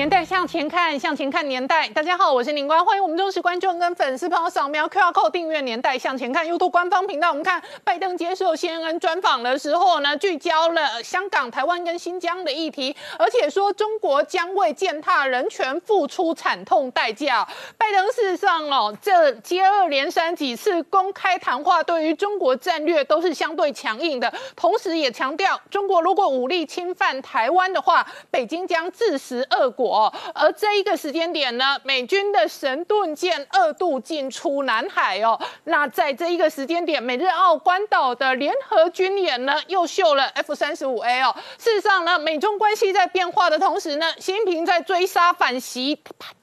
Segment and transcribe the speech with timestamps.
[0.00, 1.86] 年代向前看，向前看年代。
[1.90, 7.28] 大家好，我是宁官，欢迎我们忠实观众跟粉丝朋友扫描 QR Code 订阅《年代向前看》YouTube 官方频道。
[7.28, 17.46] 我们看拜登接受 CNN 专访的时候呢，聚焦了香港、台湾跟新疆的议题，而且说中国将为践踏人权付出惨痛代价。
[17.76, 29.89] 拜登事实上哦，这接二连三几次公开谈话，对于中国战略都是相对强硬的，同时也强调，中国如果武力侵犯台湾的话，北京将自食恶果。
[29.90, 35.38] 哦而这一个时间点呢，美军的神盾舰二度进出南海哦。
[35.64, 41.34] 那在这一个时间点，美日澳关岛的联合军演呢，又秀了 F 三十五 A 哦。
[41.58, 45.98] 事实上呢，美中关系在变化的同时呢，习近平在追杀反习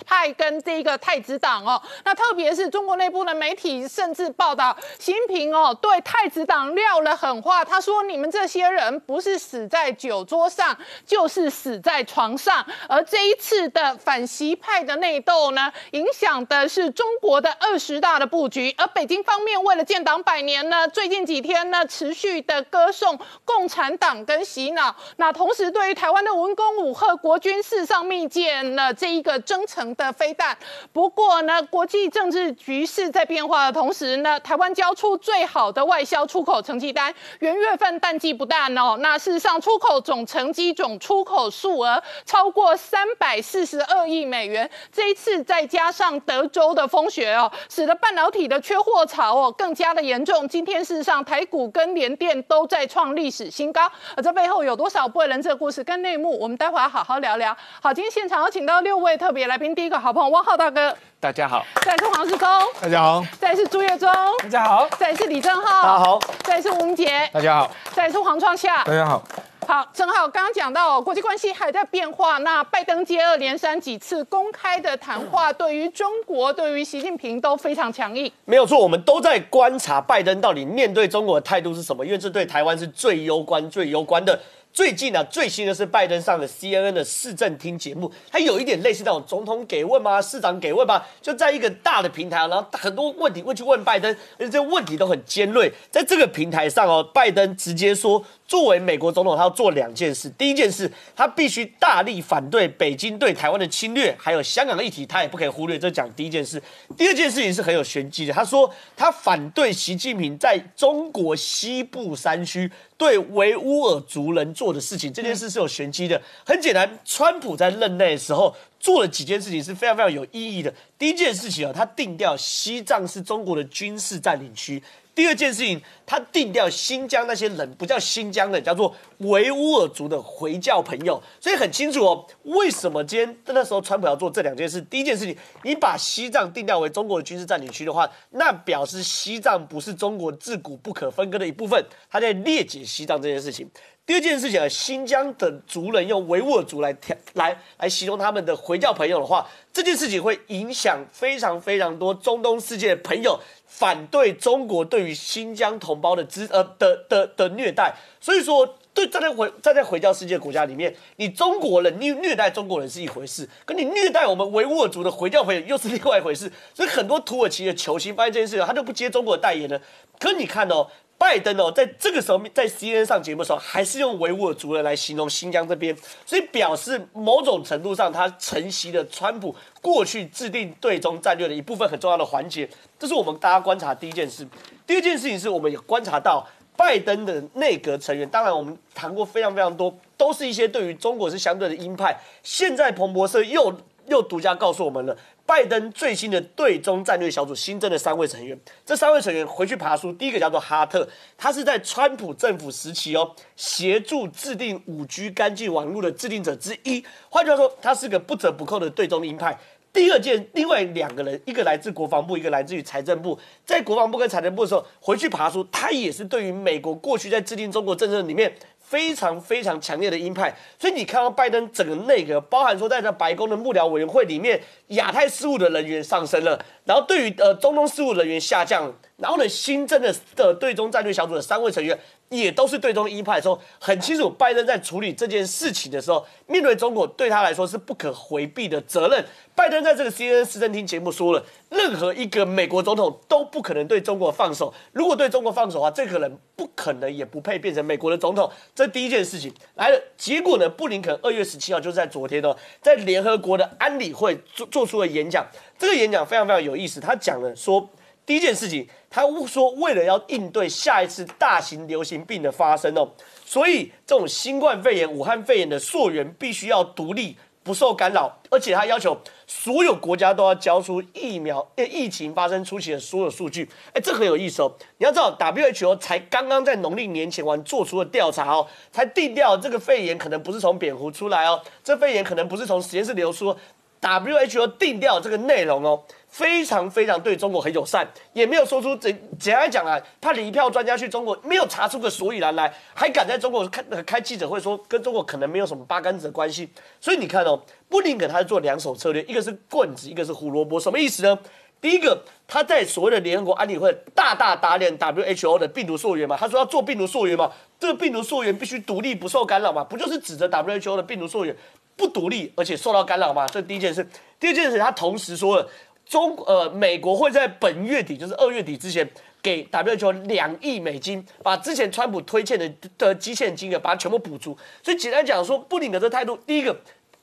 [0.06, 1.82] 派跟这个太子党哦。
[2.04, 18.74] 那特别是中国内部的媒体甚至报道，习近平哦对太子党撂了狠话，他说：“你们这些人不是死在酒桌上，就是死在床上。”而这一次的反习派的内斗呢，影响的是中国的二十大的布局。
[18.78, 24.96] 而北京方面为了建党百年呢，最近几天呢，持续的歌颂共产党跟洗脑。
[25.18, 30.58] 那同时，对于台湾的文攻武赫国军事上密建了这一个征程的飞弹。
[30.92, 38.98] 不过呢，国际政治局势在变化的同时呢，台湾交出最好的外销出口成绩单，元月份淡季不淡哦。
[39.00, 43.27] 那事实上，出口总成绩总出口数额超过三百。
[43.28, 50.48] 百四十二亿美元，这一次再加上德州的风雪哦，使得半导体的缺货潮哦更加的严重。
[50.48, 57.54] 今天事实上台股跟联电都在创历史新高，而这背后有多少不为人知的故事跟内幕，我们待会要好好聊聊。
[57.82, 62.48] 好，今天现场有请到六位特别来宾，第一个好朋友汪浩大哥，大家好；再是黄世聪，
[62.80, 64.08] 大家好；再是朱月忠，
[64.44, 69.24] 大家好；再是李正浩，大家好；再是吴明杰，大家好；再是黄创夏，大家好。
[69.68, 78.32] 好，正好刚刚讲到国际关系还在变化，那拜登接二连三几次公开的谈话，对于中国、对于习近平都非常强硬。
[78.46, 84.40] 没有错，我们都在观察拜登到底面对中国的态度是什么，因为这对台湾是最攸关、最攸关的。
[84.78, 90.22] 最近呢，最新的是拜登上的 CNN 的市政厅节目，它有一点类似那种总统给问吗？
[90.22, 91.02] 市长给问吗？
[91.20, 95.74] 就在一个大的平台，然后很多问题问去问拜登，而且这问题都很尖锐。
[95.90, 100.30] 在这个平台上哦，拜登直接说，作为美国总统，他要做两件事。
[100.38, 105.80] 第一件事，他必须大力反对北京对台湾的侵略，还有香港的议题，他也不可以忽略。
[105.80, 106.62] 这讲第一件事。
[106.96, 112.72] 第二件事情是很有玄机的，他说他反对习近平在中国西部山区。
[112.98, 116.20] 对维吾尔族人做的事情，这件事是有玄机的。
[116.44, 120.74] 很简单，川普在任内的时候做了几件事情是非常非常有意义的。
[120.98, 124.82] 第一件事情啊，他定调西藏是中国的军事占领区。
[125.18, 132.24] 第二件事情，他定掉新疆那些人不叫新疆人，叫做维吾尔族的回教朋友，所以很清楚哦。
[132.44, 134.80] 为什么今天那时候川普要做这两件事？
[134.80, 143.68] 第一件事情，你把西藏定调为中国的军事占领区的话，那表示西藏不是中国自古不可分割的一部分，他在裂解西藏这件事情。
[144.06, 157.94] 第二件事情啊，新疆的族人用维吾尔族来调来来形容他们的回教朋友的话，这件事情会影响非常非常多中东世界的朋友反对中国对于新疆同胞的支呃的的的虐待。
[158.20, 166.52] 所以说，对站在回站在回教世界国家里面，你中国人虐虐待中国人是一回事，跟你虐待我们维吾尔族的回教朋友又是另外一回事。
[166.74, 169.80] 所以很多土耳其的球星发现这件事情，他就不接中国的代言了。
[170.18, 170.88] 可你看哦。
[171.20, 175.96] 拜登哦，在这个时候在 CNN 上节目的时候，还是用维吾尔族人来形容新疆这边，
[176.26, 182.70] 所以表示某种程度上，他承袭了川普过去制定对中战略的一部分很重要的环节。
[183.00, 184.48] 这是我们大家观察第一件事。
[184.86, 192.16] 第二件事情是我们也观察到拜登的内阁成员，当然我们谈过非常非常多，都是一些对于中国是相对的鹰派。
[192.44, 193.76] 现在彭博社又
[194.06, 195.18] 又独家告诉我们了。
[195.48, 201.08] 拜登最新的对中战略小组新增的三位成员，这三位成员回去爬书，第一个叫做哈特，
[201.38, 207.02] 他是在川普政府时期哦，协助制定五 G 干净网络的制定者之一。
[207.30, 209.58] 换句话说，他是个不折不扣的对中鹰派。
[209.94, 218.54] 第二件，另外两个人，一个来自国防部，一个来自于财政部，在国防部跟财政部的时候回去爬书，他也是对于美国过去在制定中国政策里面。
[218.90, 232.00] 非常非常强烈的鹰派，所以你看到拜登整个内阁，包含说在这白宫的幕僚委员会里面，亚太事务的人员上升了，然后对于呃中东事务人员下降，然后呢新增的的对中战略小组的三位成员
[232.30, 239.26] 也都是对中一派的时候，很清楚，拜登在处理这件事情的时候，面对中国对他来说是不可回避的责任。
[239.56, 244.74] 拜登在这个 CNN 市政厅节目说了，任何一个美国总统都不可能对中国放手。
[244.92, 248.52] 如果对中国放手的话，这个人不可能也不配变成美国的总统。
[248.76, 255.48] 这第一件事情来了，结果呢，布林肯二月十七号就是在昨天哦，在联合国的安理会做做出了演讲。
[255.80, 257.90] 这个演讲非常非常有意思，他讲了说，
[258.28, 263.10] 第一件事情，他说为了要应对下一次大型流行病的发生哦，
[263.44, 267.36] 所以这种新冠肺炎、武汉肺炎的溯源必须要独立。
[267.64, 273.70] 不受干扰，而且他要求所有国家都要交出疫苗、疫情发生初期的所有数据。
[273.92, 274.72] 哎，这很有意思哦。
[275.00, 283.54] 你要知道，WHO 才刚刚在农历年前完做出了调查哦，才定调这个肺炎可能不是从蝙蝠出来哦，这肺炎可能不是从实验室流出。
[284.00, 286.02] WHO 定调这个内容哦。
[286.30, 296.70] 非常非常对中国很友善，也没有说出怎简单讲啊，派了一票专家去中国，没有查出个所以然来，还敢在中国开开记者会说跟中国可能没有什么八竿子的关系。
[297.02, 297.60] 所以你看哦，
[297.90, 301.40] 布林肯他是做两手策略，一个是棍子，一个是胡萝卜，什么意思呢？
[301.80, 311.56] 第一个，他在所谓的联合国安理会大大打脸 WHO 的病毒溯源嘛，他说要做病毒溯源嘛，这个病毒溯源必须独立不受干扰嘛，不就是指着 WHO 的病毒溯源
[311.96, 313.48] 不独立而且受到干扰吗？
[313.48, 314.08] 这第一件事。
[314.40, 315.68] 第二件事，他同时说了。
[316.10, 319.08] 中呃，美国会在本月底，就是二月底之前，
[319.42, 324.58] 给 WHO 两亿美金，把之前川普推荐的的基欠金额把它全部补足。
[324.84, 326.76] 所以简单讲说，布林肯的态度，第一个。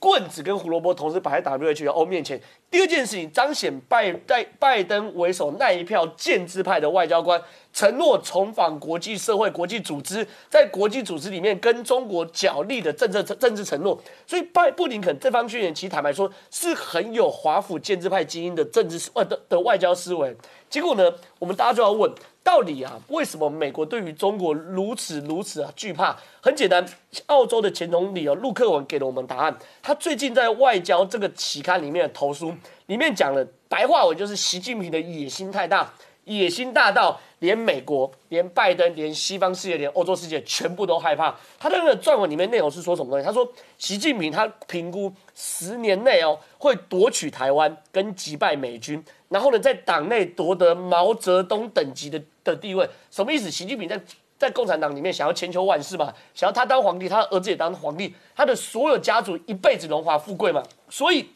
[0.04, 2.38] 棍子跟胡萝卜同时摆在 WHO 面前。
[2.70, 7.40] 第二件事情，彰显拜拜拜登为首那一票建制派的外交官
[7.72, 13.98] 承诺重返国际社会、国际组织，在国际组织里面跟中国角力的政策政治承诺。
[14.26, 20.36] 所以拜布林肯这方宣言，其实坦白说是很有华府建制派基因的政治外的的外交思维。
[20.68, 22.12] 结果呢，我们大家就要问。
[22.44, 26.14] 到底啊，为什么美国对于中国如此如此啊惧怕？
[26.42, 26.86] 很简单，
[27.26, 29.58] 澳洲的前总理哦，陆克文给了我们答案。
[29.82, 32.54] 他最近在外交这个期刊里面的投书
[32.86, 35.90] 里面讲了白话文，就是习近平的野心太大，
[36.24, 41.34] 野心大到连美国、连拜登、连西方世界、连欧洲世界全部都害怕。
[41.58, 43.24] 他的那个撰文里面内容是说什么东西？
[43.24, 49.02] 他说，习近平他评估十年内哦会夺取台湾跟击败美军。
[49.30, 53.50] 然后呢，在党内夺得毛泽东等级的的地位，什么意思？
[53.50, 54.00] 习近平在
[54.38, 60.62] 在共产党里面想要千秋万世嘛，想要他当皇帝，他儿子也当皇帝，他的所有家族一辈子荣华富贵嘛。
[60.90, 61.26] 所以，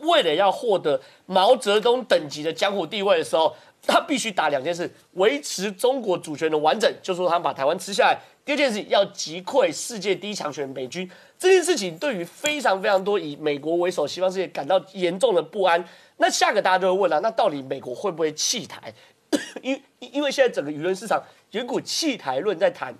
[0.00, 3.54] 为了要获得毛泽东等级的江湖地位的时候，
[3.86, 11.10] 他必须打两件事：维持中国主权的完整，就说他把台湾吃下来；第二件事要击溃世界第一强权美军。
[11.38, 15.82] 这件事情对于非常非常多以美国为首西方世界感到严重的不安。
[16.18, 18.92] 那下个大家就会问了，那到底美国会不会弃台？
[19.62, 22.94] 因因为现在整个舆论市场有一股弃台论在谈。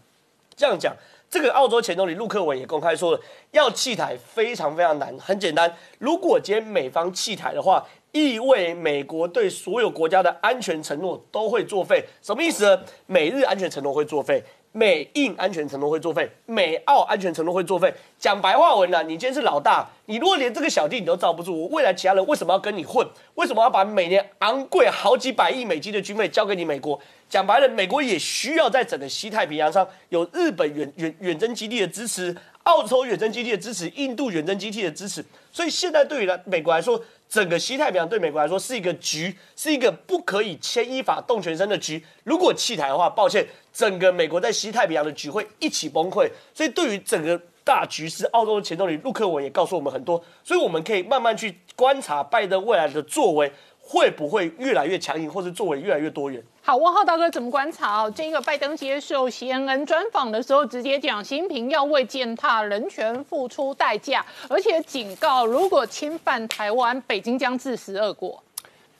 [0.58, 0.96] 这样讲，
[1.28, 3.20] 这个澳洲前总理陆克文也公开说了，
[3.50, 5.14] 要弃台非常非常难。
[5.18, 12.02] 很简单，如果今天美方弃台的话，意味美国对所有国家的安全承诺都会作废。
[12.22, 12.82] 什么意思呢？
[13.04, 14.42] 美日安全承诺会作废。
[14.76, 17.90] 美印安全承诺会作废，美澳安全承诺会作废。
[18.18, 23.08] 讲白话文呢，你今天是老大，你如果连这个小弟你都罩不住，我未来其他人为什么要跟你混？
[23.36, 27.00] 为什么要把每年昂贵好几百亿美金的军费交给你美国？
[27.26, 35.24] 讲白了，美国也需要在整个西太平洋上有日本远远远征基地的支持，澳洲远征基地的支持，印度远征基地的支持。
[35.50, 42.02] 所以现在对于来美国来说，整个西太平洋对美国来说是一个局，是一个不可以牵一发动全身的局。
[42.24, 43.46] 如果弃台的话，抱歉。
[43.72, 56.42] 整个美国在西太平洋的局会一起崩溃，所以对于整个大局势，澳洲的前总理陆克文也告诉我们很多，所以我们可以慢慢去观察拜登未来的作为会不会越来越强硬，或者作为越来越多元。
[56.66, 58.12] 好，汪浩大哥怎么观察哦？
[58.12, 68.42] 这个拜登接受 CNN 专访的时候，直接讲习近平要为践踏人权付出代价，而且警告如果侵犯台湾，北京将自食恶果。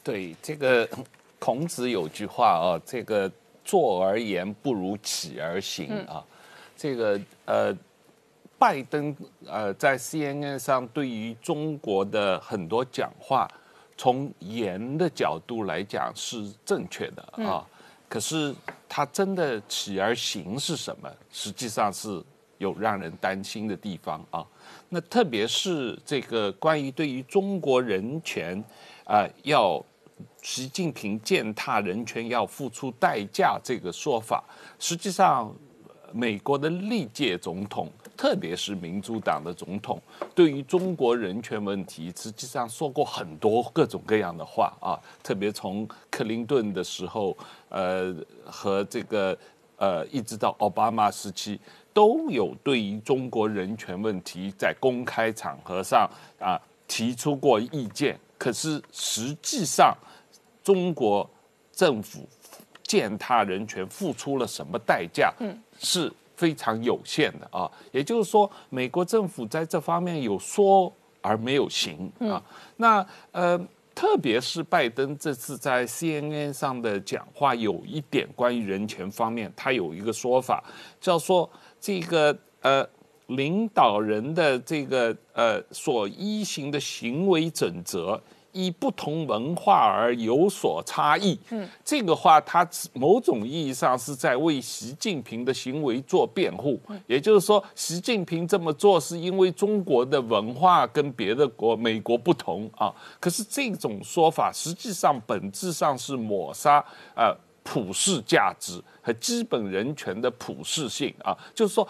[0.05, 0.89] 对，这个
[1.41, 3.29] 孔子有句话啊，这个。
[3.65, 6.23] 坐而言不如起而行啊，
[6.77, 7.77] 这个呃，
[8.57, 9.13] 拜登
[9.45, 13.51] 呃在 CNN 上对于中国的很多讲话，
[13.97, 17.67] 从言的角度来讲是正确的啊，
[18.09, 18.55] 可是
[18.89, 21.11] 他真的起而行是什么？
[21.31, 22.23] 实际上是
[22.59, 24.47] 有让人担心的地方啊。
[24.89, 28.63] 那特别是这个关于对于中国人权
[29.05, 29.85] 啊要。
[30.41, 34.43] 习近平践踏人权要付出代价，这个说法，
[34.79, 35.55] 实际上，
[36.13, 40.01] 美国的历届总统，特别是民主党的总统，
[40.35, 44.99] 对于中国人权问题，实际上说过很多各种各样的话啊。
[45.23, 47.37] 特别从克林顿的时候，
[47.69, 49.37] 呃，和这个
[49.77, 51.61] 呃一直到奥巴马时期，
[51.93, 56.09] 都有对于中国人权问题在公开场合上
[56.39, 58.19] 啊提出过意见。
[58.39, 59.97] 可是实际上，
[60.63, 61.29] 中国
[61.73, 62.27] 政府
[62.87, 65.33] 践踏人权付出了什么代价？
[65.41, 67.71] 嗯，是非常有限的啊。
[67.93, 72.43] 也就是说，美国政府在这方面有说而没有行啊。
[72.77, 73.61] 那呃。
[73.97, 80.63] 特别是拜登这次在 CNN 上的讲话，有一点关于人权方面，他有一个说法，
[81.01, 81.49] 叫做
[81.81, 82.87] 这个呃
[83.29, 88.21] 领导人的这个呃所依行的行为准则。
[88.57, 91.39] 依不同文化而有所差异。
[91.51, 96.81] 嗯，这个话，他某种意义上是在为习近平的行为做辩护。
[97.07, 102.91] 也就是说，习近平这么做是因为中国的文化跟别的国、美国不同啊。
[103.21, 106.83] 可是这种说法实际上本质上是抹杀
[107.15, 111.37] 呃普世价值和基本人权的普世性啊。
[111.55, 111.87] 就是说，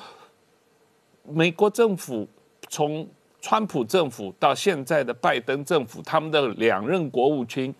[1.29, 2.27] 美国政府
[2.69, 3.07] 从
[3.41, 7.75] 川普政府到现在的拜登政府，他们的两任国务卿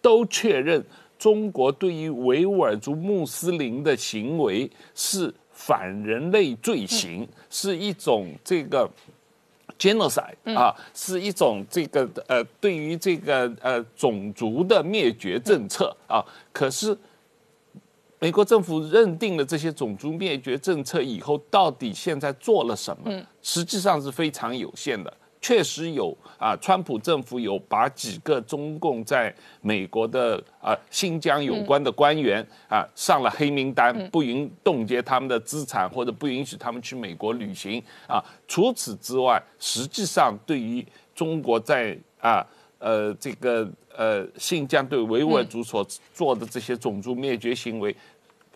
[0.00, 0.84] 都确认，
[1.18, 8.88] 中国对于维吾尔族穆斯林的行为是反人类罪行，是一种这个
[9.78, 16.24] genocide 啊，是一种这个呃，对于这个呃种族的灭绝政策啊。
[16.52, 16.96] 可是。
[18.20, 23.10] 美国政府认定了这些种族灭绝政策以后，到底现在做了什么？
[23.42, 25.12] 实际上是非常有限的。
[25.40, 38.22] 确实有啊，川普政府有把几个中共在美国的啊新疆有关的官员啊上了黑名单，不允冻结他们的资产，或者不允许他们去美国旅行啊。
[38.48, 40.84] 除此之外，实际上对于
[41.14, 42.44] 中国在啊
[42.78, 43.68] 呃这个。
[43.98, 47.92] 呃，新疆对维吾尔族所做的这些种族灭绝行为，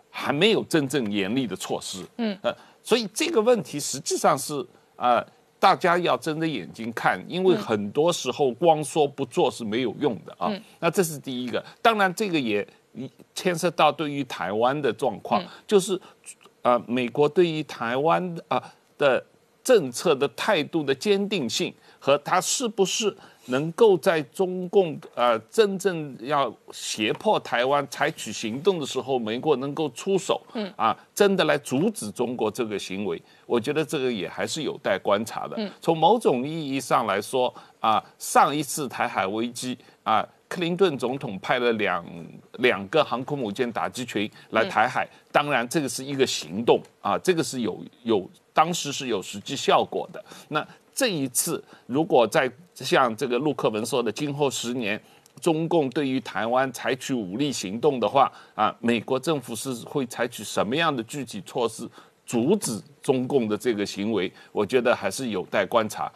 [0.09, 1.99] 还没有真正严厉的措施。
[2.19, 4.64] 嗯，呃，所以这个问题实际上是
[4.95, 5.21] 啊，
[5.59, 10.49] 大家要睁着眼睛看，因为很多时候光说不做是没有用的啊。
[10.79, 12.64] 那这是第一个，当然这个也
[13.35, 16.00] 牵涉到对于台湾的状况，就是
[16.62, 18.62] 呃，美国对于台湾啊
[18.97, 19.26] 的
[19.64, 23.17] 政策的态度的坚定性和它是不是。
[23.46, 35.56] 能够在中共呃真正要胁迫台湾采取行动的时候，美国能够出手，嗯啊，真的来阻止中国这个行为，我觉得这个也还是有待观察的。
[35.80, 42.04] 从某种意义上来说啊，上一次台海危机啊，克林顿总统派了两
[42.58, 50.25] 两个航空母舰打击群来台海，当然这个是一个行动啊，这个是有有当时是有实际效果的。
[50.49, 55.00] 那这一次如果在像这个陆克文说的，今后十年，
[55.40, 61.88] 中共对于台湾采取武力行动的话，啊，美国政府是会采取什么样的具体措施
[62.26, 64.32] 阻止中共的这个行为？
[64.52, 66.11] 我觉得还是有待观察。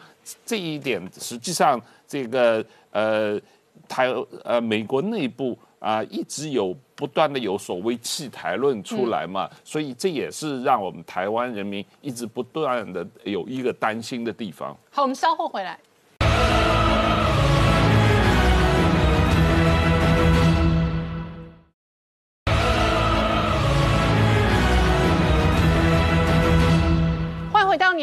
[0.44, 3.40] 这一点实际上，这个呃，
[3.88, 4.12] 台
[4.44, 14.76] 呃美国内部啊，一直有不断的有所谓弃台论出来嘛，所以这也是让我们台湾人民一直不断的有一个担心的地方。
[14.90, 15.78] 好，我们稍后回来。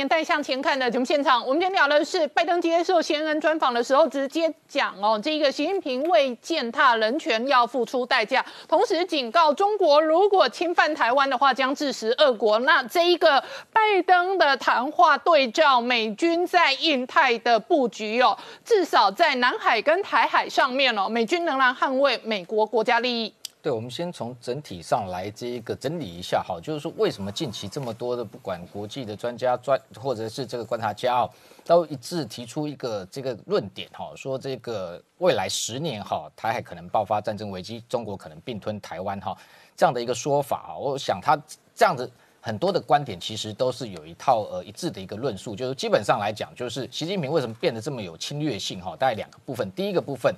[0.03, 12.59] 年代向前看的节目现场，我们今天聊的是拜登接受 CNN 专访的时候，直接讲哦，这个习近平为践踏人权要付出代价，同时警告中国，如果侵犯台湾的话，将致使恶果。
[12.59, 13.41] 那这一个
[13.71, 23.33] 拜登的谈话对照美军在印太的布局哦，至少在南海跟台海上面哦，美军仍然捍卫美国国家利益。
[23.63, 31.29] 对，我们先从整体上来这一个整理一下，好，就是说为什么近期这么多的不管国际的专家专或者是这个观察家哦，
[31.63, 39.33] 都一致提出一个这个论点哈，说这个未来十年哈，台海可能爆发战争危机，中国可能并吞台湾哈，
[39.77, 41.41] 这样的一个说法啊，我想他
[41.73, 50.35] 这样子很多的观点其实都是有一套呃一致的一个论述，就是基本上来讲，就是习近平为什么变得这么有侵略性哈，大概两个部分，第一个部分。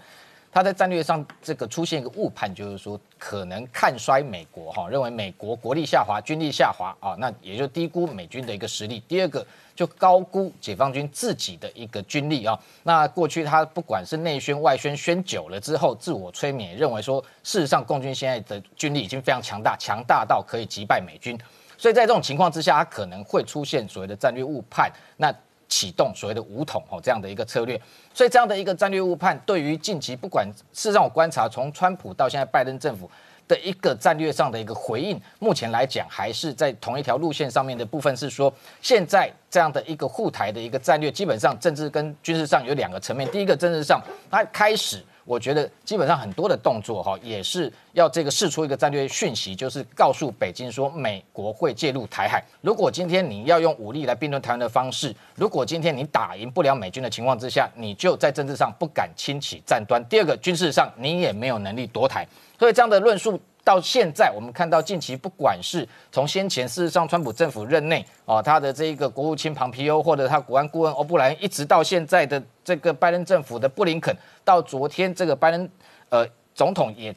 [0.55, 9.03] 他在战略上这个出现一个误判，就是说可能看衰美国哈，认为美国国力下滑，军力下滑啊，那也就低估美军的一个实力。
[9.05, 9.45] 第二个
[9.75, 12.57] 就高估解放军自己的一个军力啊。
[12.83, 21.37] 那过去他不管是内宣外宣宣久了之后，自我催眠，认为说事实上共军现在的军力已经非常强大，强大到可以击败美军。
[21.77, 24.89] 所以在这种情况之下，他可能会出现所谓的战略误判。
[25.17, 25.29] 那
[25.75, 27.77] 启动所谓的武统哦这样的一个策略，
[28.13, 33.11] 所以这样的一个战略误判，对于近期不管是让我观察，从川普到现在拜登政府，
[33.45, 43.29] 的一个战略上的一个回应，目前来讲还是在同一条路线上面的部分是说，现在这样的一个护台的一个战略，基本上政治跟军事上有两个层面。
[43.29, 44.01] 第一个政治上，
[44.31, 45.03] 它开始。
[45.25, 52.43] 我觉得基本上很多的动作哈，也是要这个试出一个战略讯息，就是告诉北京说，美国会介入台海。
[52.61, 60.03] 如果今天你要用武力来并吞台湾的方式，如果今天你打赢不了美军的情况之下，你就在政治上不敢轻启战端。
[60.07, 62.27] 第二个，军事上你也没有能力夺台。
[62.59, 63.41] 所以这样的论述。
[63.65, 75.67] 到现在，我们看到近期不管是从先前事实上川普政府任内啊，他的这一个国务卿庞皮欧，或者他国安顾问欧布莱恩，一直到现在的这个拜登政府的布林肯，到昨天这个拜登
[76.09, 77.13] 呃总统也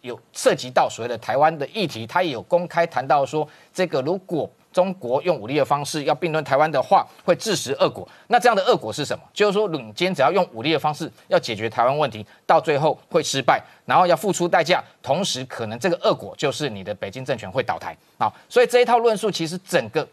[0.00, 4.50] 有涉及到所谓的台湾的议题，他也有公开谈到说，这个如果。
[4.72, 8.08] 中国用武力的方式要并吞台湾的话，会致使恶果。
[8.28, 9.22] 那这样的恶果是什么？
[9.32, 17.96] 就是说，今天只要用武力的方式要解决台湾问题，到最后会失败，然后要付出代价，同时可能这个恶果就是你的北京政权会倒台。
[18.18, 20.06] 好，所以这一套论述其实整个。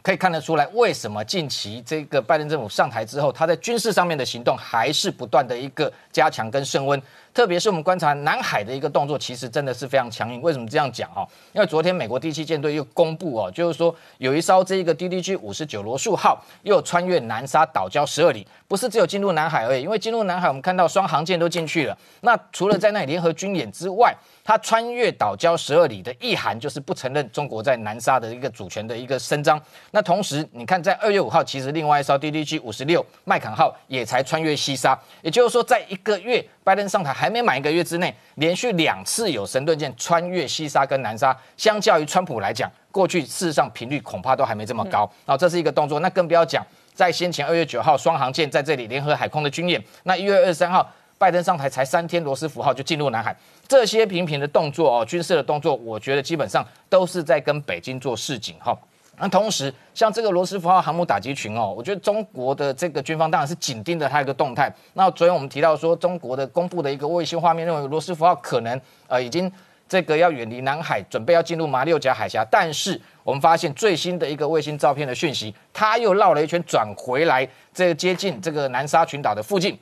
[0.00, 7.02] 可以看得出来，为什么近期这个拜登政府上台之后，他在军事上面的行动还是不断的一个加强跟升温。
[7.38, 10.42] 特别是我们观察南海的一个动作，其实真的是非常强硬。
[10.42, 11.24] 为什么这样讲哈？
[11.52, 19.82] 因为昨天美国第七舰队又公布哦，就是说有一艘这个 DDG 五十九罗素号又穿越南沙岛礁十二里，不是只有进入南海而已。
[19.82, 21.96] 因为进入南海，我们看到双航舰都进去了。
[22.22, 29.62] 那除了在那里联合军演之外，它穿越岛礁十二里的意涵，就是不承认中国在南沙的一个主权的一个伸张。
[29.92, 45.10] 那同时，你看在二月五号，其实另外一艘 DDG 五十六麦坎号也才穿越西沙，也就是说，在一个月拜登上台还没满一个月之内，连续两次有神盾舰穿越西沙跟南沙，相较于川普来讲，过去事实上频率恐怕都还没这么高。
[45.24, 50.86] 然后这是一个动作，那更不要讲在先前二月九号双航舰在这里联合海空的军演，那一月二十三号。
[51.16, 53.34] 拜登上台才三天，罗斯福号就进入南海，
[53.66, 58.76] 这些频频的动作哦，军事的动作，我觉得基本上都是在跟北京做示警哈。
[59.20, 64.72] 那同时，像这个罗斯福号航母打击群哦，我觉得中国的这个军方当然是紧盯着它一个动态。
[64.94, 69.50] 那昨天我们提到说，中国的公布的一个卫星画面，认为罗斯福号可能呃已经
[69.88, 72.46] 这个要远离南海，准备要进入马六甲海峡。
[72.50, 79.78] 但是我们发现最新的一个卫星照片的讯息，它又绕了一圈转回来，这接近这个南沙群岛的附近。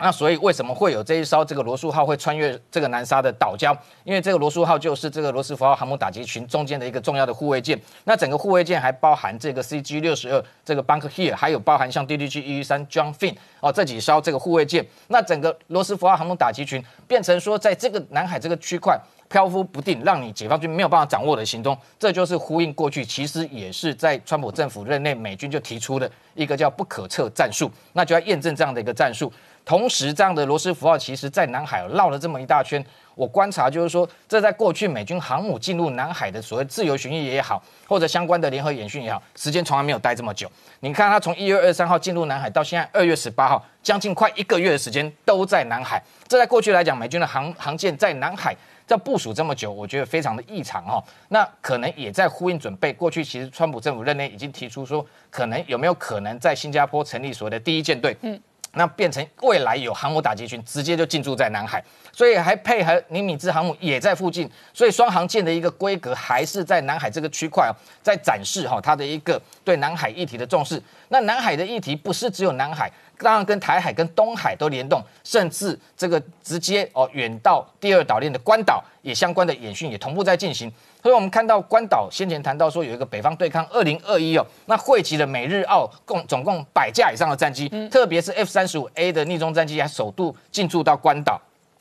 [0.00, 3.76] 那所以为什么会有这一艘这个罗素号会穿越这个南沙的岛礁？
[4.04, 7.76] 因为这个罗素号就是这个罗斯福号航母打击群中间的一个重要的护卫舰。
[8.04, 14.86] 那整个护卫舰还包含这个 CG 六十二这个 Bunker Hill，还有包含像 DDG 一一三 John Finn 哦这几艘这个护卫舰。
[15.08, 18.96] 那整个罗斯福号航母打击群变成说，在这个南海这个区块
[19.28, 29.32] 漂浮不定，让你解放军没有办法掌握的行动，这就是呼应过去其实也是在川普政府任内美军就提出的一个叫不可测战术，那就要验证这样的一个战术。
[29.68, 32.82] 同时，这样的罗斯福号其实在南海绕了这么一大圈。
[33.14, 40.50] 我观察就是说，这在过去美军航母进入南海的所谓自由巡弋也好，或者相关的联合演训也好，时间从来没有待这么久。
[40.80, 46.02] 你看，他从一月二十三号进入南海到现在二月十八号，将近快一个月的时间都在南海。
[46.26, 51.04] 这在过去来讲，美军的航航舰在南海在部署这么久，我觉得非常的异常哈。
[51.28, 52.90] 那可能也在呼应准备。
[52.90, 58.16] 过去其实川普政府任内已经提出说，可能有没有可能在新加坡成立所谓的第一舰队？
[58.22, 58.40] 嗯。
[58.72, 70.80] 那变成未来有航母打击群直接就进驻在南海，所以还配合尼米兹航母也在附近，所以双航舰的一个规格还是在南海这个区块哦，在展示哈它的一个对南海议题的重视。
[71.08, 80.72] 那南海的议题不是只有南海，当然跟台海跟东海都联动，甚至这个直接哦远到第二岛链的关岛也相关的演训也同步在进行。
[81.02, 91.40] 所以我们看到关岛先前谈到说有一个北方对抗二零二一哦，那汇集了美日澳共总共百架以上的战机，特别是 F 三十五 A 的逆中战机还首度进驻到关岛，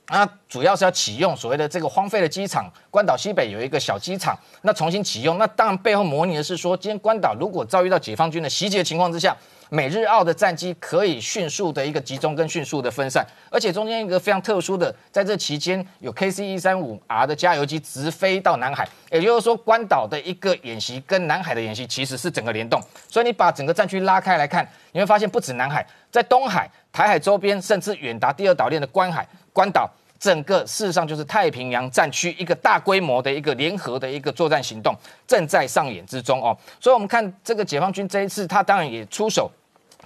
[0.09, 9.35] 那主要是要启用所谓的这个荒废的机场，关岛西北有一个小机场，那重新启用，那当然背后模拟的是说，今天关岛如果遭遇到解放军的袭击的情况之下。
[9.69, 29.89] 美日澳的战机可以迅速的一个集中跟迅速的分散，而且中间一个非常特殊的，在这期间有 KC 一三五 R 的加油机直飞到南海，也就是说关岛的一个演习跟南海的演习其实是整个联动，所以你把整个战区拉开来看，你会发现不止南海，在东海、台海周边，甚至远达第二岛链的关海、关岛。
[30.19, 34.95] 整个事实上就是太平洋战区一个大规模的一个联合的一个作战行动
[35.27, 39.51] 正在上演之中哦，所以我们看这个解放军这一次，他当然也出手，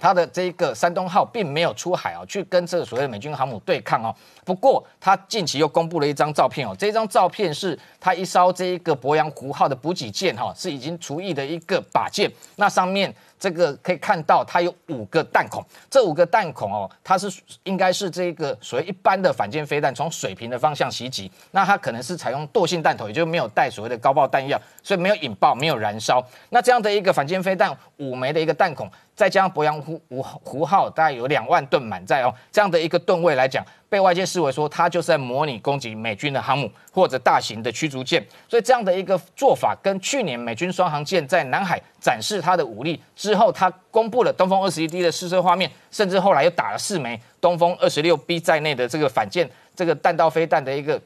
[0.00, 4.14] 他的这个山东号并没有出海啊，去跟这个所谓的美军航母对抗哦。
[4.44, 13.14] 不过他近期又公布了一张照片哦，这张照片是他一艘这一个鄱阳湖号的补给舰哈，是已经除役的一个靶舰，那上面。
[13.42, 17.28] 这个可以看到它有五个弹孔，这五个弹孔哦，它是
[17.64, 26.24] 应该是这个所谓一般的反舰飞弹从水平的方向袭击，那它可能是采用惰性弹头，也就没有带所谓的高爆弹药，所以没有引爆，没有燃烧。
[26.50, 28.88] 那这样的一个反舰飞弹五枚的一个弹孔。
[29.14, 51.00] 再加上鄱阳湖湖湖号大概有两万吨满载哦，这样的一个吨位来讲，被外界视为说它就是在模拟攻击美军的航母或者大型的驱逐舰，所以这样的一个做法跟去年美军双航舰在南海展示它的武力之后，它公布了东风二十一 D 的试射画面，甚至后来又打了四枚东风二十六 B 在内的这个反舰这个弹道飞弹的一个。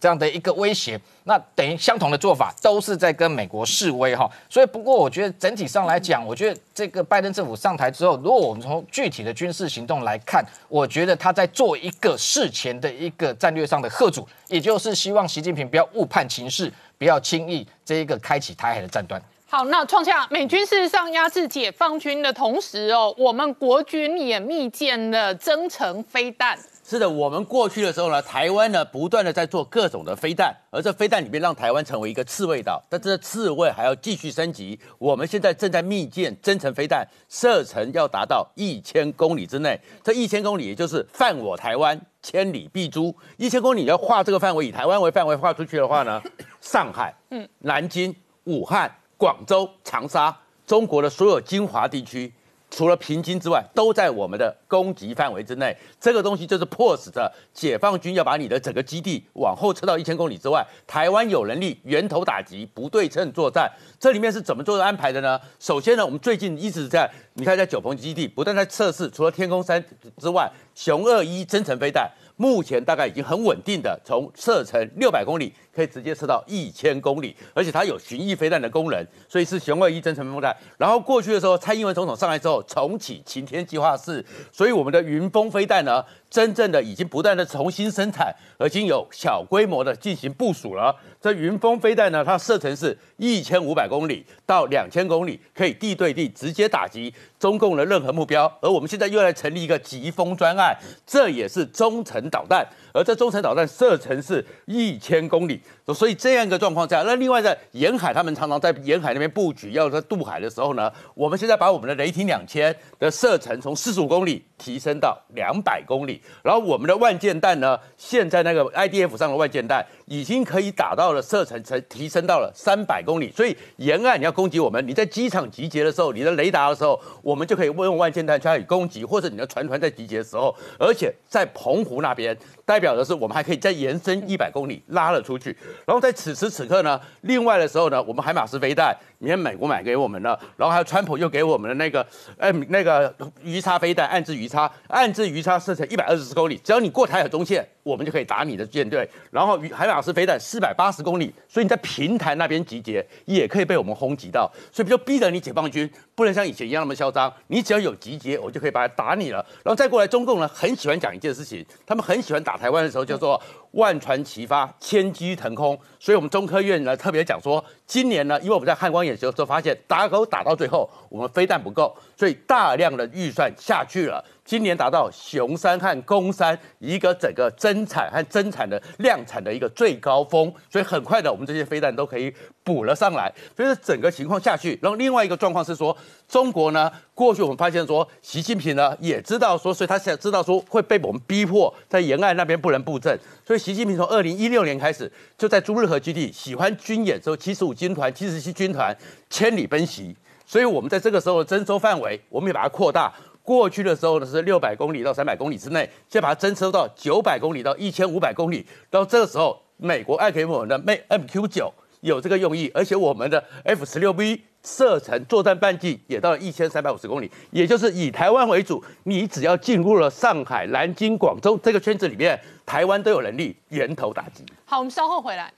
[0.00, 4.30] 这样的一个威胁，那等于相同的做法都是在跟美国示威哈。
[4.48, 19.20] 所以，不过我觉得整体上来讲，我觉得这个拜登政府上台之后，如果我们从具体的军事行动来看，我觉得他在做一个事前的一个战略上的贺阻，也就是希望习近平不要误判情势，不要轻易这一个开启台海的战端。
[19.50, 26.58] 好，那创下美军事实上压制解放军的同时哦，我们国军也密建了增程飞弹。
[26.90, 34.80] 是的，我们过去的时候呢，台湾呢不断的在做各种的飞弹，而这飞弹里面让台湾成为一个刺猬岛，但这刺猬还要继续升级。
[34.96, 39.78] 我们现在正在密建增程飞弹，射程要达到一千公里之内。
[40.02, 43.14] 这一千公里也就是犯我台湾，千里必诛。
[43.36, 46.22] 一千公里要画这个范围，以台湾为范围画出去的话呢，
[46.62, 50.34] 上海、嗯、南京、武汉、广州、长沙，
[50.66, 52.32] 中国的所有精华地区。
[52.70, 55.76] 除了平津之外，都在我们的攻击范围之内。
[55.98, 60.64] 这个东西就是迫使着解放军要把你的整个基地往后撤到一千公里之外。
[60.86, 63.70] 台湾有能力源头打击，不对称作战。
[63.98, 65.40] 这里面是怎么做的安排的呢？
[65.58, 69.82] 首先呢，我们最近一直在，你看在九鹏基地不断在测试，除了天空三
[70.18, 72.10] 之外，雄二一增程飞弹。
[72.38, 80.56] 目前大概已经很稳定的，从射程六百公里可以直接射到一千公里，而且它有巡弋飞弹的功能，所以是雄二一增程飞弹。
[80.78, 88.32] 然后过去的时候，蔡英文总统上来之后重启晴天计划是，所以我们的云峰飞弹呢，真正的已经不断的重新生产，
[88.64, 90.94] 已经有小规模的进行部署了。
[91.20, 98.50] 这云峰飞弹呢，它射程是一千五百公里到两千公里，可以地对地直接打击中共的任何目标。
[98.60, 100.76] 而我们现在又来成立一个疾风专案，
[101.06, 102.66] 这也是中程导弹。
[102.94, 105.60] 而这中程导弹射程是一千公里，
[105.94, 132.36] 所以这样一个状况下，那另外在沿海，他们常常在沿海那边布局，要在渡海的时候呢，我们现在把我们的雷霆两千的射程从四十五公里提升到两百公里，然后我们的万箭弹呢，现在那个 IDF 上的万箭弹已经可以打到了射程，才提升到了三百公里，所以沿岸你要攻击我们，你在机场集结的时候，你的雷达的时候，我们就可以用万箭弹加以攻击，或者你的船团在集结的时候，而且在澎湖那边。
[132.68, 135.56] 代表的是，我们还可以再延伸一百公里拉了出去。
[135.86, 149.08] 然后在此时此刻呢，另外的时候呢，我们海马斯飞弹，你看美国买给我们的，然后还有川普又给我们的那个，哎，那个鱼叉飞弹，暗制鱼叉，暗制鱼叉射程一百二十四公里，只要你过台海中线，我们就可以打你的舰队。
[149.30, 154.52] 然后海马斯飞弹四百八十公里，所以你在平潭那边集结，也可以被我们轰击到。
[154.70, 159.38] 所以就逼着你解放军不能像以前一样那么嚣张，你只要有集结，我就可以把它打你了。
[159.64, 162.57] 然后再过来，中共呢很喜欢讲一件事情，他们很喜欢打。
[162.58, 163.40] 台湾的时候叫做
[163.78, 174.22] 万船齐发，千机腾空，所以我们中科院呢特别讲说，今年呢，因为我们在汉光演习的时候发现打狗打到最后，我们飞弹不够，所以大量的预算下去了。
[174.44, 182.32] 今年达到雄山和公山一个整个增产和增产的量产的一个最高峰，所以很快的我们这些飞弹都可以
[182.64, 183.30] 补了上来。
[183.54, 185.94] 所以整个情况下去，然后另外一个状况是说，
[186.26, 198.96] 中国呢过去我们发现说，习近平呢也知道说，所以他想知道说会被我们逼迫在沿岸那边不能布阵，所以习近平从二零一六年开始就在朱日和基地喜欢军演之后，七十五军团、七十七军团
[199.28, 203.12] 千里奔袭，所以我们在这个时候的征收范围，我们也把它扩大。
[203.42, 208.64] 过去的时候呢是六百公里到三百公里之内，现在把它征收到九百公里到一千五百公里。
[208.88, 210.78] 到这个时候，美国爱给我们的
[211.10, 224.44] MQ 九有这个用意，而且我们的 F 十六 B 射程作战半径也到了一千三百五十公里，也就是以台湾为主，你只要进入了上海、南京、广州这个圈子里面，台湾都有能力源头打击。
[224.64, 225.52] 好，我们稍后回来。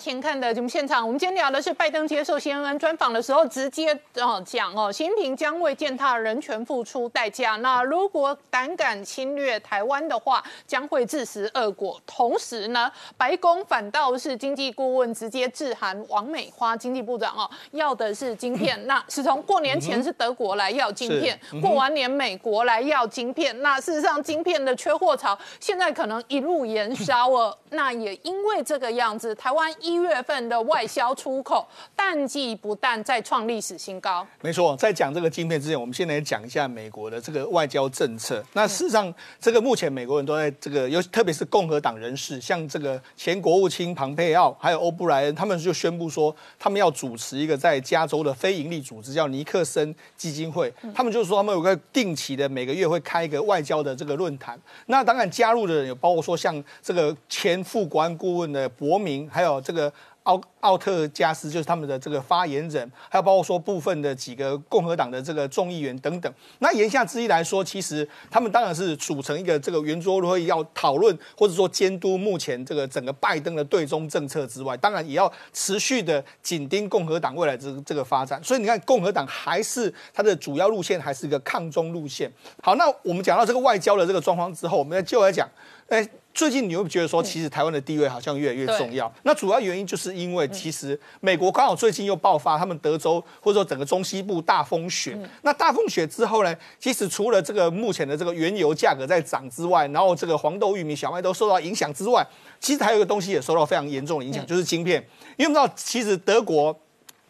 [0.00, 7.56] 前看的节目现场，我们今天聊的是拜登接受 CNN 专访的时候，直接哦讲哦，习近平将为践踏人权付出代价。
[7.56, 12.00] 那如果胆敢侵略台湾的话，将会自食恶果。
[12.06, 18.82] 同时呢，白宫反倒是经济顾问直接致函王美花经济部长哦，要的是晶片。
[18.86, 23.60] 那是从过年前是德国来要晶片，过完年美国来要晶片。
[23.60, 27.58] 那事实上，晶片的缺货潮现在可能一路延烧了。
[27.72, 34.26] 那也因为这个样子，台湾一月份的外销出口淡季不但再创历史新高。
[34.40, 38.44] 没错，在讲这个晶片之前，我们先来讲一下美国的这个外交政策。
[38.52, 50.72] 那事实上，这个目前美国人都在这个，尤特别是共和党人士，像这个前国务卿庞佩奥，还有欧布莱恩，他们就宣布说，他们要主持一个在加州的非营利组织，叫尼克森基金会。
[50.94, 54.58] 他们就是说，他们有个定期的每个月会开一个外交的这个论坛。
[54.86, 59.79] 那当然加入的人有包括说，像这个前副国安顾问的伯明，还有这个。
[60.24, 66.32] 奥奥特加斯就是他们的这个发言人，还有包括说部分的几个共和党的这个众议员等等。
[66.58, 78.42] 那言下之意来说，其实他们当然是组成一个这个圆桌会，要讨论或者说监督目前这个整个拜登的对中政策之外，当然也要持续的紧盯共和党未来这这个发展。
[78.44, 82.30] 所以你看，共和党还是它的主要路线还是一个抗中路线。
[82.62, 85.48] 好，那我们讲到这个外交的这个状况之后，我们再就来讲，
[85.88, 86.06] 哎。
[86.32, 89.12] 最近你会觉得说，其实台湾的地位好像越来越重要。
[89.24, 95.18] 那主要原因就是因为，其实美国刚好最近又爆发他们德州或者说整个中西部大风雪。
[95.42, 102.24] 那大风雪之后呢，其实除了这个目前的这个原油价格在涨之外，然后这个黄豆、玉米、小麦都受到影响之外，
[102.60, 105.04] 其实还有一个东西也受到非常严重的影响，就是晶片。
[105.36, 106.74] 因为我们知道，其实德国，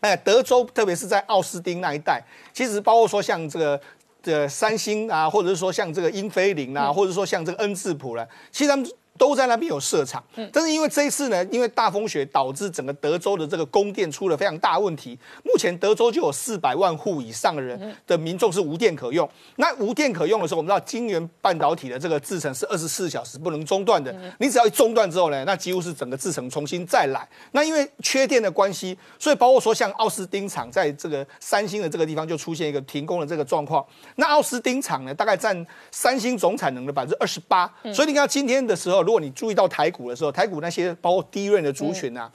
[0.01, 3.81] 哎，德州特别是在奥斯汀那一带，其实包括说像这个。
[4.23, 8.91] 的三星啊，或者是说像这个英飞凌啊，或者说像这个恩智浦了，其实他们。
[9.21, 15.19] 都在那边有设厂，但是因为这一次呢，因为大风雪导致整个德州的这个供电出了非常大问题。
[15.45, 19.29] 目前德州就有四百万户以上的人的民众是无电可用。
[19.57, 24.11] 那无电可用的时候，我们知道晶圆半导体的这个制程是二十四小时不能中断的。
[24.39, 27.29] 你只要一中断之后呢，那几乎是整个制程重新再来。
[27.53, 33.85] 那因为缺电的关系，所以包括说像奥斯汀厂在这个三星的这个地方就出现一个停工的这个状况。
[34.17, 37.71] 那奥斯汀厂呢，大概占三星总产能的百分之二十八。
[37.93, 39.10] 所以你看今天的时候。
[39.11, 42.31] 如果你注意到台股的时候，台股那些包括低润的族群啊。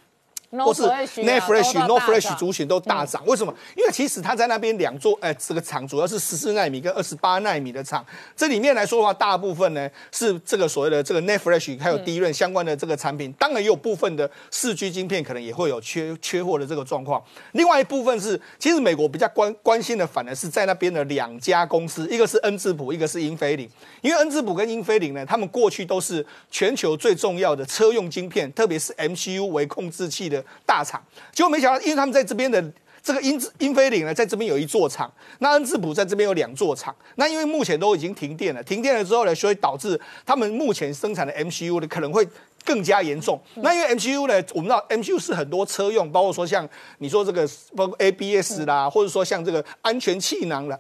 [0.64, 3.54] 或是 Net Fresh、No Fresh 族群都大涨，为什么？
[3.76, 17.24] 因为其实它在那边两座，哎，这个厂主要是十四纳米跟二十八纳米的厂，这里面来说的话，大部分呢是这个所谓的这个 Net Fresh 还有低润相关的这个产品，当然也有部分的四 G 晶片可能也会有缺缺货的这个状况。
[17.54, 23.68] 另外一部分是，其实美国比较关关心的，反而是在那边的两家公司，一个是恩智浦，一个是英飞凌。
[24.02, 30.45] 因为恩智浦跟英飞凌呢，他们过去都是全球最重要的车用晶片，特别是 MCU 为控制器的。
[30.66, 32.64] 大厂，结果没想到，因为他们在这边的
[33.04, 42.28] 这个英英飞凌呢，在这边有一座厂，那恩智浦在这边有两座厂，那因为目前都已经停电了，停电了之后呢，所以导致他们目前生产的 MCU 呢可能会
[42.64, 43.40] 更加严重。
[43.58, 50.80] 那因为 MCU 呢，我们知道 MCU 是很多车用，包括说像你说这个包括 ABS 啦，或者说像这个安全气囊了，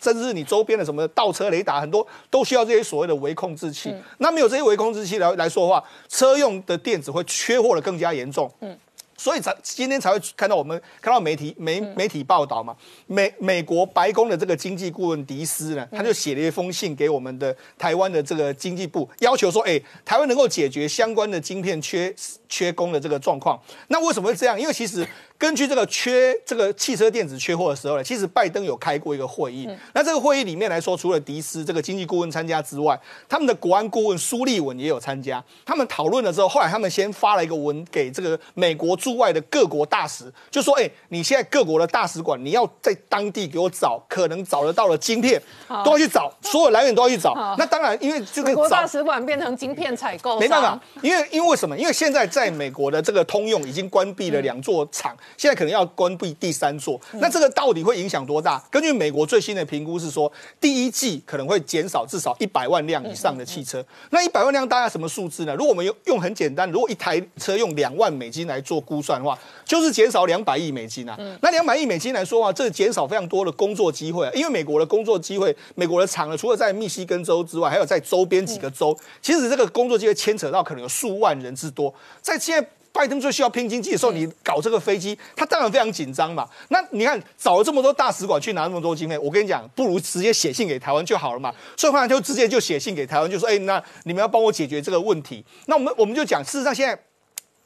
[0.00, 3.94] 甚至你周边的什么倒车雷达，很多都需要这些所谓的微控制器。
[4.16, 8.50] 那没有这些微控制器来来说的话，车用的电子会缺货的更加严重。
[8.62, 8.74] 嗯。
[9.16, 12.76] 所以才今天才会看到我们看到媒体媒媒体报道嘛，
[13.06, 22.14] 美美国白宫的这个经济顾问迪斯呢，他就写了一封信给我们的台湾的这个经济部，要求说，哎，台湾能够解决相关的晶片缺
[22.48, 23.60] 缺工的这个状况。
[23.88, 24.60] 那为什么会这样？
[24.60, 25.06] 因为其实。
[25.38, 29.68] 根据这个缺这个汽车电子缺货的时候呢，其实拜登有开过一个会议。
[29.92, 35.42] 那这个会议里面来说，除了迪斯这个经济顾问参加之外，他们的国安顾问苏利文也有参加。
[35.64, 45.40] 他们讨论了之后，后来他们先发了一个文给这个美国驻外的各国大使，就说：哎，你现在各国的大使馆，你要在当地给我找可能找得到的晶片，
[45.84, 47.34] 都要去找，所有来源都要去找。
[47.58, 51.76] 那当然，因为这个美国大使馆变成晶片采购，没办法，因为因为为什么？
[51.76, 55.14] 因为现在在美国的这个通用已经关闭了两座厂。
[55.36, 58.62] 现在可能要关闭第三座，那这个到底会影响多大？
[58.70, 63.84] 根据美国最新的评估是说，第一季可能会减少至少一百万辆以上的汽车。
[64.10, 65.54] 那一百万辆大概什么数字呢？
[65.54, 71.18] 如果我们用用很简单，如果一台车用两万美金来做估算的话，就是减少两百亿美金啊。
[71.42, 74.30] 那两百亿美金来说啊，这减少非常多的工作机会。
[74.34, 81.92] 因为美国的工作机会，美国的厂呢，除了在密西根州之外，还有在周边几个州，其实这个工作机会牵扯到可能有数万人之多。
[82.20, 82.68] 在现在。
[82.96, 86.48] 拜登最需要拼经济的时候，你搞这个飞机，他当然非常紧张嘛。
[86.68, 91.52] 那你看找了这么多大使馆去拿那么多经费，我跟你讲，不如直接写信给台湾就好了嘛。
[91.76, 95.44] 所以后来就直接就写信给台湾，就说：哎，那你们要帮我解决这个问题。
[95.66, 96.98] 那我们我们就讲，事实上现在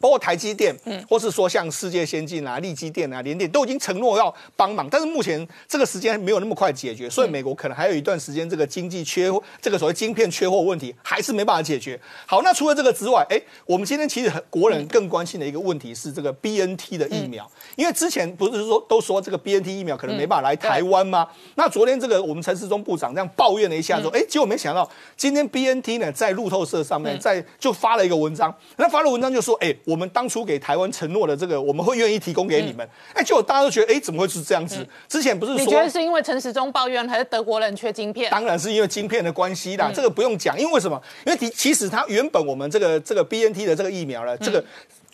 [0.01, 12.01] 包括台积电，嗯，或是说像世界先进啊、力积电啊、联电都已经承诺要帮忙，但是目前这个时间没有那么快解决，所以美国可能还有一段时间这个经济缺这个所谓晶片缺货问题还是没办法解决。
[12.27, 21.29] 好，那除了这个之外，哎，我们今天其实国人更关心的一个问题是这个 B N T 的疫苗，因为之前不是说都说这个 B N T 疫苗可能没办法来台湾吗？
[21.57, 32.89] 那昨天这个我们陈世忠部长这样抱怨了一下，说，哎，结果没想到今天 B N T 呢在路透社上面在就发了一个文章，那发了文章就说，哎，我们当初给台湾承诺的这个，我们会愿意提供给你们。
[33.13, 34.87] 哎，结果大家都觉得，哎，怎么会是这样子？
[35.09, 38.31] 之前不是说，你觉得是因为陈时中抱怨，还是德国人缺晶片？
[38.31, 40.57] 当然是因为晶片的关系啦，这个不用讲。
[40.59, 41.01] 因为为什么？
[41.27, 44.65] 因为其其实它原本我们这个这个 B N T 的这个疫苗呢，这个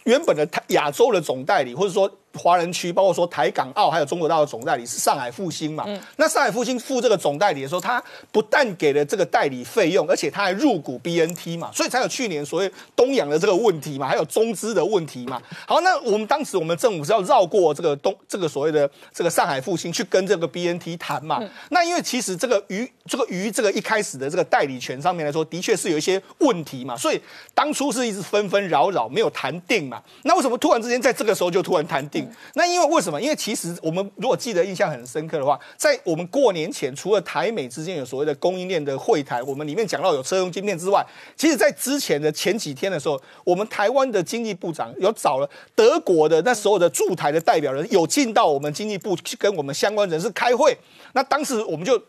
[0.05, 2.11] 原本的亚洲的总代理，或者说。
[2.37, 5.85] 华人区包括说台港澳还有中国大陆总代理是上海复兴嘛？
[5.87, 15.41] 嗯那上海复兴付这个总代理的时候，他不但给了这个代理费用，而且他还入股 BNT 嘛，所以才有去年所谓东洋的这个问题嘛，还有中资的问题嘛。
[15.67, 21.43] 好，那我们当时我们政府是要绕过这个东这个所谓的这个上海复兴去跟这个 BNT 谈嘛。
[21.71, 27.21] 那因为其实这个鱼这个鱼这个一开始的这个代理权上面来说，的确是有一些问题嘛，所以
[27.55, 30.03] 当初是一直纷纷扰扰，没有谈定嘛。
[30.23, 32.26] 那为什么突然之间在这个时候就突然谈定？
[32.55, 33.21] 那因为为什么？
[33.21, 41.05] 因为其实我们如果记得印象很深刻的话，在我们过年前，除了台美之间有所谓的供应链的会谈，我们里面讲到有车用晶片之外，
[41.37, 50.77] 其实在之前的前几天的时候，我们台湾的经济部长有找了德国的那所有的驻台的代表人，有进到我们经济部去跟我们相关人士开会。
[51.13, 52.01] 那当时我们就。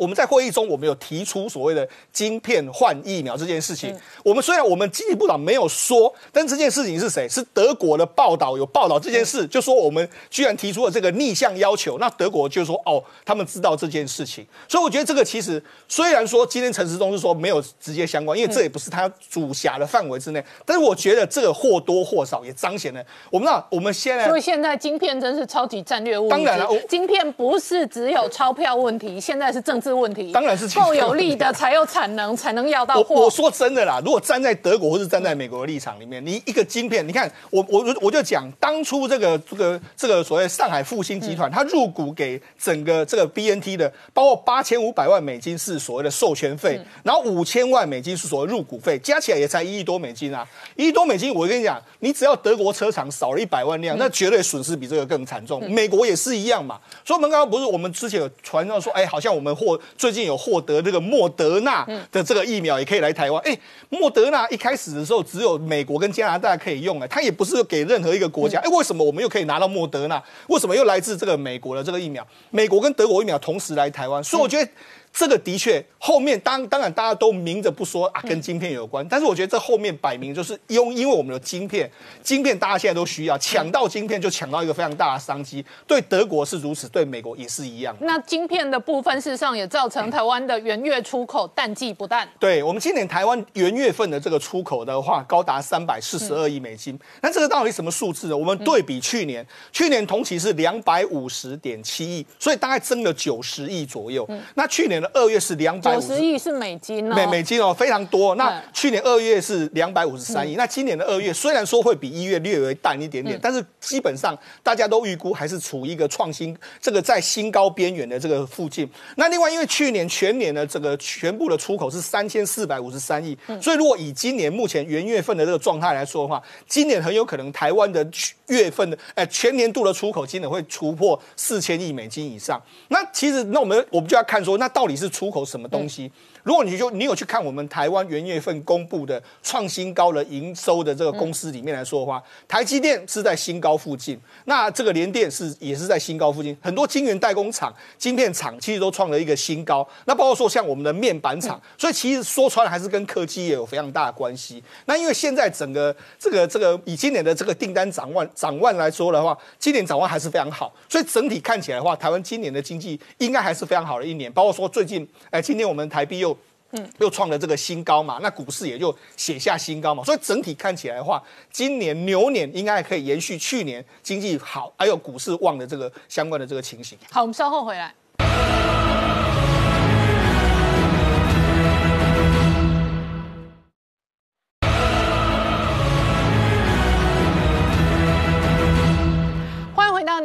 [0.00, 3.94] 我们在会议中，我们有提出所谓的晶片换疫苗这件事情。
[4.24, 7.28] 我们虽然我们经济部长没有说，但这件事情是谁？
[7.28, 11.98] 是德国的报道有报道这件事，就说我们居然提出了这个逆向要求。
[11.98, 14.46] 那德国就说哦，他们知道这件事情。
[14.66, 20.42] 所以我觉得这个其实虽然说今天陈时中是说没有直接相关，因为这也不是他主辖的范围之内。
[20.64, 29.89] 但是我觉得这个或多或少也彰显了我们那我们现在，所以现在晶片真是超级战略物当然了，晶片不是只有钞票问题，现在是政治。
[29.94, 33.14] 问题当然是够有力的才有产能，才能要到货。
[33.14, 50.46] 我说真的啦，如果站在德国或是站在美国的立场里面，你一个晶片，你看我我我就讲当初这个这个这个所谓上海复兴集团，它入股给整个这个 BNT 的，包括八千五百万美金是所谓的授权费，然后五千万美金是所谓入股费，加起来也才一亿多美金啊！
[50.76, 55.60] 一亿多美金，我跟你讲，你只要德国车厂少了一百万辆，那绝对损失比这个更惨重。
[55.70, 56.78] 美国也是一样嘛。
[57.04, 63.42] 所以我们刚刚不是我们之前有传到说，哎，好像我们获最近有获得这个莫德纳的这个疫苗，也可以来台湾。
[63.44, 68.58] 哎，莫德纳一开始的时候只有美国跟加拿大可以用，哎，它也不是给任何一个国家。
[68.60, 70.22] 哎，为什么我们又可以拿到莫德纳？
[70.48, 72.26] 为什么又来自这个美国的这个疫苗？
[72.50, 74.70] 美国跟德国疫苗同时来台湾，所以我觉得。
[75.12, 79.06] 这个的确，后面当当然大家都明着不说啊，跟晶片有关。
[79.08, 81.90] 但是我觉得这后面摆明就是因因为我们的晶片，
[82.22, 85.64] 晶片大家现在都需要，抢到晶片就抢到一个非常大的商机。
[85.86, 87.94] 对德国是如此，对美国也是一样。
[88.00, 92.26] 那晶片的部分，事实上也造成台湾的元月出口淡季不淡。
[92.38, 96.98] 对我们今年台湾元月份的这个出口的话，高达三百四十二亿美金。
[97.20, 98.36] 那这个到底什么数字呢？
[98.36, 104.24] 我们对比去年，去年同期是两百五十点七亿，所以大概增了九十亿左右。
[104.54, 104.99] 那去年。
[105.12, 108.34] 二月是两百五十亿是美金哦，美美金哦，非常多。
[108.34, 118.88] 那去年二月是两百五十三亿，那今年的二月虽然说会比一月略微淡一点点，但是基本上大家都预估还是处于一个创新这个在新高边缘的这个附近。
[119.16, 128.06] 那另外，因为去年全年的这个全部的出口是三千四百五十三亿，所以如果以今年目前元月份的这个状态来说的话，今年很有可能台湾的
[128.50, 132.62] 月份的哎全年度的出口今年会突破四千亿美金以上。
[132.88, 135.00] 那其实那我们我们就要看说，那到底。
[135.00, 136.12] 是出口什么东西？
[136.42, 149.86] 如果你就你有去看我们台湾元月份公布的创新高的营收的这个公司里面来说的话，台积电是在新高附近，那这个联电是也是在新高附近，很多晶圆代工厂、晶片厂其实都创了一个新高。
[150.04, 154.62] 那包括说像我们的面板厂，所以其实说穿了还是跟科技也有非常大的关系。
[154.84, 164.32] 那因为现在整个这个这个以今年的这个订单展望展望来说的话，今年展望还是非常好，所以整体看起来的话，台湾今年的经济应该还是非常好的一年。
[164.32, 166.34] 包括说最近，哎，今天我们台币又
[166.70, 171.22] 嗯，又创了这个新高嘛，那股市也就写下新高嘛，所以整体看起来的话，
[171.52, 176.96] 今年牛年应该还可以延续去年经济好，还有股市旺的这个相关的这个情形。
[177.10, 177.94] 好，我们稍后回来。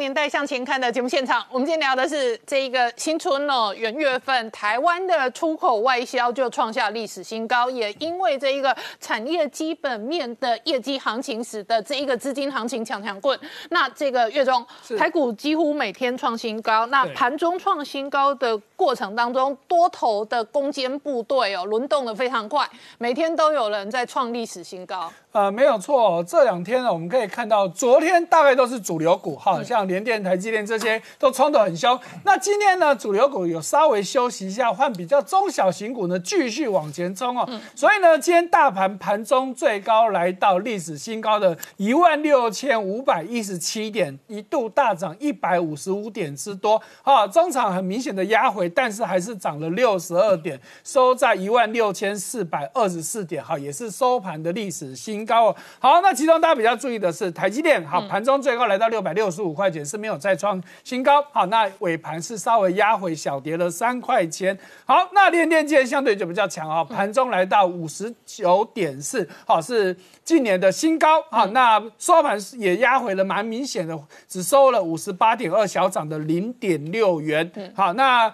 [0.06, 13.40] 年代向前看的节目现场，我们今天聊的是这一个新春哦，元月份台湾的出口外销就创下历史新高，也因为这一个产业基本面的业绩行情，使得这一个资金行情强强棍。
[13.72, 14.64] 那这个月中
[14.96, 22.70] 台股几乎每天创新高，那盘中创新高的过程当中，多头的攻坚部队哦，轮动的非常快，
[23.00, 25.12] 每天都有人在创历史新高。
[25.36, 32.00] 呃，没有错，这两天呢，我们可以看到，昨天大概都是主流股，哈，像联电、台积电这些都冲得很凶。
[32.24, 37.46] 那今天呢，主流股有稍微休息一下，换比较中小型股呢继续往前冲哦。
[37.76, 55.25] 所以呢，今天大盘盘中最高来到历史新高的一万六千五百一十七点，一度大涨一百五十五点之多，哈，中场很明显的压回，但是还是涨了六十二点，收在一万六千四百二十四点，哈，也是收盘的历史新。
[55.26, 73.98] 高哦，好，那其中大家比较注意的是台积电，好，盘中最高来到六百六十五块钱，是没有再创新高，好，那尾盘是稍微压回小跌了三块钱，好，那联电今天相对就比较强啊，盘中来到五十九点四，好，是近年的新高，好，那收盘也压回了蛮明显的，
[74.28, 78.32] 只收了五十八点二，小涨的零点六元，好，那。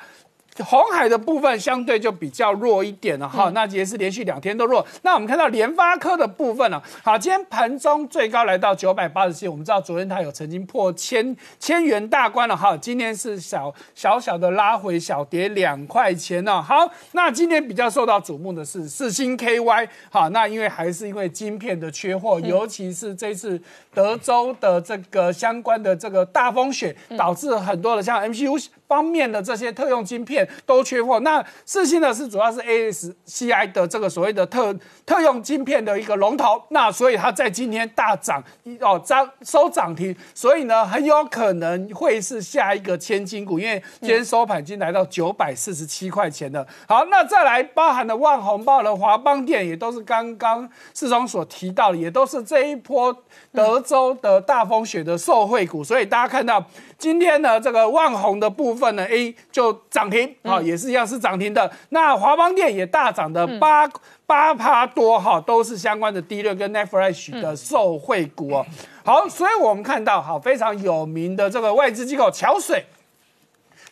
[0.61, 4.85] 红海的部分相对就比较弱一点了哈，那也是连续两天都弱。
[5.01, 16.61] 那我们看到联发科的部分呢，好，今天盘中最高来到九百八十七，我们知道昨天它有曾经破千千元大关了哈，今天是小小小的拉回小跌两块钱呢。
[16.61, 23.61] 好，那今天比较受到瞩目的是四星 KY，好，那因为还是因为晶片的缺货，尤其是这次
[23.93, 28.67] 德州的这个相关的这个大风雪，导致很多的像 MCU。
[28.91, 34.75] 方面的这些特用晶片都缺货，那四星呢是主要是 ASCI 的这个所谓的特
[35.05, 38.43] 特用晶片的一个龙头，那所以它在今天大涨
[38.81, 46.67] 哦涨收涨停，所以呢很有可能会是下一个千金股，因为今天收盘已经来到九百四十七块钱了。
[46.85, 53.15] 好，那再来包含了万红报的华邦电也都是刚刚市中所提到的，也都是这一波
[53.53, 56.61] 德州的大风雪的受惠股，所以大家看到。
[57.01, 61.69] 今天呢，这个万宏的部分呢，A 就涨停，啊，也是一样是涨停的。
[61.89, 63.89] 那华邦电也大涨的八
[64.27, 68.65] 八趴多，哈，都是相关的低六跟 Netfresh 的受惠股哦。
[69.03, 72.85] 好，所以我们看到，好，非常有名的这个外资机构桥水。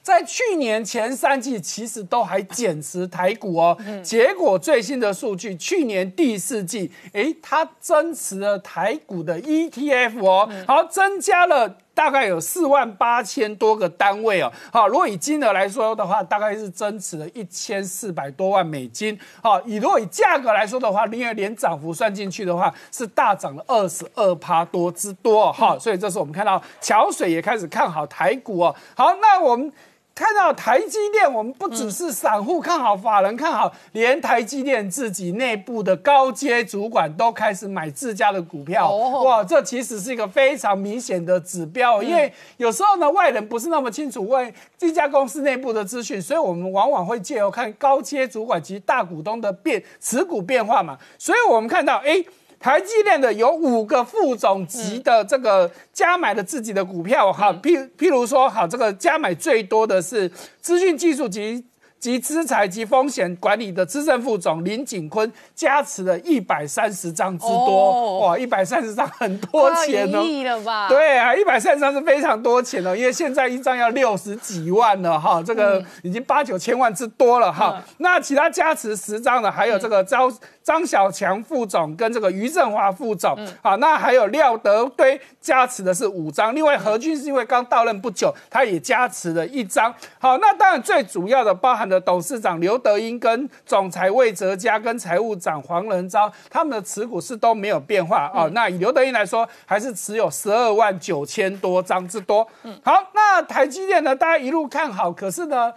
[0.01, 3.78] 在去年前三季，其实都还减持台股哦。
[4.03, 14.50] 结果最新的数据，去年第四季，哎，它增持了台股的 ETF 哦，好，增加了大概有四万八千多个单位哦。
[14.72, 19.20] 好，如果以金额来说的话，大概是增持了一千四百多万美金。
[19.43, 25.52] 好，以如果以价格来说的话，因为连涨幅算进去的话，是大涨了二十二趴多之多。
[25.52, 28.74] 好，所以这是我们看到桥水也开始看好台股哦。
[28.95, 29.70] 好，那我们。
[30.20, 38.93] 看到台积电，我们不只是散户看好，法人看好，连台积电自己内部的高阶主管都开始买自家的股票。
[38.93, 50.97] 哇，这其实是一个非常明显的指标，因为有时候呢，外人不是那么清楚为这家公司内部的资讯，所以我们往往会借由看高阶主管及大股东的变持股变化嘛。
[51.17, 52.22] 所以我们看到，哎。
[52.60, 60.30] 台积电的有五个副总级的这个加买了自己的股票，哈，譬譬如说，好，这个加买最多的是
[60.62, 61.66] 资讯技术及。
[62.00, 70.88] 及资产及风险管理的资深副总林景坤加持了一百三十张之多，哇，一百三十张很多钱哦，了吧？
[70.88, 77.84] 对啊，一百三十张是非常多钱哦，因为现在一张要六十几万了哈，这个已经八九千万之多了哈。
[77.97, 80.32] 那其他加持十张的还有这个张
[80.64, 89.93] 张小强副总跟这个于振华副总，好，那还有廖德堆加持的是五张，另外何军是因为刚到任不久，他也加持了一张。
[90.18, 91.89] 好，那当然最主要的包含。
[91.90, 98.48] 的董事长刘德英跟总裁魏哲嘉跟财务长黄仁昭，他们的持股是都没有变化啊。
[98.54, 102.48] 那以刘德英来说，还是持有十二万九千多张之多。
[102.64, 105.74] 嗯好，那台积电呢，大家一路看好，可是呢？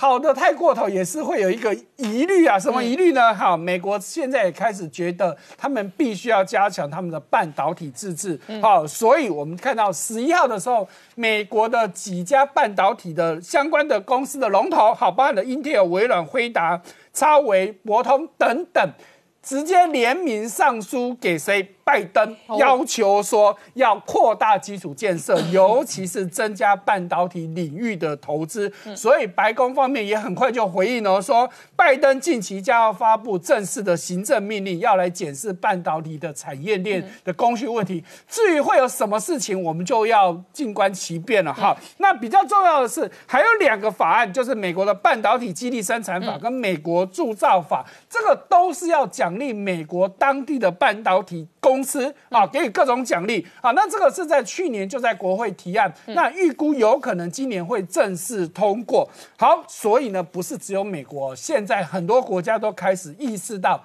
[0.00, 3.34] 好的太过头也是会有一个疑虑啊，什么疑虑呢？
[3.34, 16.80] 好，美国现在也开始觉得他们必须要加强他们的半导体自制，好，所以我们看到十一号的时候，美国的几家半导体的相关的公司的龙头，好，包含了英特尔、微软、辉达、
[17.12, 18.90] 超微、博通等等。
[19.42, 21.74] 直接联名上书给谁？
[21.84, 28.72] 拜登要求说要扩大基础建设， 尤其是增加半导体领域的投资。
[28.94, 38.04] 所以白宫方面也很快就回应了，说拜登近期将要发布正式的行政命令，要来检视半导体的产业链的供需问题。
[38.28, 41.76] 至于会有什么事情，我们就要静观其变了哈。
[41.98, 53.70] 那比较重要的是，还有两个法案，就是美国的半导体基地生产法跟美国铸造法，这个都是要奖励美国当地的半导体公司啊，给予各种奖励啊。
[53.70, 59.08] 那这个是在去年就在国会提案，那预估有可能今年会正式通过。
[59.38, 63.80] 好，所以呢，不是只有美国，现在很多国家都开始意识到，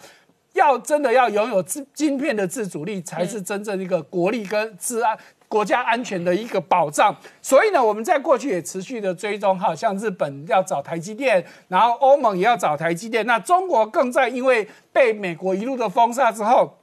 [0.54, 5.16] 要真的要拥有自晶片的自主力，才是真正一个国力跟治安。
[5.48, 16.76] 国家安全的一个保障，所以呢，我们在过去也持续的追踪，哈，像日本要找台积电，然后欧盟也要找台积电，那中国更在因为被美国一路的封杀之后，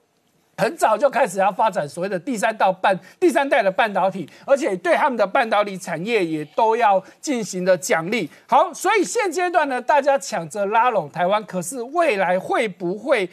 [0.56, 8.28] 很早就开始要发展所谓的第三道半第三代的半导体，而且对他们的半导体产业也都要进行的奖励。
[8.46, 13.28] 好，所以现阶段呢，大家抢着拉拢台湾，可是未来会不会？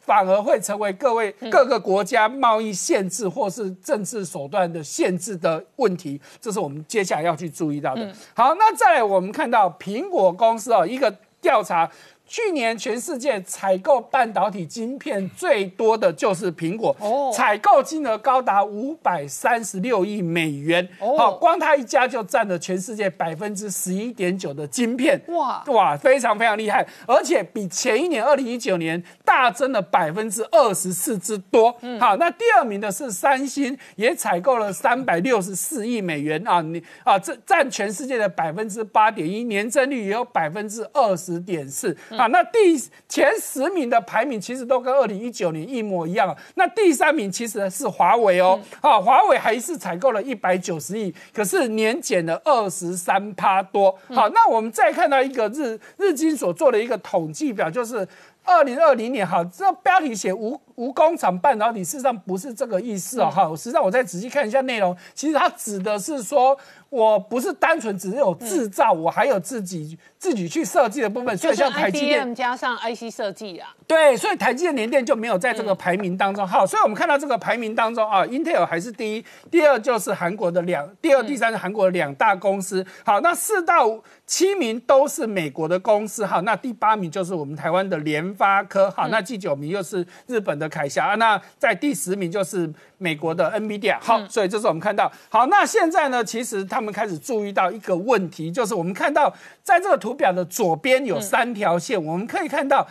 [0.00, 8.10] 反而会成为各位各个国家贸易限制或是政治手段的限制的问题，这是我们接下来要去注意到的。
[8.32, 11.86] 好，那再来我们看到苹果公司哦，一个调查。
[12.28, 20.86] 去年全世界采购半导体晶片最多的就是苹果，哦采购金额高达五百三十六亿美元。
[21.00, 25.18] 哦，光它一家就占了全世界百分之十一点九的晶片。
[25.28, 31.74] 哇哇，非常非常厉害，而且比前一年二零一九年大增了百分之二十四之多。
[31.80, 41.96] 嗯好，那第二名的是三星，也采购了三百六十四亿美元啊，你啊，这占全世界的百分之八点一，年增率也有百分之二十点四。
[42.18, 42.76] 啊，那第
[43.08, 46.36] 前十名的排名其实都跟二零一九年一模一样。
[46.56, 53.96] 那第三名其实是华为哦，啊，华为还是采购了一百九十亿，可是年减了二十三趴多。
[54.08, 58.06] 好，那我们再看到一个日日经所做的一个统计表，就是
[58.44, 66.56] 二零二零年，哈，这标题写无无工厂半导体，事实上不是这个意思哦，哈，实际上我再仔细看一下内容，其实它指的是说。
[66.90, 76.48] 我不是单纯只有制造，我还有自己自己去设计的部分，所以像台积电加上 IC 设计啊，对，所以台积电联电就没有在这个排名当中。
[76.48, 82.82] 好，所以我们看到这个排名当中啊，Intel 还是第一，第二就是韩国的两，第二、第三是韩国的两大公司。
[83.04, 86.24] 好，那四到七名都是美国的公司。
[86.24, 88.90] 好，那第八名就是我们台湾的联发科。
[88.92, 91.14] 好，那第九名又是日本的凯霞。
[91.14, 93.98] 那在第十名就是美国的 NVIDIA。
[94.00, 95.10] 好，所以这是我们看到。
[95.28, 96.58] 好，那现在呢，其实。
[96.68, 102.86] 他们开始注意到一个问题，就是我们看到在这个图表的左边有三条线，我们可以看到，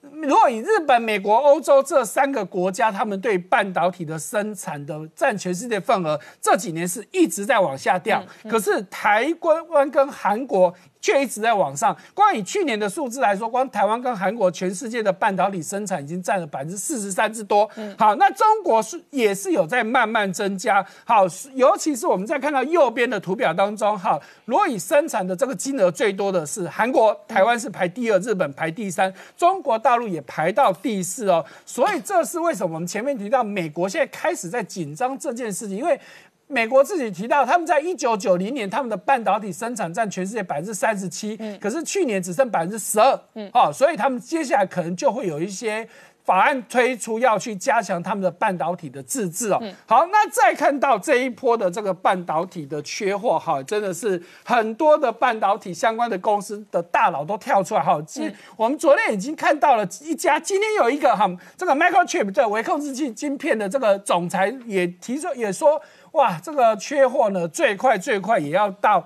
[0.00, 8.24] 如果以日本、美国、欧洲这三个国家，他们对半导体的生产的占全世界份额，这几年是一直在往下掉。
[8.48, 9.32] 可是台
[9.68, 10.74] 湾跟韩国。
[11.00, 11.96] 却一直在往上。
[12.14, 17.68] 光以去年的数字来说，光台湾跟韩国全世界的半导体生产已经占了百分之四十三之多。
[17.98, 20.84] 好，那中国是也是有在慢慢增加。
[21.04, 21.24] 好，
[21.54, 31.44] 尤其是我们在看到右边的图表当中，哈，如果以生产的这个金额最多的是韩国，台湾是排第二，日本排第三，中国大陆也排到第四哦。
[31.64, 35.98] 所以这是为什么我们前面提到美国现在开始在紧张这件事情，因为。
[36.50, 43.18] 美国自己提到，他们在一九九零年，他们的半导体生产占全世界百分之三十七，可是去年只剩百分之十二，
[43.52, 45.88] 哦，所以他们接下来可能就会有一些
[46.24, 49.62] 法案推出，要去加强他们的半导体的自制哦。
[49.86, 65.80] 好，那再看到这一波的这个半导体的缺货，哈，真的是很多的半导体相关的公司的大佬都跳出来，哈，今我们昨天已经看到了一家，今天有一个哈，这个 Microchip 的微控制器晶片的这个总裁也提出，也说。
[66.12, 69.04] 哇，这个缺货呢，最快最快也要到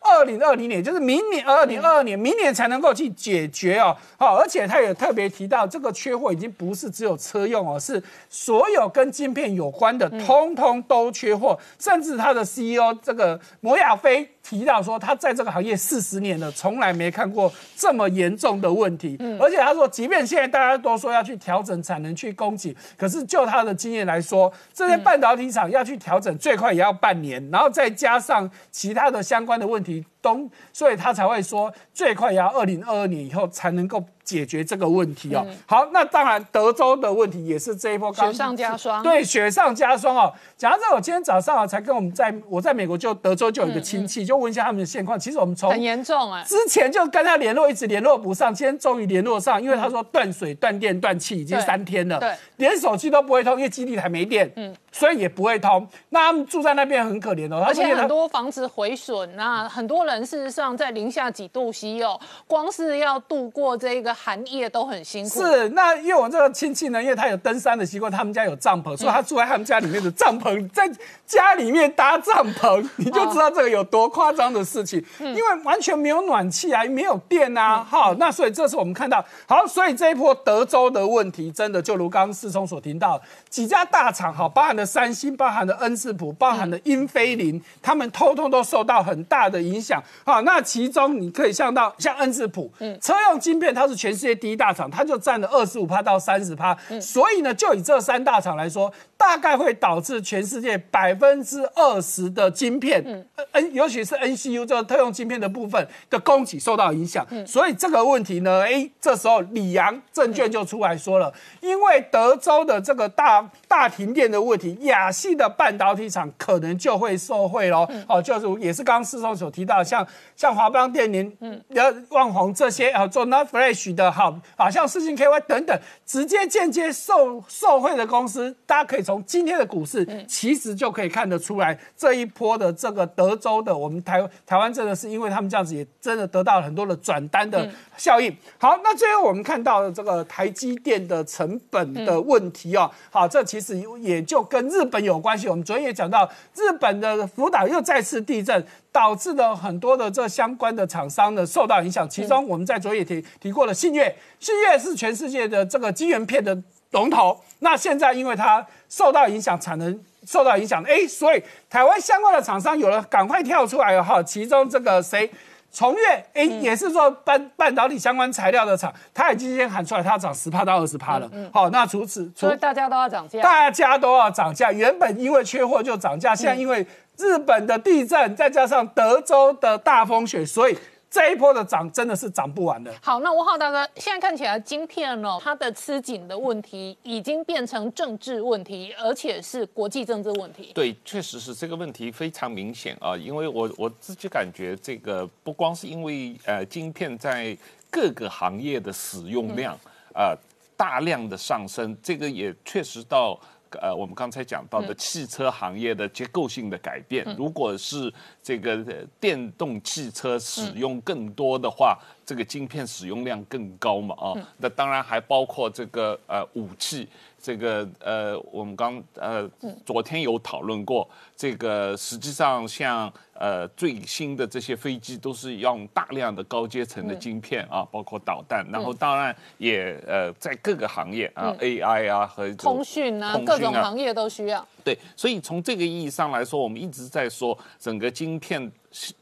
[0.00, 3.96] 二零二零年，就是明年二零二二年，明年才能够去解决哦。
[4.18, 14.28] 好，而且他也特别提到，这个缺货已经不是只有车用哦，是所有跟晶片有关的，通通都缺货，甚至他的 CEO 这个摩亚飞。
[14.42, 19.16] 提到说，他在这个行业四十年了，从来没看过这么严重的问题。
[19.20, 35.46] 嗯，而且他说，即便现在大家都说要去调整产能、去供给，可是就他的经验来说，这些半导体厂要去调整，最快也要半年，然后再加上其他的相关的问题，都，所以他才会说，最快也要二零二二年以后才能够解决这个问题哦。
[35.66, 40.32] 好，那当然德州的问题也是这一波刚雪上加霜对，雪上加霜哦。
[40.56, 45.18] 讲到这，我今天早上啊才跟我们在我在美国就德州就有一个亲戚，就问一下他们的现况。
[45.18, 46.42] 其实我们从很严重哎。
[46.44, 55.86] 之前就跟他联络，一直联络不上，今天终于联络上，因为他说断水、断电、断气已经三天了，对连手机都不会通，因为基地台没电，嗯，所以也不会通。
[56.10, 65.40] 那他们住在那边很可怜哦，而且很多房子毁损啊，很多人事实上在零下几度西哦，光是要度过这个寒夜都很辛苦。
[65.40, 70.88] 是，那因为我这个亲戚呢，因为他有登山的习惯，他们家有帐篷，所以他住在他们家里面的帐篷，在
[71.26, 75.04] 家里面搭帐篷，你就知道这个有多夸张的事情。
[75.18, 83.20] 因为完全没有暖气啊，没有电啊，好，那所以这是我们看到，好，所以这一波德州的问题，真的就如刚刚世聪所听到，
[83.52, 90.02] 几家大厂，好，包含了三星，包含了恩智浦，包含了英飞凌，他们通通都受到很大的影响。
[90.24, 98.90] 好，那其中你可以像到像恩智浦，车用晶片它是全世界第一大厂，它就占了二十五趴到三十趴，所以呢，就以这三大厂来说，
[99.22, 103.24] 大概会导致全世界百分之二十的晶片，嗯。
[103.52, 107.24] N 尤其是 NCU 这个特用晶片的部分的供给受到影响。
[107.30, 107.46] 嗯。
[107.46, 117.86] 所以这个问题呢，哎，这时候里昂证券就出来说了，因为德州的这个大大停电的问题，亚细的半导体厂可能就会受惠喽。
[118.08, 120.04] 哦，就是也是刚刚师兄所提到的，像
[120.34, 121.62] 像华邦电、联、嗯、
[122.08, 125.78] 旺宏这些啊，做 Not Flash 的，好，好，像四信 KY 等等，
[126.12, 138.36] 直接间接受受惠的公司，大家可以从今天的股市，其实就可以看得出来，这一波的这个德州的，我们台台湾真的是因为他们这样子，也真的得到了很多的转单的效应。
[138.58, 145.48] 好，那最后我们看到的这个台积电的成本的问题哦，好，这其实也就跟日本有关系。
[145.48, 148.62] 我们昨天也讲到，日本的福岛又再次地震。
[148.92, 156.56] 导致了很多的这相关的厂商呢受到影响，其中我们在昨天也提提过了信越，信越是全世界的这个晶圆片的
[156.90, 165.30] 龙头，那现在因为它受到影响，产能受到影响，哎，所以台湾相关的厂商有了赶快跳出来了哈，其中这个谁？
[165.74, 171.26] 崇越，哎，也是做半半导体相关材料的厂，它已经先喊出来，它要涨十趴到二十趴了。
[171.50, 173.40] 好，那除此除所以大家都要涨价。
[173.40, 176.86] 大家都要涨价，原本因为缺货就涨价，现在因为
[177.18, 180.76] 日本的地震，再加上德州的大风雪，所以
[181.10, 182.92] 这一波的涨真的是涨不完的。
[183.02, 190.72] 好，那吴浩大哥，现在看起来晶片哦，它的吃紧的问题已经变成政治问题，而且是国际政治问题。
[190.74, 197.56] 对，确实是这个问题非常明显啊，因为我我自己感觉这个不光是因为呃晶片在
[197.90, 199.74] 各个行业的使用量
[200.14, 200.38] 啊、呃、
[200.76, 203.38] 大量的上升，这个也确实到。
[203.80, 208.12] 呃，我们刚才讲到的汽车行业的结构性的改变，如果是
[208.42, 217.08] 这个呃电动汽车使用更多的话，这个晶片使用量更高嘛啊，那当然还包括这个呃武器。
[217.42, 219.50] 这个呃，我们刚呃
[219.84, 234.64] 昨天有讨论过，这个实际上像呃最新的这些飞机都是用大量的高阶层的晶片啊，包括导弹，然后当然也呃在各个行业啊，AI 啊和通讯啊，各种行业都需要。
[234.84, 238.70] 对，所以从这个意义上来说，我们一直在说整个晶片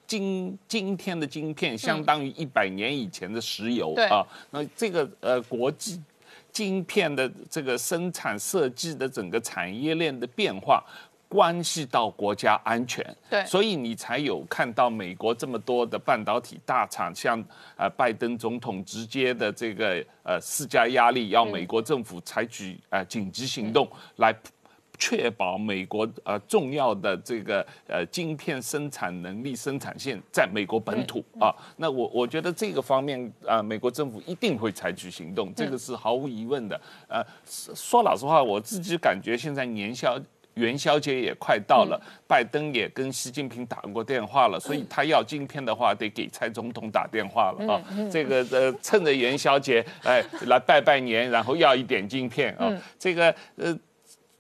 [0.07, 4.05] 今今天的晶片相当于一百年以前的石油对。
[4.09, 5.99] 啊，那这个呃国际。
[6.53, 10.85] 晶片的这个生产设计的整个产业链的变化，
[11.29, 13.05] 关系到国家安全。
[13.29, 17.43] 对所以你才有看到美国这么多的半导体大厂，像
[17.77, 24.35] 呃拜登总统直接的这个呃施加压力，要美国政府采取呃紧急行动来。
[25.01, 36.79] 确保美国呃重要的这个呃晶片生产能力生产线在美国本土啊，那我我觉得这个方面啊、呃，美国政府一定会采取行动，这个是毫无疑问的。
[37.09, 40.17] 呃，说说老实话，我自己感觉现在年宵。
[40.55, 47.81] 元宵节也快到了，拜登也跟习近平打过电话了，所以他要晶片的话，得给蔡总统打电话了啊。
[48.11, 52.77] 这个呃，趁着元宵节，哎，来拜拜年，然后要一点晶片啊。
[52.99, 53.79] 这个呃。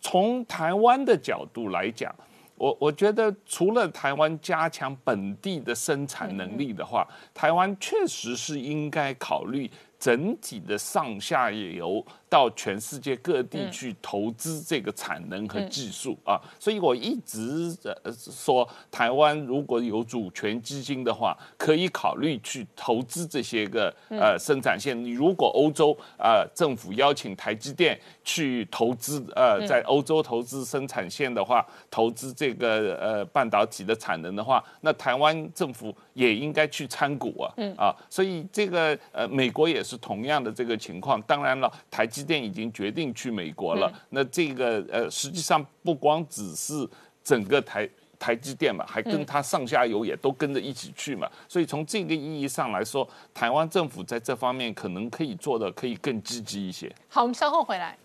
[0.01, 2.14] 从台湾的角度来讲，
[2.57, 16.41] 我我觉得除了台湾加强本地的生产能力的话，台湾确实是应该考虑整体的上下游到全世界各地去投资这个产能和技术啊。
[16.59, 24.99] 所以我一直呃说，台湾如果有主权基金的话，可以考虑去投资这些个呃生产线。
[25.05, 37.53] 你如果欧洲啊政府邀请台积电去投资呃在欧洲投资生产线的话，投资这个呃半导体的产能的话，那台湾政府也应该去参股啊。
[37.57, 41.20] 嗯啊，所以这个呃美国也是同样的这个情况。
[41.22, 43.93] 当然了，台积电已经决定去美国了。
[44.11, 46.89] 那这个呃实际上不光只是
[47.23, 47.89] 整个台。
[48.21, 56.95] 台积电嘛，还跟它上下游也都跟着一起去嘛，所以从这个意义上来说，台湾政府在这方面可能可以做的可以更积极一些。
[57.09, 57.97] 好，我们稍后回来。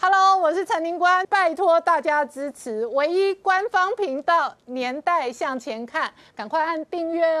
[0.00, 7.40] Hello，我是陈宁官，拜托大家支持唯一官方频道《年代向前看》，赶快按订阅哦。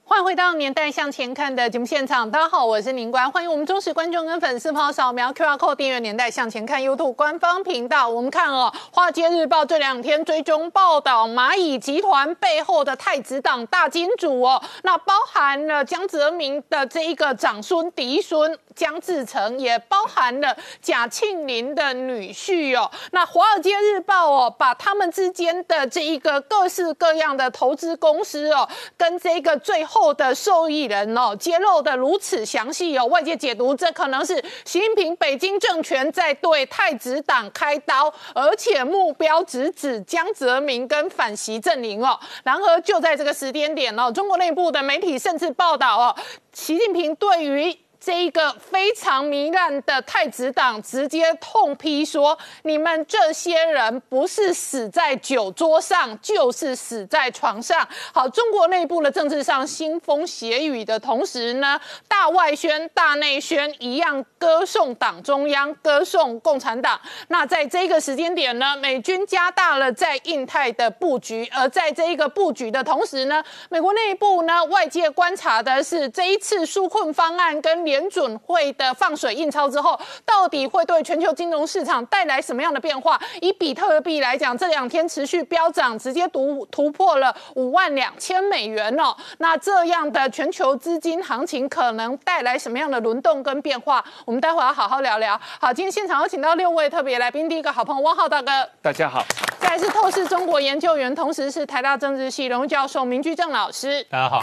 [0.11, 8.09] 欢迎回到《年代向前看》的节目现场，大家好，我是宁官，欢迎我们忠实观众跟粉丝朋友扫描 QR Code 订阅《年代向前看》YouTube 官方频道。
[8.09, 22.91] 我们看哦，《华尔街日报》这两天追踪报道蚂蚁集团背后的太子党大金主哦，那包含了江泽民的这一个长孙嫡孙江志成，也包含了贾庆林的女婿哦。
[23.11, 30.00] 那《华尔街日报》哦，把他们之间的这一个各式各样的投资公司哦，跟这个最后。
[30.13, 42.17] 的受益人哦，揭露的如此详细哦，外界解读这可能是习近平北京政权在对太子党开刀，而且目标直指江泽民跟反习阵营哦。
[42.43, 46.15] 然而就在这个时间点哦，中国内部的媒体甚至报道哦，
[46.53, 47.77] 习近平对于。
[48.03, 66.99] 这一个非常糜烂的太子党直接痛批说：“你们这些人不是死在酒桌上，就是死在床上。”好，中国内部的政治上腥风血雨的同时呢，大外宣、大内宣一样歌颂党中央，歌颂共产党。
[67.27, 77.90] 那在这个时间点呢，美军加大了在印太的布局，而在这一个布局的同时呢，美国内部呢，外界观察的是这一次纾困方案跟。
[77.91, 83.19] 联准会的放水印钞之后，到底会对全球金融市场带来什么样的变化？
[83.41, 89.13] 以比特币来讲，这两天持续飙涨，直接突突破了五万两千美元哦。
[89.39, 94.01] 那这样的全球资金行情可能带来什么样的轮动跟变化？
[94.23, 95.37] 我们待会要好好聊聊。
[95.59, 98.49] 好，今天现场有请到六位特别来宾，第一个好朋友汪浩大哥，
[98.81, 99.21] 大家好；
[99.59, 104.39] 再是透视中国研究员，同时是台大政治系荣誉教授明居正老师，大家好；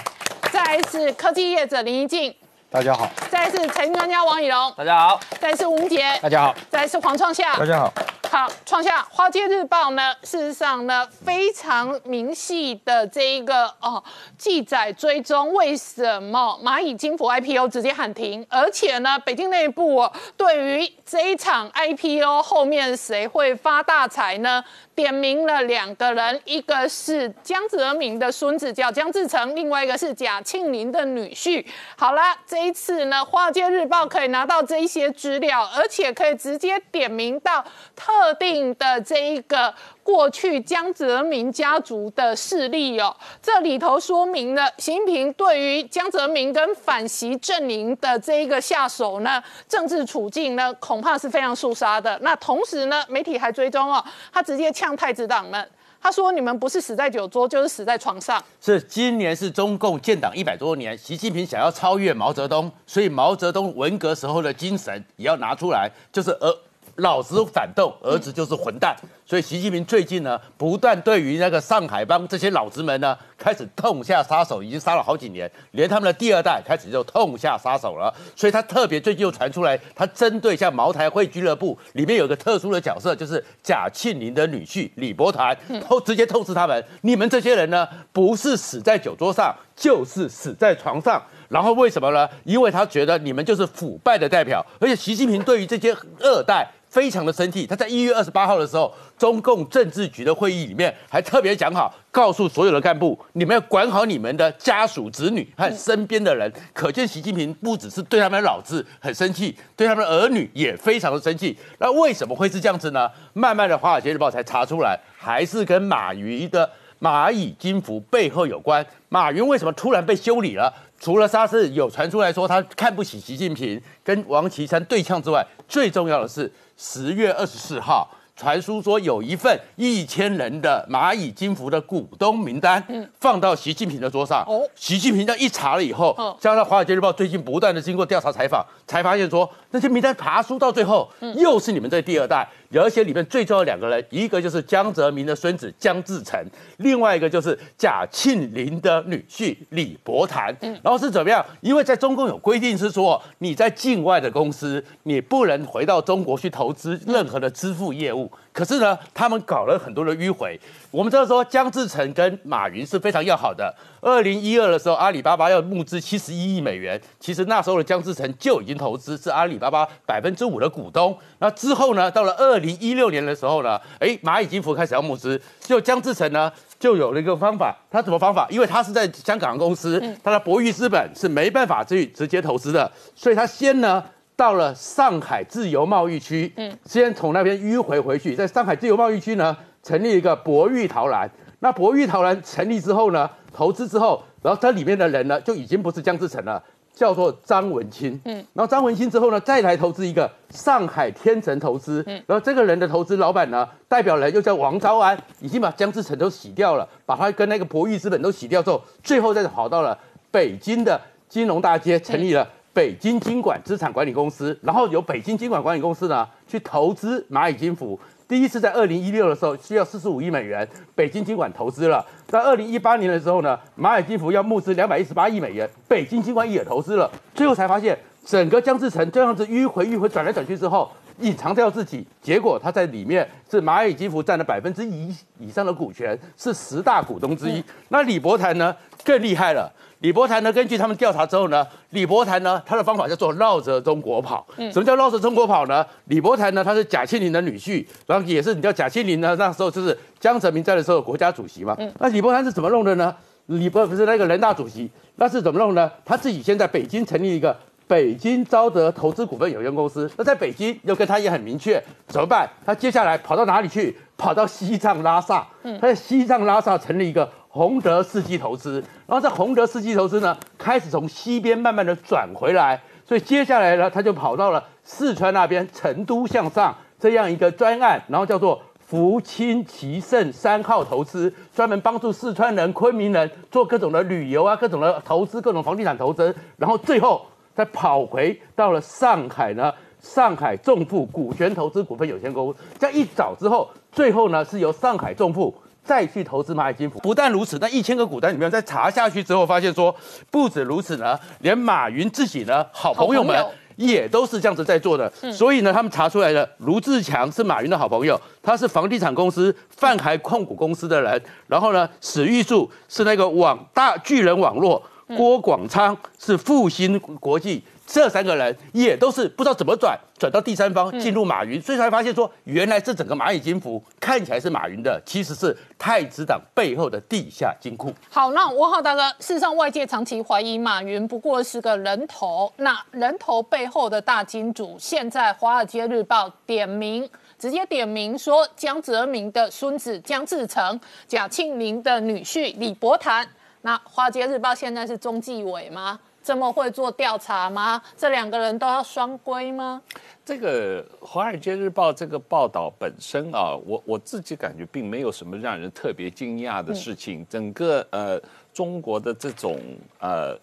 [0.53, 2.35] 再是科技业者林一静。
[2.71, 7.91] 大家好，再是财经专家王以龙，大家好；再是吴杰，大家好；再是黄创夏，大家好。
[8.31, 14.05] 好，创下《华街日报》呢，事实上呢，非常明细的这一个哦
[14.37, 18.47] 记载追踪，为什么蚂蚁金服 IPO 直接喊停？
[18.51, 20.07] 而且呢，北京内部
[20.37, 24.63] 对于这一场 IPO 后面谁会发大财呢？
[24.99, 31.65] 点名了两个人，一个是江泽民的孙子叫江志成，另外一个是贾庆林的女婿。
[31.97, 37.63] 好了，这一次呢，《华尔街日报》可以拿到这一些资料，而且可以直接点名到
[37.95, 38.35] 特。
[38.39, 39.75] 定的这一个
[40.05, 52.17] 过去江泽民家族的势力哦，这里头说明了习近平对于江泽民跟反习阵营的这一个下手呢，政治处境呢恐怕是非常肃杀的。
[52.23, 55.69] 那同时呢，媒体还追踪哦，他直接呛太子党们，
[56.01, 58.43] 他说你们不是死在酒桌，就是死在床上。
[58.61, 66.57] 是今年是中共建党一百多年，习近平想要超越毛泽东，所以毛泽东文革时候的精神也要拿出来，就是呃。
[66.99, 68.97] 老子反动，儿子就是混蛋。
[69.25, 78.13] 所以习近平最近呢，不断对于那个上海帮这些老子们呢，开始痛下杀手，已经杀了好几年，连他们的第二代开始就痛下杀手了。
[78.35, 91.23] 所以他特别最近又传出来，他针对像茅台会俱乐部里面有个特殊的角色，就是贾庆林的女婿李伯团，透直接透视他们，你们这些人呢，不是死在酒桌上，就是死在床上。
[91.49, 92.29] 然后为什么呢？
[92.45, 96.67] 因为他觉得你们就是腐败的代表，而且习近平对于这些二代。
[96.89, 106.51] 非常的生气，他在一月二十八号的时候，中共政治局的会议里面还特别讲好，告诉所有的干部，你们要管好你们的家属、子女和身边的人。
[106.73, 111.57] 可见习近平不只是对他们的老子很生气，对他们的儿女也非常的生气。
[111.79, 113.11] 那为什么会是这样子呢？
[113.35, 116.69] 慢慢的，《华尔街日报》才查出来，还是跟马云的
[117.01, 118.85] 蚂蚁金服背后有关。
[119.11, 120.73] 马云为什么突然被修理了？
[120.99, 126.51] 除了沙士有传出来说他看不起习近平，跟王岐山对呛之外，最重要的是。
[126.81, 132.81] 十月二十四号，传出说有一份一千人的蚂蚁金服的股东名单，
[133.19, 134.45] 放到习近平的桌上。
[134.47, 134.63] 哦。
[134.77, 146.39] 习近平这样一查了以后嗯，加上《华尔街日报》最近不断的经过调查采访，才发现说那些名单爬书到最后，又是你们这第二代，而且里面最重要的两个人，一个就是江泽民的孙子江志成，
[146.79, 150.55] 另外一个就是贾庆林的女婿李伯谈。
[150.61, 151.45] 然后是怎么样？
[151.61, 158.31] 因为在中共有规定是说，你在境外的公司，你不能回到中国去投资任何的支付业务。
[158.53, 160.59] 可是呢，他们搞了很多的迂回。
[160.91, 163.73] 我们知道说，江志成跟马云是非常要好的。
[164.01, 171.17] 二零一二的时候，阿里巴巴要募资七十一亿美元，其实那时候的江志成就已经投资，是阿里巴巴百分之五的股东。
[171.39, 178.47] 那之后呢，到了二零一六年的时候呢，哎，蚂蚁金服开始要募资，就江志成呢就有了一个方法，他什么方法？
[178.51, 184.03] 因为他是在香港的公司，他的博裕资本是没办法去直接投资的，所以他先呢。
[184.39, 191.29] 到了上海自由贸易区，嗯，先从那边迂回回去，在上海自由贸易区呢，成立一个博裕陶然。
[191.59, 196.63] 那博裕陶然成立之后呢，投资之后，然后它里面的人呢，就已经不是江志成了，
[196.95, 209.99] 叫做张文清，嗯，然后张文清之后呢，再来投资一个上海天成投资，嗯，然后这个人的投资老板呢，代表人又叫王昭安，已经把江志成都洗掉了，把他跟那个博裕资本都洗掉之后，最后再跑到了
[210.31, 212.49] 北京的金融大街，成立了。
[212.79, 217.99] 北京金管资产管理公司，然后由北京金管管理公司呢去投资蚂蚁金服。
[218.29, 220.65] 第一次在二零一六的时候需要四十五亿美元，
[220.95, 222.07] 北京金管投资了。
[222.29, 227.11] 在二零一八年的时候呢，蚂蚁金服要募资两百一十八亿美元，北京金管也投资了。
[227.35, 230.89] 最后才发现，整个江志成这样子迂回迂回转来转去之后，
[231.21, 237.63] 隐藏掉自己，结果他在里面是蚂蚁金服占了百分之一以上的股权，是十大股东之一。
[237.89, 239.73] 那李伯谈呢更厉害了。
[240.01, 244.47] 李伯谈呢，根据他们调查之后呢，李伯谈呢，他的方法叫做绕着中国跑。
[244.57, 245.85] 什么叫绕着中国跑呢？
[246.05, 251.77] 李伯谈呢，他是贾庆林的女婿，然后也是你知道贾庆林呢，那时候就是江泽民在的时候国家主席嘛。
[251.99, 253.13] 那李伯谈是怎么弄的呢？
[253.47, 255.91] 李伯不是那个人大主席，那是怎么弄呢？
[256.05, 257.59] 他自己先在北京成立一个
[257.89, 260.09] 北京招德投资股份有限公司。
[260.17, 262.49] 那在北京又跟他也很明确，怎么办？
[262.65, 263.97] 他接下来跑到哪里去？
[264.19, 287.25] 跑到西藏拉萨，他在西藏拉萨成立一个洪德世纪投资，然后在洪德世纪投资呢，开始从西边慢慢的转回来，所以接下来呢，他就跑到了四川那边成都向上这样一个专案，然后叫做福清奇胜三号投资，专门帮助四川人、昆明人做各种的旅游啊，各种的投资，各种房地产投资，然后最后
[287.59, 289.75] 再跑回到了上海呢。
[290.01, 295.53] 上海众富股权投资股份有限公司，这样一找之后，最后呢是由上海众富
[295.83, 297.01] 再去投资蚂蚁金服。
[297.01, 299.93] 不但如此，那一千个股单里面再查下去之后，发现说
[300.31, 303.45] 不止如此呢，连马云自己呢好朋友们
[303.75, 305.13] 也都是这样子在做的。
[305.33, 311.21] 所以呢，他们查出来了，卢志强是马云的好朋友，他是房地产公司泛海控股公司的人。
[311.49, 314.81] 然后呢，史玉柱是那个网大巨人网络，
[315.17, 317.63] 郭广昌是复兴国际。
[317.91, 327.91] 这三个人也都是不知道怎么转，转到第三方进入马云，所以才发现说，原来这整个蚂蚁金服看起来是马云的，其实是太子党背后的地下金库。
[328.11, 343.27] 好，那我好大哥，事实上外界长期怀疑马云不过是个人头，那人头背后的大金主，现在《华尔街日报》点名，直接点名说江泽民的孙子江志成、贾庆林的女婿李伯谈。
[343.63, 345.99] 那《华尔街日报》现在是中纪委吗？
[346.23, 347.81] 这么会做调查吗？
[347.97, 349.81] 这两个人都要双规吗？
[350.27, 357.27] 这个《华尔街日报》这个报道本身啊，我我自己感觉并没有什么让人特别惊讶的事情。
[357.31, 358.21] 整个呃
[358.53, 359.59] 中国的这种
[360.01, 360.39] 呃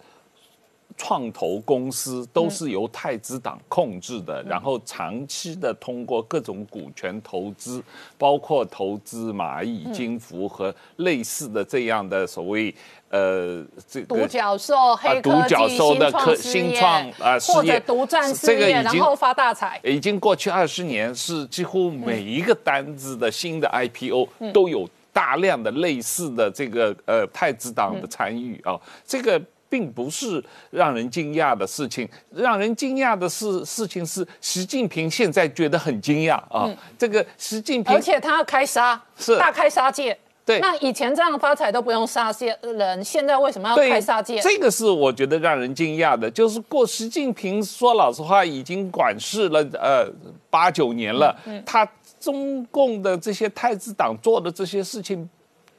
[0.97, 7.83] 创投公司都是由太子党控制的，然后长期的通过各种股权投资，
[8.17, 12.73] 包括投资蚂蚁金服和类似的这样的所谓
[13.15, 19.79] 呃这个独角兽、黑科独角技、兽的科新新创啊或者独占事业，这个已经然后发大财。
[19.83, 29.41] 已经过去二十年，是几乎每一个单子的新的 IPO 嗯都有大量的类似的这个呃太子党的参与啊，这个。
[29.67, 36.69] 并不是让人惊讶的事情，让人惊讶的事事情是习近平现在觉得很惊讶啊。
[36.97, 40.17] 这个习近平嗯而且他要开杀，是大开杀戒。
[40.45, 44.39] 对那以前这样发财都不用杀些人，现在为什么要对开杀戒？
[44.39, 50.07] 这个是我觉得让人惊讶的，就是过习近平说老实话已经管事了呃
[50.49, 51.85] 八九年了，嗯他
[52.19, 55.27] 中共的这些太子党做的这些事情，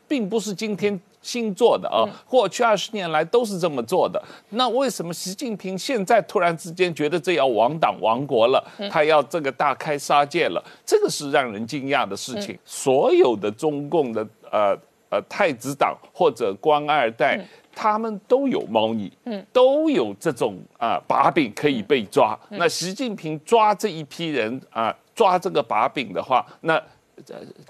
[0.09, 1.01] 并不是今天。
[1.23, 4.23] 新做的啊，过去二十年来都是这么做的。
[4.51, 8.65] 那为什么习近平现在突然之间觉得这要亡党亡国了？
[8.89, 10.63] 他要这个大开杀戒了？
[10.85, 12.57] 这个是让人惊讶的事情。
[12.65, 14.77] 所有的中共的呃
[15.09, 17.39] 呃太子党或者官二代。
[17.79, 22.35] 他们都有猫腻，嗯，都有这种啊把柄可以被抓。
[22.49, 26.83] 那习近平抓这一批人啊，抓这个把柄的话，那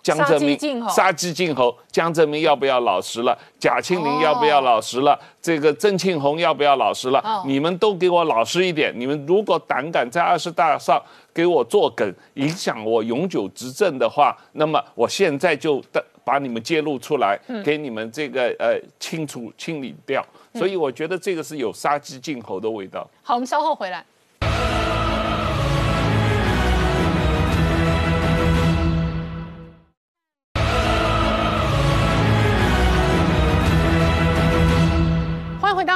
[0.05, 0.57] 江泽民
[0.89, 3.37] 杀鸡儆猴，江泽民要不要老实了？
[3.59, 5.19] 贾庆林要不要老实了？
[5.43, 7.43] 这个郑庆红要不要老实了？
[7.45, 8.95] 你们都给我老实一点！
[8.97, 11.03] 你们如果胆敢在二十大上
[11.35, 16.01] 给我做梗，影响我永久执政的话，那么我现在就的。
[16.27, 23.09] 把你们揭露出来，给你们这个呃清除清理掉，所以我觉得这个是有杀鸡儆猴的味道。
[23.23, 24.05] 好，我们稍后回来。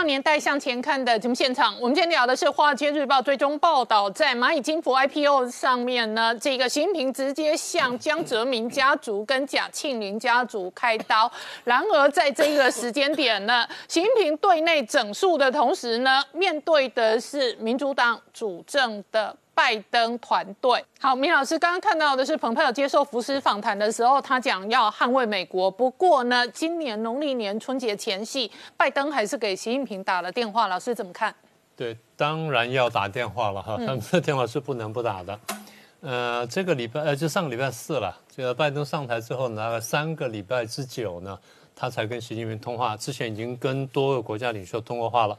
[0.05, 11.30] 年代向前看的节目现场，我们今天聊的是《华尔街日报》最终报道，在蚂蚁金服 IPO 上面呢，这个习近平直接向江泽民家族跟贾庆林家族开刀。
[11.64, 19.36] 然而，在这个时间点呢，习近平对内整肃的同时呢，面对的是民主党主政的。
[19.55, 25.70] 拜登团队，好，明老师刚刚看到的是蓬佩奥接受福斯访谈的时候，他讲要捍卫美国。
[25.70, 30.66] 不过呢，今年农历年春节前夕，拜登还是给习近平打了电话。
[30.68, 31.34] 老师怎么看？
[31.76, 35.38] 对，当然要打电话了哈，他们的电话是不能不打的。
[36.01, 41.38] 呃，这个礼拜呃，就上个礼拜四了，这个拜登上台之后呢，大概三个礼拜之久呢，
[41.76, 42.96] 他才跟习近平通话。
[42.96, 45.38] 之前已经跟多个国家领袖通过话了。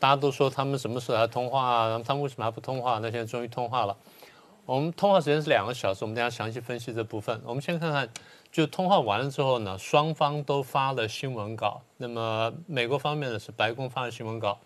[0.00, 2.02] 大家都说他们什么时候来通话啊？
[2.04, 2.98] 他们为什么还不通话？
[3.00, 3.94] 那现在终于通话了。
[4.64, 7.38] 我们通话时间是两个小时，我们等下详细分析这部分。
[7.44, 8.08] 我们先看看，
[8.50, 11.82] 就通话完了之后呢，双方都发了新闻稿。
[11.98, 14.58] 那么美国方面呢是白宫发了新闻稿，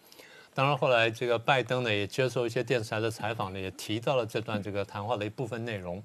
[0.55, 6.01] 当然后来这个拜登呢也接受一些电视台的采访呢，也提到了这段这个谈话的一部分内容。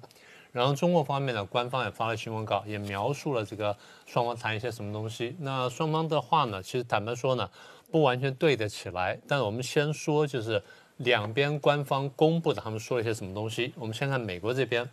[0.50, 3.76] 然后中国方面呢，官方也发了新闻稿，也描述了这个
[4.06, 5.36] 双方谈一些什么东西。
[5.38, 7.48] 那双方的话呢，其实坦白说呢。
[7.90, 10.62] 不完全对得起来，但我们先说，就是
[10.98, 13.72] 两边官方公布的，他们说了一些什么东西。
[13.76, 14.88] 我们先看美国这边，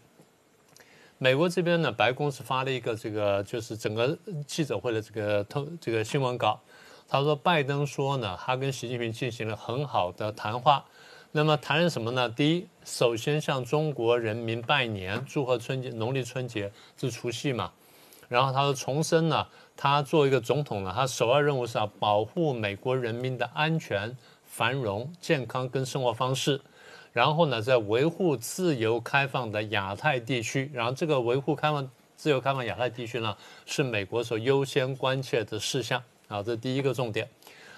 [1.17, 6.59] 美国这边呢，白宫是发了一个这个，就是整个记者会的这个通这个新闻稿。
[7.07, 10.83] 他说，拜登说呢，他跟习近平进行了很好的谈话。
[11.31, 12.27] 那么谈了什么呢？
[12.29, 17.71] 第一，首先向中国人民拜年，祝贺春节，农历春节是除夕嘛。
[18.28, 19.45] 然后他说，重申呢。
[19.80, 26.59] 他作为一个总统呢，他首要任务是要保护美国人民的安全、繁荣、健康跟生活方式，
[27.13, 37.30] 然后呢，在维护自由开放的亚太地区，然后这个维护开放、自由开放亚太地区呢，是美国所优先关切的事项啊，这第一个重点。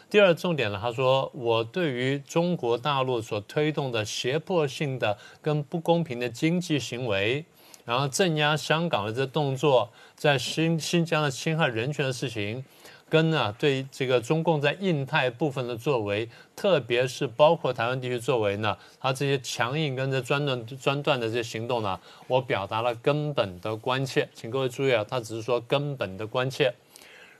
[0.10, 7.44] 第二重点呢，他说，我对于中国大陆所推动的胁迫性的跟不公平的经济行为。
[7.90, 12.64] 然后镇压香港的这动作，在新新疆的侵害人权的事情，
[13.10, 26.72] 跟呢对这个中共在印太部分的作为，特别是包括台湾地区作为呢，他这些强硬跟这专断专断的这些行动呢，我表达了根本的关切，请各位注意啊，他只是说根本的关切。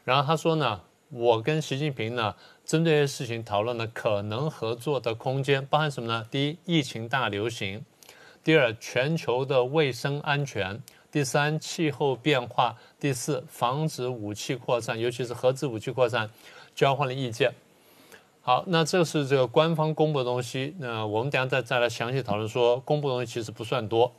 [0.04, 0.82] 然后他说呢，
[1.12, 2.34] 我跟习近平呢，
[2.66, 6.26] 针对这些事情讨论了可能合作的空间，包含什么呢？
[6.32, 7.86] 第一，疫情大流行。
[8.50, 10.76] 第二，全球的卫生安全；
[11.12, 16.28] 第三，气候变化；第四，防止武器扩散，尤其是核子武器扩散，
[16.74, 17.54] 交换了意见。
[18.42, 20.74] 好，那这是这个官方公布的东西。
[20.80, 24.12] 那我们等下再再来详细讨论，说公布的东西其实不算多。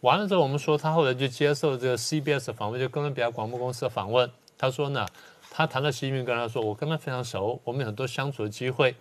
[0.00, 4.28] 完了之后，我们说他后来就接受这个 CBS 访问，就哥伦比亚广播公司的访问。
[4.58, 5.06] 他说呢，
[5.48, 8.96] 他谈到习近平，跟他说，我跟他非常熟，我们有很多相处的机会。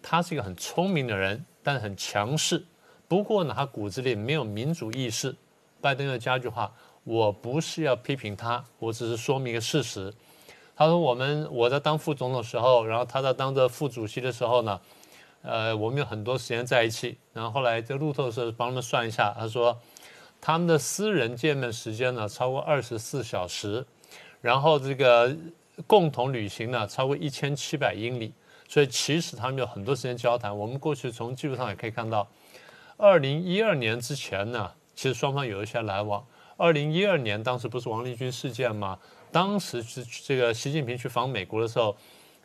[0.00, 2.64] 他是一个很聪明的人，但是很强势。
[3.10, 5.34] 不过呢，他骨子里没有民主意识。
[5.80, 10.14] 拜登又加句话：“我不是要批评他，我只是说明一个事实。”
[10.76, 14.80] 他说：“我们我在当副总统的时候，然后他在当着副主席的时候呢，
[15.42, 17.18] 呃，我们有很多时间在一起。
[17.32, 19.76] 然后后来在路透的时候帮他们算一下，他说
[20.40, 23.84] 他们的私人见面时间呢超过二十四小时，
[24.40, 25.36] 然后这个
[25.84, 28.32] 共同旅行呢超过一千七百英里。
[28.68, 30.56] 所以其实他们有很多时间交谈。
[30.56, 32.24] 我们过去从技术上也可以看到。”
[33.00, 36.22] 二零一二年之前呢，其实双方有一些来往。
[36.58, 38.98] 二零一二年当时不是王立军事件吗？
[39.32, 41.96] 当时是这个习近平去访美国的时候，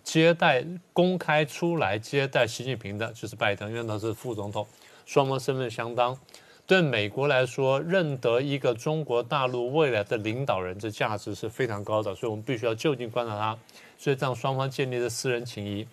[0.02, 4.66] 接待公开出来接待习近平的就是拜登，因为他是副总统，
[5.06, 6.18] 双方身份相当。
[6.66, 13.58] 对美国来说，认得一个中国大陆未来的领导人，这价值是非常高的，所以我们必须要就近观察他。
[13.98, 15.86] 所以让双方建立了私人情谊，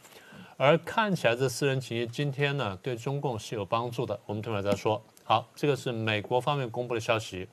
[0.65, 4.21] 而看起来这私人情谊今天呢，对中共是有帮助的。
[4.27, 5.03] 我们等会儿再说。
[5.25, 7.49] 好，这个是美国方面公布的消息。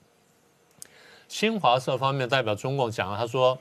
[1.27, 3.57] 新华社方面代表中共讲了，他说，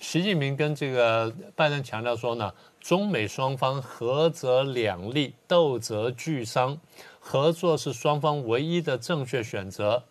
[0.00, 6.76] 习近平跟这个拜登强调说呢，中美双方合则两利，斗则俱伤，
[7.20, 10.02] 合作是双方唯一的正确选择。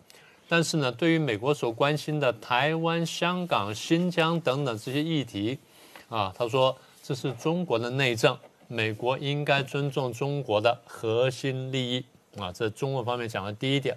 [0.48, 5.58] 但是呢，对于美国所关心的台湾、香港、新疆等等这些议题，
[6.08, 8.34] 啊，他说这是中国的内政，
[8.68, 12.04] 美国应该尊重中国的核心利益。
[12.36, 13.96] 啊，这中国方面讲的第一点。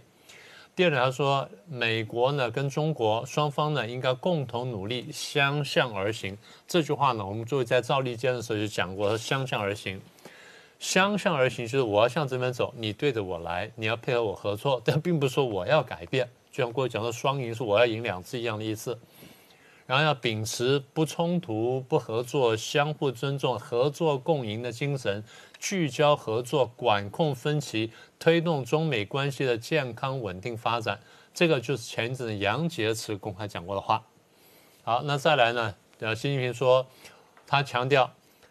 [0.74, 6.36] 第二点，他说美国呢跟中国双方呢应该共同努力，相向而行。
[6.65, 9.99] 这句话呢，我们作为在赵立坚的时候就讲过，相向而行。
[10.80, 16.28] 相向而行就是我要向这边走，你对着我来，你要配合我合作，但并不是说我要改变。
[16.51, 18.97] 就像过去讲的双赢是我要赢两次一样的意思。
[19.92, 25.22] 然后要秉持不冲突、不合作、相互尊重、合作共赢的精神，
[25.60, 30.98] 聚焦合作，管控分歧，推动中美关系的健康稳定发展。
[31.34, 34.02] 这个就是前一阵杨洁篪公开讲过的话。
[34.84, 35.76] 好，那再来呢？
[36.00, 36.88] 呃，习近平说，
[37.46, 38.10] 他强调，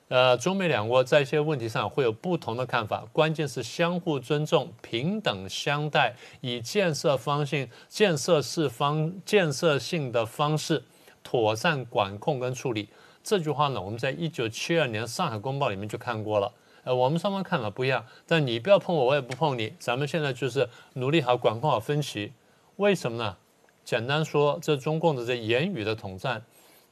[0.08, 10.84] 呃，中美两国在一些问题上会有不同的看法，关键是相互尊重、平等相待，以建设方性、建设式方、建设性的方式。
[11.22, 12.88] 妥善管控跟处理
[13.22, 16.52] 这句话呢，我们在一九七二年《上海公报》里面就看过了。
[16.84, 19.74] 呃，我们双方看法不一样，但你不要碰我，我也不碰你。
[19.78, 22.32] 咱们现在就是努力好管控好分歧。
[22.76, 23.36] 为什么呢？
[23.84, 26.42] 简单说，这中共的这言语的统战。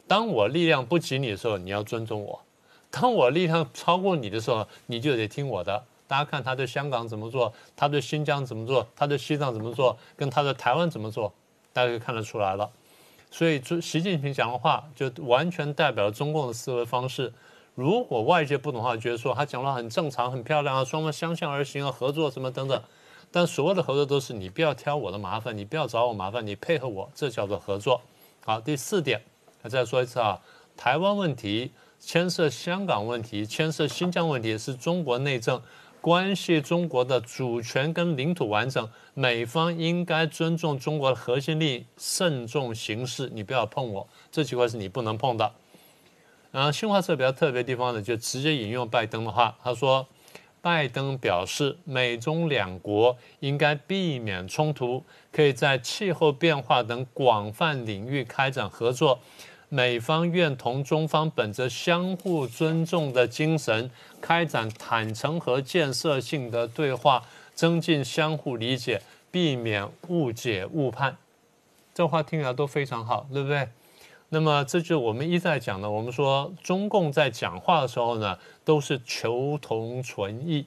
[0.06, 2.40] 当我力量不及你的时候，你要尊重我；
[2.90, 5.84] 当我力量超过你的时候，你就得听我的。
[6.06, 11.32] 大家看他对香港怎么做，他对新疆怎么做，他对西藏怎么做，跟他的台湾怎么做，
[11.72, 12.70] 大家就看得出来了。
[13.30, 17.32] 所以，习近平讲的话，就完全代表了中共的思维方式。
[17.74, 22.82] 如果外界不懂的话，觉得说他讲的很正常、很漂亮啊，双方相向而行啊，合作什么等等。
[23.30, 28.00] 但所有的合作都是你不要挑我的麻烦，你不要找我麻烦，你配合我，这叫做合作。
[28.44, 29.22] 好，第四点，
[29.64, 30.40] 再说一次啊，
[30.76, 31.70] 台湾问题
[32.00, 35.60] 牵涉香港问题，牵涉新疆问题，是中国内政。
[36.00, 43.30] 关系中国的主权跟领土完整，美方应该尊重中国的核心利益，慎重行事。
[43.32, 45.52] 你不要碰我，这句话是你不能碰的。
[46.50, 50.06] 然后新华社比较特别的地方呢，就直接引用拜登的话，他说
[50.62, 59.20] ：“拜登表示，美中两国应该避免冲突，可以在气候变化等广泛领域开展合作。”
[59.70, 63.90] 美方愿同中方本着相互尊重的精神，
[64.20, 67.22] 开展坦诚和建设性的对话，
[67.54, 71.18] 增进相互理解，避免误解误判。
[71.92, 73.68] 这话听起来都非常好，对不对？
[74.30, 80.64] 那么这就我们一再讲的，我们说中共在讲话的时候呢，都是求同存异，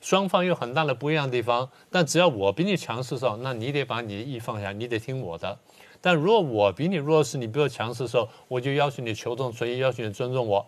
[0.00, 5.58] 双方有很大的不一样的地方，但只要我比你强势的时候，那你得把你的意放下，你得听我的。
[6.06, 10.64] 但如果我比你弱势，你比我强势的时候，我就要求你求同存异，要求你尊重我。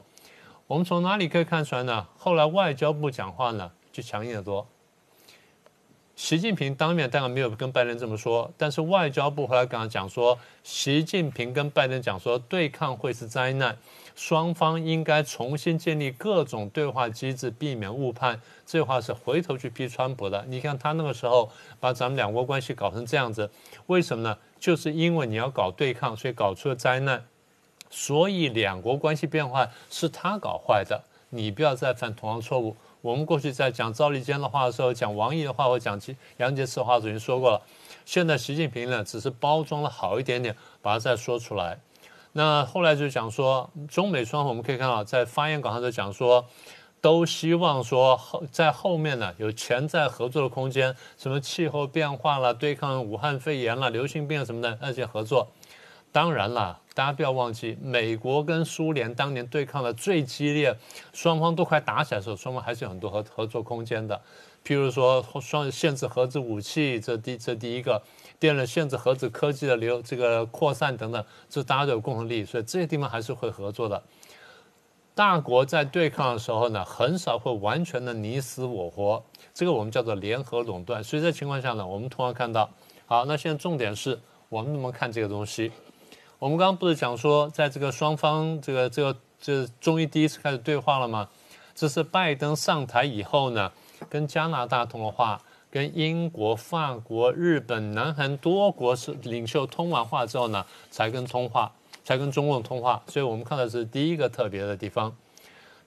[0.66, 2.04] 我们从哪里可以看出来呢？
[2.18, 4.66] 后来外交部讲话呢，就强硬得多。
[6.16, 13.78] 习近平当面当然没有跟拜登这么说，但是外交部后来跟他讲说，习近平跟拜登讲说，对抗会是灾难，
[14.18, 18.42] 双方应该重新建立各种对话机制，避免误判。
[18.66, 20.44] 这话是回头去批川普的。
[20.48, 21.48] 你看他那个时候
[21.78, 23.48] 把咱们两国关系搞成这样子，
[23.86, 24.36] 为什么呢？
[24.58, 27.24] 就是因为你要搞对抗，所以搞出了灾难，
[27.90, 31.00] 所以两国关系变坏是他搞坏的，
[31.30, 32.76] 你不要再犯同样错误。
[33.00, 35.98] 我们过去在讲赵立坚的话的时候，讲王毅的话，或讲
[36.38, 37.62] 杨洁篪的话，已经说过了。
[38.04, 41.78] 现在习近平呢，只是包装的好一点点，把它再说出来。
[42.32, 46.46] 那后来就讲说，中美双方我们可以看到，在发言稿上就讲说。
[47.00, 55.46] 都希望说后在后面呢有潜在合作的空间，什么气候变化了、对抗武汉肺炎了、流行病什么的那些合作。
[56.10, 60.76] 当然了，大家不要忘记，美国跟苏联当年对抗的最激烈，
[61.12, 64.20] 双方都快打起来的时候，双方还是有很多合合作空间的。
[64.66, 68.02] 譬如说双限制核子武器，这第这第一个；
[68.40, 74.02] 第二，限制核子科技的流这个扩散等等，这大家都有共同利益，所以这些地方还是会合作的。
[75.14, 79.20] 大国在对抗的时候呢，很少会完全的你死我活，
[79.52, 81.02] 这个我们叫做联合垄断。
[81.02, 82.70] 所以这情况下呢，我们通常看到，
[83.06, 85.72] 好，那现在重点是我们怎么看这个东西？
[86.38, 91.28] 我们刚刚不是讲说，在这个双方这个这个这终于第一次开始对话了吗？
[91.74, 93.72] 这是拜登上台以后呢，
[94.08, 95.42] 跟加拿大通了话，
[95.78, 101.72] 跟英国、法国、日本、南韩多国是领袖通完话之后呢，才跟通话，
[102.02, 103.00] 才跟中共通话。
[103.06, 105.16] 所以我们看到是第一个特别的地方。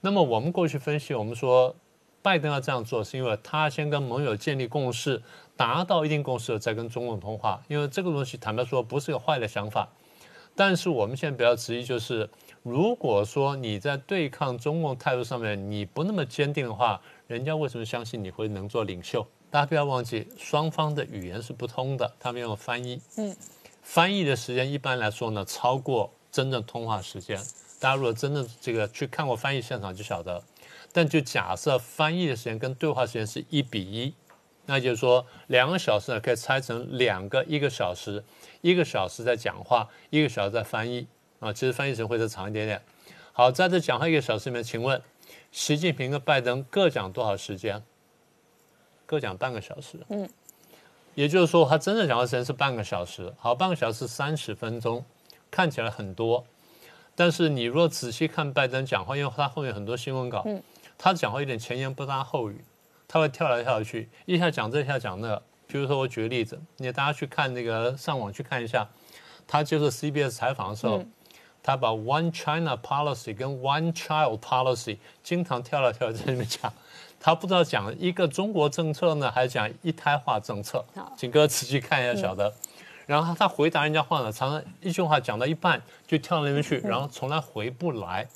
[0.00, 1.76] 那么我们过去分析，我们说
[2.22, 5.22] 拜登要这样做，是因为他先跟盟友建立共识，
[5.58, 7.62] 达到一定共识再跟中共通话。
[7.68, 9.86] 因为这个东西坦白说不是个坏的想法，
[10.56, 12.30] 但是我们现在比较质疑就是，
[12.62, 19.26] 如果说你在对抗中共态度上面你不那么坚定的话，人家为什么相信你会能做领袖？
[19.52, 22.98] 大家不要忘记，双方的语言是不通的，他们用翻译。
[23.18, 23.36] 嗯，
[23.82, 27.36] 翻译的时间一般来说呢，超过真正通话时间。
[27.78, 30.42] 大家如果真的这个去看过翻译现场就晓得。
[30.90, 34.14] 但就假设翻译的时间跟对话时间是一比一，
[34.64, 38.24] 那就是说两个小时呢可以拆成两个一个小时，
[38.62, 41.06] 一个小时在讲话，一个小时在翻译。
[41.40, 42.80] 啊，其实翻译时间会再长一点点。
[43.34, 45.02] 好，在这讲话一个小时里面，请问
[45.50, 47.82] 习近平跟拜登各讲多少时间？
[49.06, 50.28] 各讲半个小时，嗯，
[51.14, 53.32] 也就是说，他真正讲话时间是半个小时。
[53.38, 55.04] 好，半个小时三十分钟，
[55.50, 56.44] 看起来很多，
[57.14, 60.62] 但是你若仔细看拜登讲话，因为他后面很多新闻稿，嗯，
[60.96, 62.64] 他讲话有点前言不搭后语，
[63.06, 65.40] 他会跳来跳去，一下讲这，一下讲那。
[65.68, 68.86] 比如说，我举个例子，你大家去看那个上网去看一下，
[69.46, 71.02] 他接受 CBS 采访的时候，
[71.62, 76.70] 他把 One China Policy 跟 One Child Policy 经常跳来跳去在里面讲。
[77.22, 80.84] 他不知道讲一个中国政策呢，还是讲一胎化政策？
[81.16, 82.52] 请各位仔细看一下，晓得。
[83.06, 88.26] 然后他回答人家话呢，常常一句话讲到一半就跳到那边去，然后从来回不来。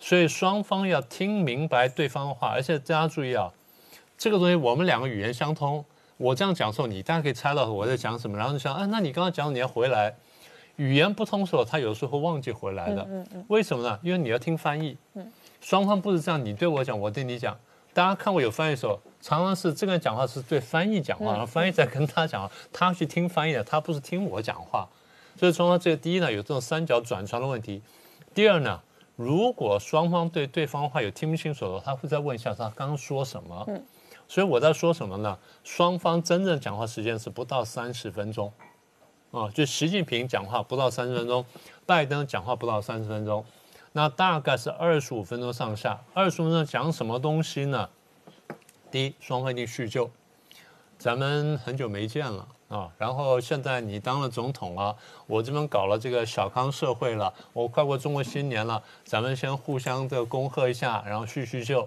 [0.00, 3.52] 所以双方要听明白对方的话，而且大家注意啊，
[4.16, 5.84] 这个东西我们两个语言相通，
[6.16, 10.14] 我这样讲的时候，你大家可以猜到我在讲什么，然后你想，啊，那你刚刚讲你要回来，
[10.76, 13.06] 语言不通的时候，他有时候会忘记回来的。
[13.48, 13.98] 为什么呢？
[14.02, 14.96] 因为你要听翻译。
[15.60, 17.54] 双方不是这样，你对我讲，我对你讲。
[17.94, 24.88] 大家看过有翻译的时候，常常是这个人讲话是对翻译讲话，然后翻译在跟他讲话，他去听翻译的，他不是听我讲话。
[25.36, 27.80] 所以双方这个第一呢，有这种三角转传的问题；
[28.34, 28.80] 第二呢，
[29.16, 33.64] 如果双方对对方话有听不清楚的，他会再问一下他刚刚说什么。
[33.68, 33.82] 嗯。
[34.28, 35.38] 所以我在说什么呢？
[35.62, 38.50] 双方真正讲话时间是不到三十分钟，
[39.30, 41.44] 啊，就习近平讲话不到三十分钟，
[41.84, 43.44] 拜登讲话不到三十分钟。
[43.94, 47.90] 那大概是二十五分钟上下，二十五分钟讲什么东西呢？
[48.90, 50.10] 第一，双方一定叙旧，
[50.98, 52.90] 咱们很久没见了啊。
[52.96, 54.96] 然后现在你当了总统了，
[55.26, 61.86] 我这边搞了这个小康社会了，我快过中国新年了，咱们先互相的恭贺一下，然后叙叙旧。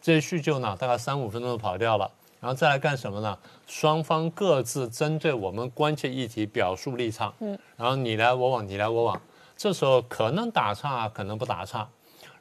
[0.00, 2.10] 这叙旧呢，大概三五分钟就跑掉了，
[2.40, 3.38] 然后再来干什么呢？
[3.66, 9.20] 双方各自针对我们关切议题表述立场，嗯，然后你来我往，你来我往。
[9.62, 11.88] 这时候可能打岔，可能不打岔。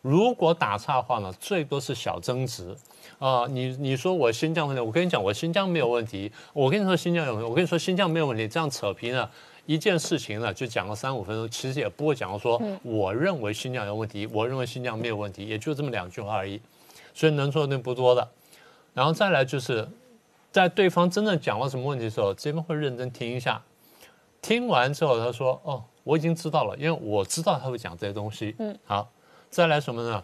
[0.01, 2.75] 如果打岔的话呢，最多是小争执。
[3.19, 6.31] 啊，你你说我新疆问题，我跟你讲，我新疆没有问题。
[6.51, 8.47] 我跟你说新疆有问题，我跟你说新疆没有问题。
[8.47, 9.29] 这样扯皮呢，
[9.67, 16.59] 一件事情呢就讲了三五分钟，其实也不会讲说我认为新疆有问题，我认为新疆没有问题，也就这么两句话而已。
[17.13, 18.27] 所以能说的不多的。
[18.95, 19.87] 然后再来就是
[20.51, 23.61] 在对方真正讲了什么问题的时候，这边会认真听一下。
[24.41, 28.55] 听完之后，他说：“哦。”我已经知道了，因为我知道他会讲这些东西。
[28.59, 29.07] 嗯，好，
[29.49, 30.23] 再来什么呢？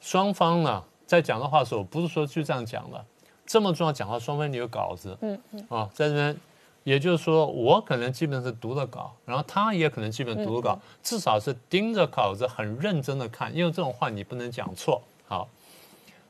[0.00, 3.04] 双方呢在讲的话的时候，不是说就这样讲的，
[3.46, 5.16] 这么重要讲话，双方你有稿子。
[5.22, 6.36] 嗯嗯，啊，在这边，
[6.82, 15.00] 也就是说，我可能基本是读了稿，然后他也可能基本读了稿，至少是盯着稿子很认真的看，因为这种话你不能讲错。
[15.26, 15.48] 好，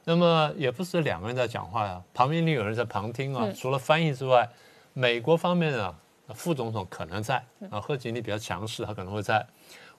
[0.05, 3.51] 那么也不是两个人在讲话呀，旁边你有人在旁听啊。
[3.57, 4.49] 除了翻译之外，
[4.93, 5.95] 美国方面啊。
[6.33, 9.45] 副总统可能在啊，贺锦丽比较强势，他可能会在；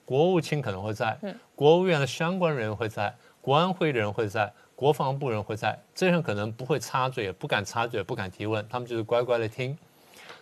[0.04, 1.16] 国务卿可能会在，
[1.54, 5.78] 国务院的相关人员会在，国安会的人会在，国防部人会在。
[5.94, 9.76] 这些人可能不会插嘴，也不敢插嘴，不敢提问，他们就是乖乖的听。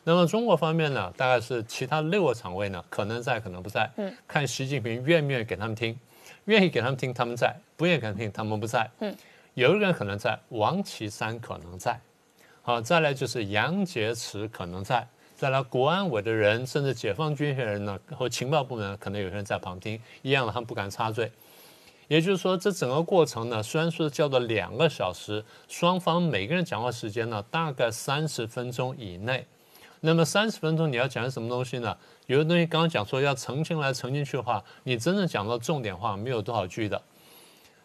[0.07, 3.91] 那么中国方面呢，大概是其他六个场位呢，可能在，可能不在。
[3.97, 5.99] 嗯，看习近平愿不愿意给他们听，
[6.45, 8.91] 愿意给他们听，他们在；不愿意给他们听，他们不在。
[8.99, 9.15] 嗯，
[9.55, 11.99] 有一个人可能在，王岐山可能在。
[12.61, 15.07] 好，再来就是杨洁篪可能在。
[15.45, 21.31] 再来，国安委的人，甚至解放军的人呢，和情报部门可能有些人在旁听，一样的，他们不敢插嘴。
[22.09, 29.47] 也就是说，这整个过程呢，虽然说叫做两个小时，双方每个人讲话时间呢，大概三十分钟以内。
[30.01, 31.95] 那么三十分钟你要讲什么东西呢？
[32.25, 37.03] 有的东西刚刚讲说要澄清来澄清去的话，你真正讲到重点话，没有多少句的。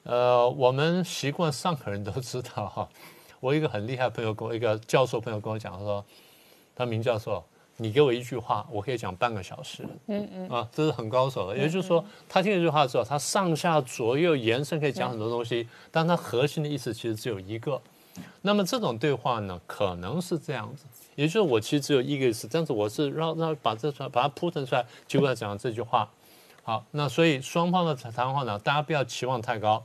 [0.04, 2.88] 呃，我们习惯上海人都知道哈。
[3.42, 6.06] 我一个很厉害朋友跟我一个教授朋友跟我讲说。
[6.80, 7.44] 他明教授，
[7.76, 9.84] 你给我一句话，我可以讲半个小时。
[10.08, 11.58] 嗯嗯，啊，这是很高手的。
[11.58, 17.82] 也就是说，他听一句话之后，他上下左右延伸可以讲很多东西，但他核心的意思其实只有一个。
[18.44, 20.86] 那么这种对话呢，可能是这样子，
[21.16, 26.10] 也就是我其实只有一个意思，但是我是让让把这出来把它铺陈出来，结果要讲这句话。
[26.64, 29.84] 好，那所以双方的谈话呢，大家不要期望太高，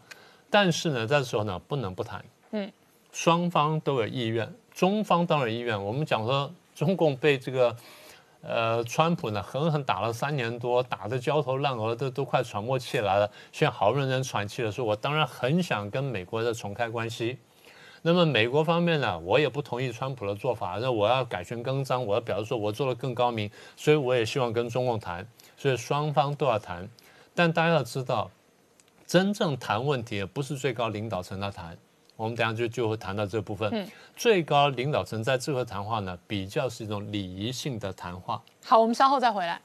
[0.48, 2.24] 但是呢，在这时候呢，不能不谈。
[2.52, 2.70] 嗯，
[3.10, 5.84] 双方都有意愿，中方当然有意愿。
[5.84, 7.76] 我们讲说中共被这个。
[8.46, 13.26] 呃，川普呢狠狠打了三年多，打得焦头烂额，都都快喘不过气来了。
[13.50, 17.38] 现在好不容易喘气了，说我当然很想跟美国的重开关系。
[18.02, 25.26] 那么美国方面呢，我也不同意川普的做法，那我要改弦更张，我要表示说我做的更高明，所以我也希望跟中共谈，
[25.56, 26.86] 所以双方都要谈。
[27.34, 28.30] 但大家要知道，
[29.06, 31.78] 真正谈问题不是最高领导层来谈。
[32.16, 33.88] 我们等下就就会谈到这部分。
[34.16, 38.40] 最高领导层在这个谈话呢，比较是一种礼仪性的谈话。
[38.64, 39.60] 好，我们稍后再回来。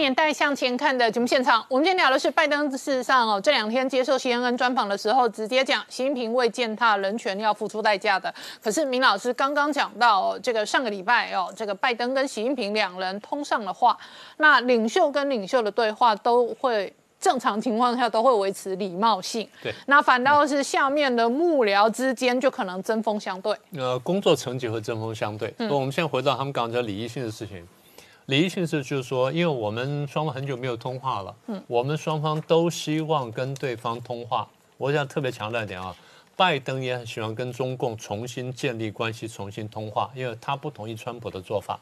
[0.00, 2.70] 年代向前看的节目现场，我们今天聊的是拜登。
[2.70, 8.34] 事实上哦，这两天接受 CNN 专访的时候，直接讲习近平为践踏人权要付出代价的。
[8.62, 13.94] 可是明老师刚刚讲到，这个上个礼拜哦，这个拜登跟习近平两人通上了话，
[14.38, 16.90] 那领袖跟领袖的对话都会
[17.20, 19.46] 正常情况下都会维持礼貌性。
[19.62, 23.54] 对，那反倒是下面的幕僚之间就可能针锋相对。
[23.76, 25.52] 呃，工作成绩会针锋相对。
[25.58, 27.66] 那我们现在回到他们刚刚讲礼仪性的事情。
[28.30, 34.48] 礼仪性是就是说，因为我们双方很久没有通话了，嗯，我们双方都希望跟对方通话。
[34.76, 35.92] 我想特别强调一点啊，
[36.36, 41.80] 拜登也很喜欢跟中共重新建立关系，重新通话，因为他不同意川普的做法。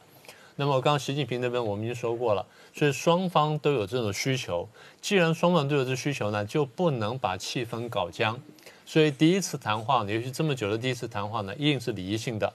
[0.56, 2.42] 那么刚刚习近平那边我们已经说过了，
[2.74, 4.66] 所以双方都有这种需求。
[5.02, 8.40] 既然双方都有这需求呢，就不能把气氛搞僵。
[8.86, 12.50] 所以第一次谈话，尤其这么久的第一次谈话呢，一定是礼仪性的。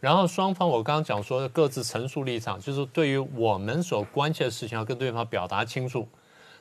[0.00, 6.08] 然后双方，我刚刚讲说各自陈述立场，就是对于我们所关切的事情，要跟对方表达清楚。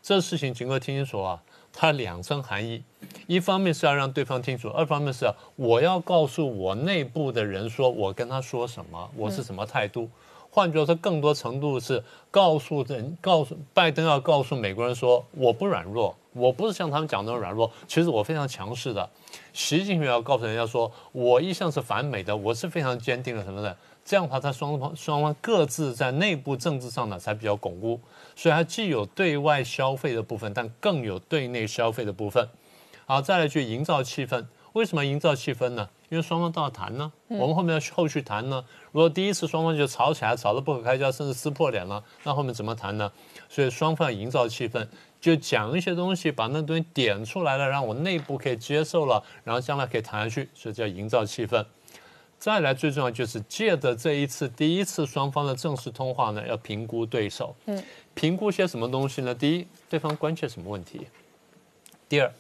[0.02, 1.42] 这事情，请各位听清楚啊，
[1.74, 2.84] 它两层含义：
[3.28, 5.26] 一方面是要让对方清楚，二方面是
[5.56, 10.10] 我要告诉我内部的人说，我跟他说什么，我是什么态度。
[10.52, 19.10] 换句话说，更多程度是告诉人，告诉拜登要告诉美国人说，我不软弱，我不是像他们讲的软弱，其实我非常强势的。
[19.54, 23.76] 习近平要告诉人家说，我一向是反美的，我是非常坚定的什么的。
[24.04, 28.00] 这样的话，他双方双方各自在内部政治上呢才比较巩固。
[28.36, 32.50] 所以它既有对外消费的部分，但更有对内消费的部分。
[33.06, 34.46] 好，再来去营造气氛。
[34.74, 35.90] 为什么营造气氛呢？
[36.10, 37.12] 因为双方都要谈呢。
[37.28, 38.64] 我们后面要后续谈呢。
[38.92, 43.12] 如果第一次双方就吵起来，吵得不可开交，甚至撕破脸了，那后面怎么谈呢？
[43.48, 44.88] 所以双方要营造气氛。
[45.22, 51.66] 就讲一些东西，把那东西点出来了，让我内部可以接受了，然后将来可以谈下去，所以叫营造气氛。
[52.38, 57.54] 再来，最重要就是借着这一次第一次双方的正式通话呢，要评估对手。
[57.66, 57.84] 嗯，
[58.14, 59.36] 评估些什么东西呢？
[59.36, 61.06] 第一，对方关切什么问题？
[62.08, 62.32] 第二，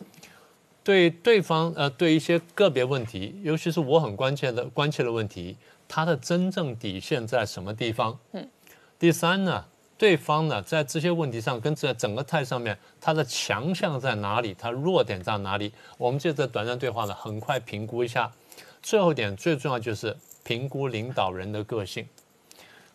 [0.83, 5.55] 对对方呃，对一些个别问题，尤其是我很关切的关切的问题，
[5.87, 8.17] 他的真正底线在什么地方？
[8.31, 8.47] 嗯，
[8.97, 9.65] 第三呢？
[9.97, 14.55] 对方呢，在这些问题上跟这整个态上面，他的强项在哪里？
[14.57, 15.73] 他弱点在哪里？
[15.97, 18.31] 我们借着短暂对话呢，很快评估一下。
[18.81, 22.07] 最后一点最重要就是评估领导人的个性。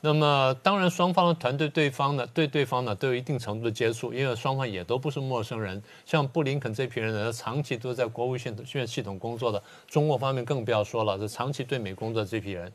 [0.04, 5.82] 那么当然，双方的团队对方呢，对对方呢都有一定程度的接触，因为双方也都不是陌生人。
[6.04, 12.70] 像布林肯这批人呢，长期都在国务院院系统工作的，中国方面更不要说了，是长期对美工作的这批人。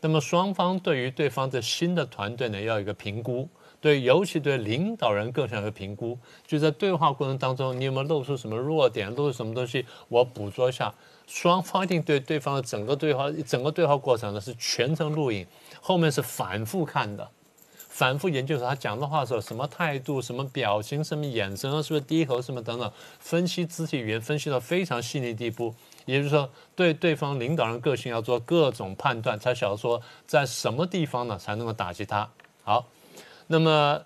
[0.00, 3.48] 那么双方对于对方的新的团队呢，要有一个评估。
[3.80, 6.16] 对，尤其对领导人各项的评估，
[6.46, 10.94] 就在对话过程当中，你有没有露出什么弱点，露出什么东西，我捕捉一下。
[11.26, 15.46] 双方一定对对方的整个对话，整个对话过程呢是全程录影，
[15.80, 17.30] 后面是反复看的，
[17.88, 25.74] 反复研究他讲的话时候什么态度、什么表情、什么眼神啊是不是低头什么等等，分析肢体语言，分析到非常细腻地步。
[26.06, 32.30] 也就是说，对对方领导人个性要做各种判断，才晓得说在什么地方呢才能够打击他。
[32.62, 32.86] 好。
[33.52, 34.00] 那么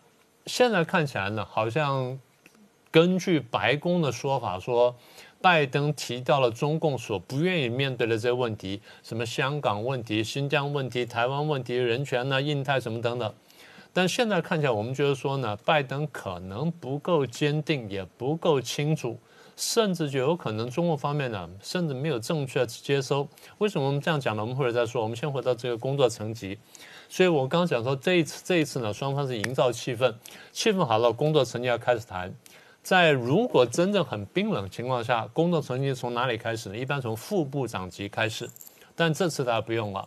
[0.46, 2.18] 现在看起来呢，好像
[2.90, 4.96] 根据白宫的说法说，
[5.44, 13.30] 拜登提到了中共所不愿意面对的这些问题，什么香港问题、新疆问题、台湾问题、人权呢、印太什么等等。
[13.92, 19.18] 但现在看起来，我们觉得说呢，拜登可能不够坚定，也不够清楚，
[19.54, 23.28] 甚至就有可能中国方面呢，甚至没有正确接收。
[23.58, 24.40] 为什么我们这样讲呢？
[24.40, 25.02] 我们或者再说。
[25.02, 26.58] 我们先回到这个工作层级。
[27.10, 30.14] 所以我刚刚讲说，这一次这一次呢，双方是营造气氛，
[30.52, 32.34] 气氛好了，工作层级要开始谈。
[32.85, 36.77] 在如果真正很冰冷情况下，工作成绩从哪里开始呢？
[36.77, 38.48] 一般从副部长级开始，
[38.94, 40.06] 但这次大家不用了。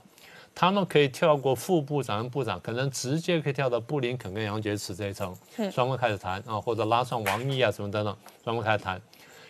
[0.53, 5.35] 他们可以跳过副部长跟部长，可能直接可以跳到布林肯跟杨洁篪这一层，
[5.71, 9.01] 双方开始谈啊，或者拉上王毅啊什么等等，双方开始谈。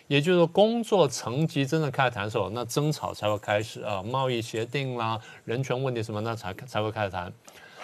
[0.07, 7.31] 也就是说，工作层级真正开始谈的时候，那争吵才会开始啊，贸易协定啦、人权问题什么，那才才会开始谈。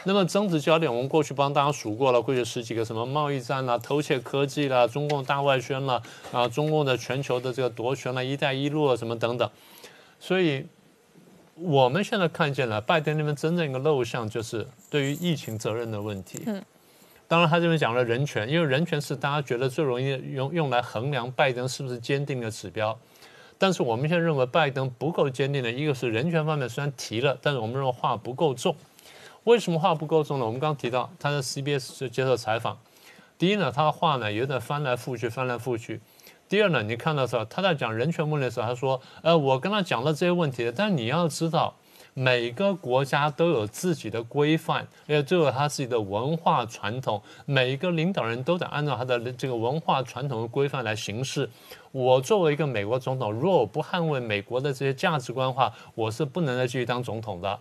[0.05, 6.01] 那么争执焦点，我们过去帮大家数过了，过去十几个什么贸易战啦、偷窃科技啦、中共大外宣啦、
[6.31, 9.49] 啊中共的全球的这个夺权啦、一带一路啊什么等等。
[10.19, 10.65] 所以
[11.55, 16.41] 我们现在看见了拜登那边真正一个漏项，就是对于疫情责任的问题。
[16.45, 16.61] 嗯。
[17.25, 22.95] 当然，他这边讲了人权，因为人权是大家觉得最容易用用来衡量拜登是不是坚定的指标。
[23.57, 28.75] 但是我们现在认为拜登不够坚定的一个是人权方面虽然提了，但是我们认为话不够重。
[29.45, 30.45] 为什么话不够重呢？
[30.45, 32.77] 我们刚刚提到他在 CBS 就接受采访，
[33.37, 35.99] 第一呢，他的话呢有点翻来覆去，翻来覆去。
[36.47, 41.75] 第二呢，你看到时候他在讲人权问题的时候，他说：“呃，我跟他讲了这些问题，但你要知道。”
[42.15, 47.19] 每个国家都有自己的规范，也都有他自己的文化传统。
[47.47, 51.49] 每一个领导人都得按照他的这个文化传统的规范来行事。
[51.91, 57.59] 我作为一个美国总统，如果我不捍卫美国的这些价值观的话，我是不能再继续当总统的。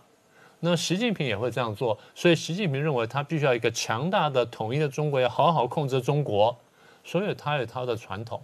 [0.65, 6.57] 那习近平也会这样做，所以习近平认为他必须要一个强大的统一的中国，要好好控制中国。
[7.03, 8.41] 所以他有他的传统。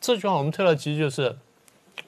[0.00, 1.36] 这句话我们推到极致就是。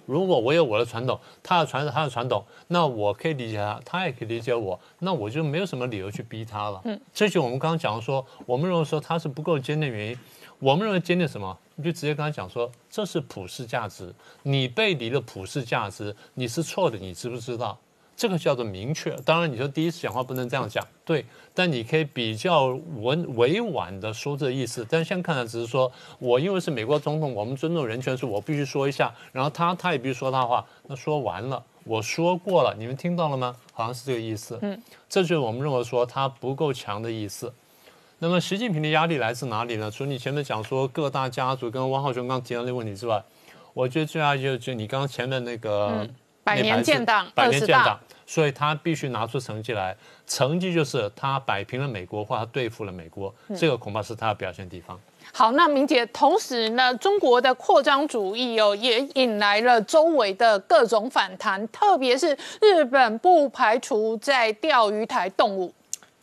[0.06, 6.80] 如果我有我的传统，他的传他的传统，那我可以理解他，他也可以理解我，那我就没有什么理由去逼他了。
[6.84, 10.18] 嗯，这就我们刚刚讲说，我们认为说他是不够坚定的原因，
[10.58, 11.56] 我们认为坚定什么？
[11.76, 14.12] 你就直接跟他讲说，这是普世价值，
[14.42, 17.78] 你背离了普世价值，你是错的，你知不知道？
[18.16, 19.10] 这个叫做明确。
[19.24, 21.24] 当然，你说第一次讲话不能这样讲，对。
[21.56, 22.66] 但你可以比较
[23.00, 24.84] 文委婉的说这意思。
[24.90, 29.14] 但现在看来，只是说我因为是美国总统，我们尊重人权，是我必须说一下。
[29.30, 30.64] 然后他他也必须说他话。
[30.88, 33.54] 那说完了，我说过了，你们听到了吗？
[33.72, 34.58] 好像是这个意思。
[34.62, 37.52] 嗯，这就是我们认为说他不够强的意思。
[38.18, 39.88] 那么习近平的压力来自哪里呢？
[39.88, 43.22] 除了你前面讲说各大家族跟汪浩雄刚提到那个问题之外，
[43.74, 46.08] 我觉得最压力就你刚刚前面那个。
[46.44, 49.96] 百年建党，百年建党，所以他必须拿出成绩来。
[50.26, 54.98] 成绩就是他摆平了美国，或他对付了美国，这个恐怕是他的表现地方。
[55.32, 65.72] 好，那明姐，同时呢，中国的扩张主义哦，也引来了周围的各种反弹，特别是日本不排除在钓鱼台动武。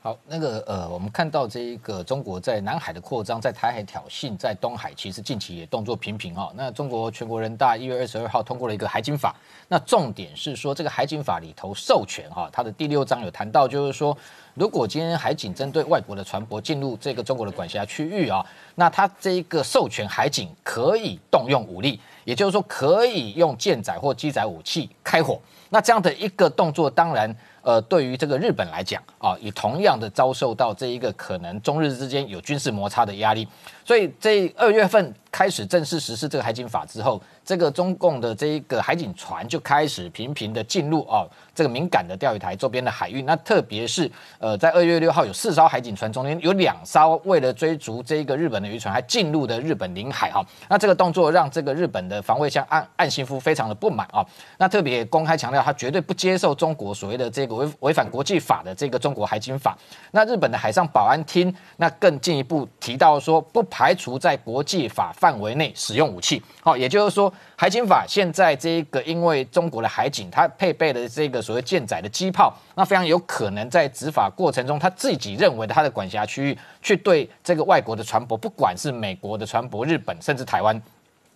[0.03, 6.51] 好，那个呃，我们看到这一个中国在南海的扩张，在台海挑衅，在东海其实近期也动作频频哈。
[6.55, 9.35] 那中国全国人大一月二十二号通过了一个海警法，
[9.67, 14.17] 那重点是说这个海警法里头授权哈，它的第六章有谈到，就是说
[14.55, 25.39] 如果今天海警针对外国的船舶进入这个中国的管辖区域啊，那它这一个授权海警可以动用武力，也就是说可以用舰载或机载武器开火。
[25.69, 27.37] 那这样的一个动作，当然。
[27.61, 33.47] 呃，对于这个日本来讲啊，也同样的遭受到这一个可能中日之间有军事摩擦的压力，
[33.85, 41.25] 所以这二月份开始正式实施这个海警法之后，这个中共的这一个海警船就开始频频的进入啊。
[41.53, 44.09] 这个敏感的钓鱼台周边的海域，那特别是
[44.39, 50.41] 呃，在二月六号有四艘海警船中间有两艘为了追逐这个日本的渔船，还进入的日本领海哈。
[50.69, 54.25] 那这个动作让这个日本的防卫相岸岸信夫非常的不满啊。
[54.57, 59.77] 那特别公开强调，他绝对不接受中国所谓的这个违违反国际法的这个中国海警法。
[60.11, 66.41] 那日本的海上保安厅那更进一步提到说，不排除在国际法范围内使用武器。
[66.61, 67.31] 好，也就是说。
[67.61, 80.81] 海警法现在这一个，因为中国的海警，它配备的这个所谓舰载的机炮，那非常有可能在执法过程中，他自己认为的他的管辖区域，去对这个外国的船舶，不管是美国的船舶、日本甚至台湾。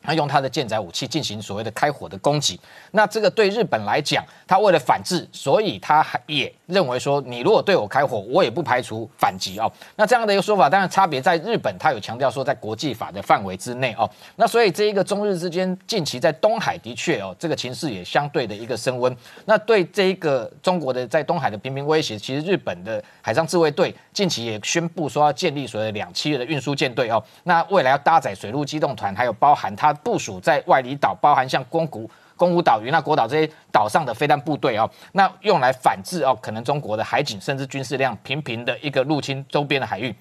[0.01, 2.59] 他用他的舰载武器进行所谓的开火的攻击，
[2.91, 9.71] 那这个对日本来讲，他为了反制，所以他还也认为说，你如果对我开火，我也不排除反击哦。
[9.95, 14.09] 那这样的一个说法，当然差别在日本，他有强调说在国际法的范围之内哦。
[14.35, 19.15] 那所以这一个中日之间近期在东海的确哦，这个情势也相对的一个升温。
[19.45, 27.23] 那对这一个中国的在东海的频频威胁，其实日本的海上自卫队近期也宣布说要建立所谓的两栖的运输舰队哦。
[27.43, 29.95] 那未来要搭载水陆机动团，还有包含它。
[30.05, 40.13] 部署在外里岛，包含像宫古、宫古岛、云那国岛这些岛上的飞弹部队哦，那用来反制哦，可能中国的海警甚至军事量频频的一个入侵周边的海域。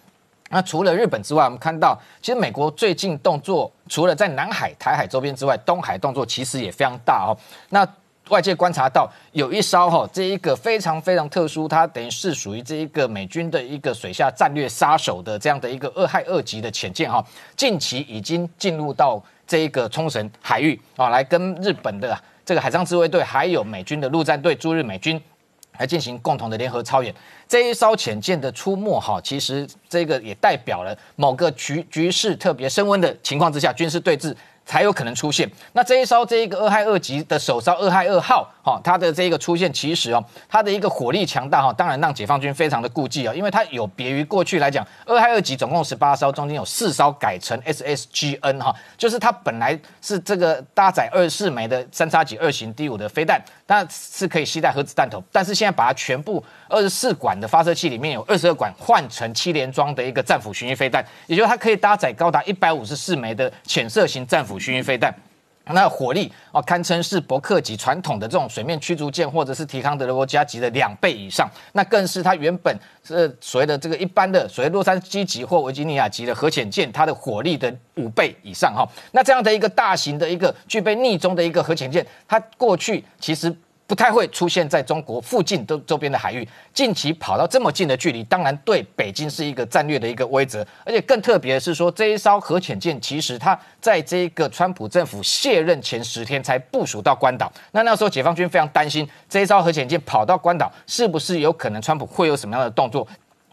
[0.50, 7.34] 那除了日本之外，我们看到其实美国最近动作，除了在南海、台海周边之外，东海动作其实也非常大哦。
[7.70, 7.84] 那
[8.28, 17.24] 外界观察到有一艘哈，这一个非常非常特殊，它等于是属于这一个美军的一个水下战略杀手的这样的一个二害二级的潜舰哈，
[17.56, 19.20] 近期已经进入到。
[19.46, 25.20] 这一个冲绳海域啊，来跟日本的这个海上自卫队，还有美军的陆战队驻日美军
[25.78, 27.14] 来进行共同的联合操演。
[27.48, 34.34] 这一艘潜舰的出没，哈，其实这个也代表了某个局局势特别升温的情况之下，军事对峙。
[34.66, 35.50] 才有可能出现。
[35.72, 65.14] 那这一艘这一个二亥二级的首艘二亥二号，哈，它的这一个出现，其实哦，它的一个火力强大哈，当然让解放军非常的顾忌啊，因为它有别于过去来讲，二亥二级总共十八艘，中间有四艘改成 SSGN 哈，就是它本来是这个搭载二四枚的三叉戟二型 D 五的飞弹，但是可以携带核子弹头，但是现在把它全部二十四管的发射器里面有二十二管换成七连装的一个战斧巡弋飞弹，也就是它可以搭载高达一百五十四枚的浅色型战斧巡弋飞弹。
[65.72, 71.48] 那火力啊，堪称是伯克级传统的这种水面驱逐舰，或者是提康德罗加级的两倍以上。
[71.72, 78.86] 那更是它原本是所谓的这个一般的所谓洛杉矶级或维吉尼亚级的核潜舰，它的火力的五倍以上哈。
[79.12, 83.54] 那这样的一个大型的一个具备逆中的一个核潜舰，它过去其实。
[83.86, 90.64] 不太会出现在中国附近都周边的海域，近期跑到这么近的距离，当然对北京是一个战略的一个威慑。
[90.84, 97.52] 而且更特别的是说，这一艘核潜舰其实它在这个川普政府卸任前十天才部署到关岛。
[97.72, 103.06] 那那时候解放军非常担心这一艘核潜舰跑到关岛，是不是有可能川普会有什么样的动作？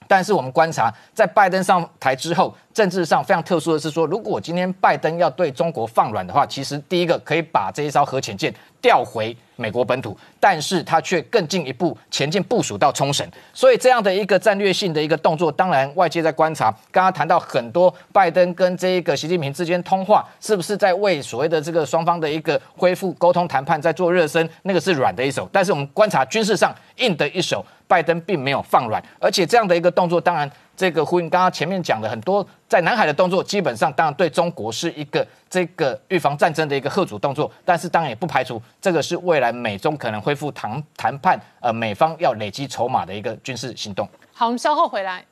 [0.07, 16.71] 但是我们观察，在拜登上台之后，政治上非常特殊的是说，如果今天拜登要对中国放软的话，其实第一个可以把这一艘核潜舰调回美国本土，但是他却更进一步前进部署到冲绳，所以这样的一个战略性的一个动作，当然外界在观察。
[16.91, 24.49] 刚刚谈到很多拜登跟这一个习近平之间通话，是不是在为所谓的这个双方的一个恢复沟通谈判在做热身？
[24.63, 27.63] 那个是软的一手，但是我们观察军事上硬的一手。
[27.87, 30.49] 拜登并没有放软，而且这样的一个动作，当然
[30.81, 44.09] 这个呼应刚刚前面讲的很多在南海的动作，基本上当然对中国是一个这个预防战争的一个贺主动作，但是当然也不排除这个是未来美中可能恢复谈谈判，呃，美方要累积筹码的一个军事行动。
[44.33, 45.23] 好，我们稍后回来。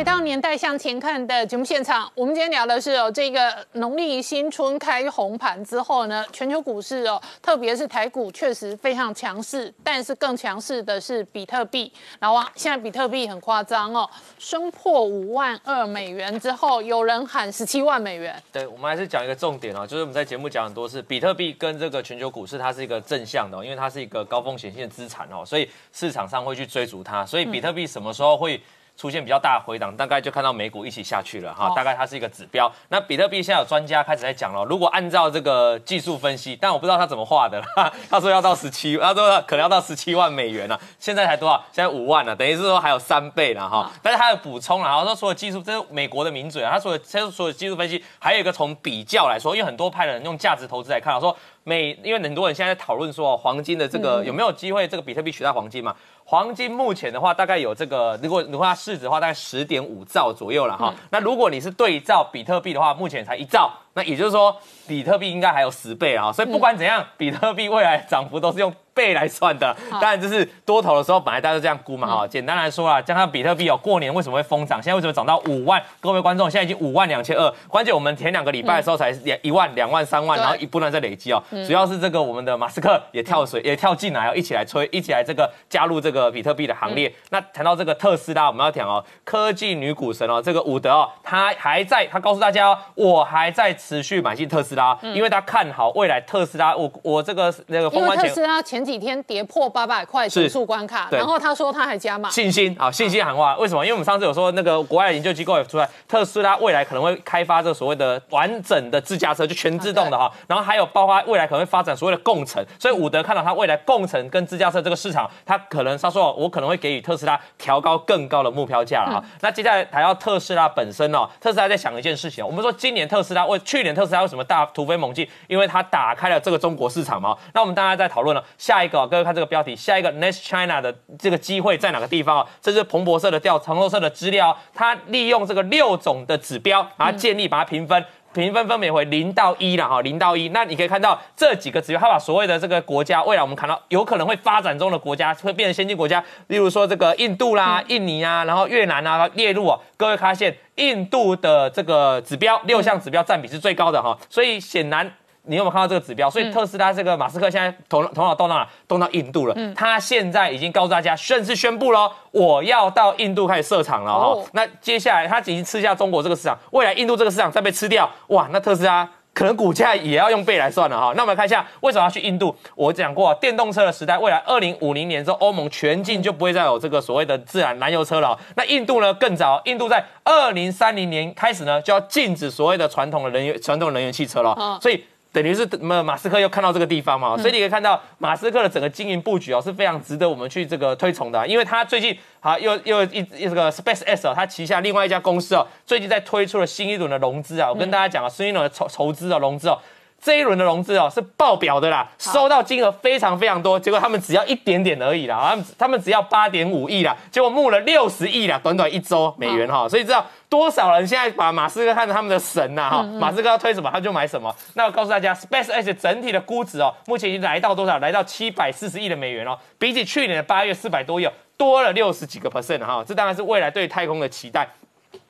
[0.00, 11.92] 回到年代向前看的节目现场，我们今天聊的是哦，这个农历新春开红盘之后呢，全球股市哦，特别是台股确实非常强势，但是更强势的是比特币。
[12.18, 14.08] 然后现在比特币很夸张哦，
[14.38, 18.42] 升破五万二美元之后，有人喊十七万美元。
[18.50, 27.26] 对，我们还是讲一个重点哦，就是我们在节目讲很多次比特币跟这个全球股市，它是一个正向的，因为它是一个高风险性的资产哦，所以市场上会去追逐它。
[27.26, 28.58] 所以比特币什么时候会？
[28.96, 32.70] 出现比较大的回档，大概就看到美股一起下去了哈，大概它是一个指标。
[32.88, 37.62] 那比特币现在有专家开始在讲了，如果按照这个技术分析，但我不知道他怎么画的，
[38.10, 41.56] 他说要到十七，他说可能要到十七万美元了，现在才多少？
[41.72, 43.90] 现在五万了，等于是说还有三倍了哈。
[44.02, 51.34] 但是他有补充了，然后说所有技术，这是美国的名嘴啊，他说他说所有技术分析，还有一个从比较来说，因为很多派的人用价值投资来看，说
[51.64, 55.94] 美，因为很多人现在在讨论说黄金的这个有没有机会，这个比特币取代黄金嘛？
[56.24, 60.94] 黄金目前的话，大概有这个，如果如果它市值的话，大概十点五兆左右了哈。
[61.10, 64.56] 那如果你是对照比特币的话，目前才一兆，那也就是说，
[64.86, 66.32] 比特币应该还有十倍啊。
[66.32, 68.72] 所以不管怎样，比特币未来涨幅都是用。
[68.92, 72.26] 倍来算的，当然就是多头的时候，本来大家都这样估嘛哈。
[72.26, 74.82] 简单来说啊，加上比特币哦，过年为什么会疯涨？
[74.82, 75.80] 现在为什么涨到五万？
[76.00, 77.50] 各位观众，现在已经五万两千二。
[77.68, 81.42] 关键我们前两个礼拜的时候才两一万、两万、三万，然后一不断在累积哦。
[81.66, 87.10] 主要是这个我们的马斯克也跳水，也跳进来哦，一起来吹，一起来这个加入这个比特币的行列。
[87.30, 96.76] 那谈到这个特斯拉，我们要讲哦，科技女股神哦，这个伍德哦，他还在，他告诉大家哦，我还在持续买进特斯拉，因为他看好未来特斯拉。
[96.76, 99.70] 我我这个那个因为特斯拉前几天跌破。
[99.70, 103.56] 八百块指数关卡，然后他说他还加码信心啊，信心喊话。
[103.56, 103.84] 为什么？
[103.84, 110.28] 因为我们上次有说那个国外的研究机构也出来，特斯拉未来可能会开发这个所谓的完整的自驾车，就全自动的哈。
[110.48, 112.60] 然后还有包括未来可能会发展所谓的共乘。
[112.80, 119.24] 所以伍德看到他未来共乘跟自驾车这个市场，他可能他说我可能会给予特斯拉调高更高的目标价了哈。
[119.40, 125.24] 那接下来谈到特斯拉本身哦，特斯拉在想一件事情，我们说今年特斯拉为去年特斯拉为什么大突飞猛进？
[125.46, 127.38] 因为它打开了这个中国市场嘛。
[127.54, 132.46] 那我们大家在讨论了下一个，各位看这个标题，下一个 Next China 的这个机会在哪个地方啊？
[132.60, 140.48] 这是彭博社的调，彭博社的资料，它利用这个六种的指标，啊建立，把它评分，评分分别为零到一了哈，零到一。
[140.50, 149.80] 那你可以看到这几个指标，它把所谓的这个国家，未来我们看到有可能会发展中的国家，会变成先进国家，例如说这个印度啦、印尼啊，然后越南啊列入哦。
[149.96, 155.10] 各位发现，印度的这个指标六项指标占比是最高的哈，所以显然。
[155.44, 156.28] 你有没有看到这个指标？
[156.28, 158.68] 所以特斯拉这个马斯克现在头头脑动到哪？
[158.86, 159.56] 动到印度了。
[159.74, 169.08] 他现在已经告诉大家，正式宣布了，我要到印度开始设厂了哈、哦那接下来他已经吃下中国这个市场，未来印度这个市场再被吃掉，哇，那特斯拉。
[169.32, 171.12] 可能股价也要用倍来算了哈。
[171.16, 172.54] 那我们看一下为什么要去印度。
[172.74, 178.36] 我讲过，电动车的时代，未来二零五零年之后，欧盟全境就不会再有这个所谓的自然燃油车了。
[178.56, 184.52] 那印度呢更早，印度在二零三零年开始呢就要禁止所谓的传统的能源传统能源汽车了。
[184.58, 199.78] 嗯所以等于是马马斯克又看到这个地方嘛，所以你可以看到马斯克的整个经营布局哦是非常值得我们去这个推崇的啊、因为他最近好又又一一这个 Space X 哦，他旗下另外一家公司哦，最近在推出了新一轮的融资啊，我跟大家讲啊，新一轮的筹筹资啊融资哦。
[200.20, 214.54] 这一轮的融资哦是爆表的啦，收到金额非常非常多，结果他们只要一点点而已啦，他们他们只要八点五亿啦，结果募了六十亿啦，短短一周美元哈，所以知道多少人现在把马斯克看成他们的神呐、哈，马斯克要推什么他就买什么。
[214.74, 217.98] 那我告诉大家，SpaceX 整体的估值哦，目前已经来到多少？
[217.98, 224.68] 来到七百四十亿的美元哦，比起去年的八月四百多亿哦，多了六十几个 percent 哈，这当然是未来对太空的期待。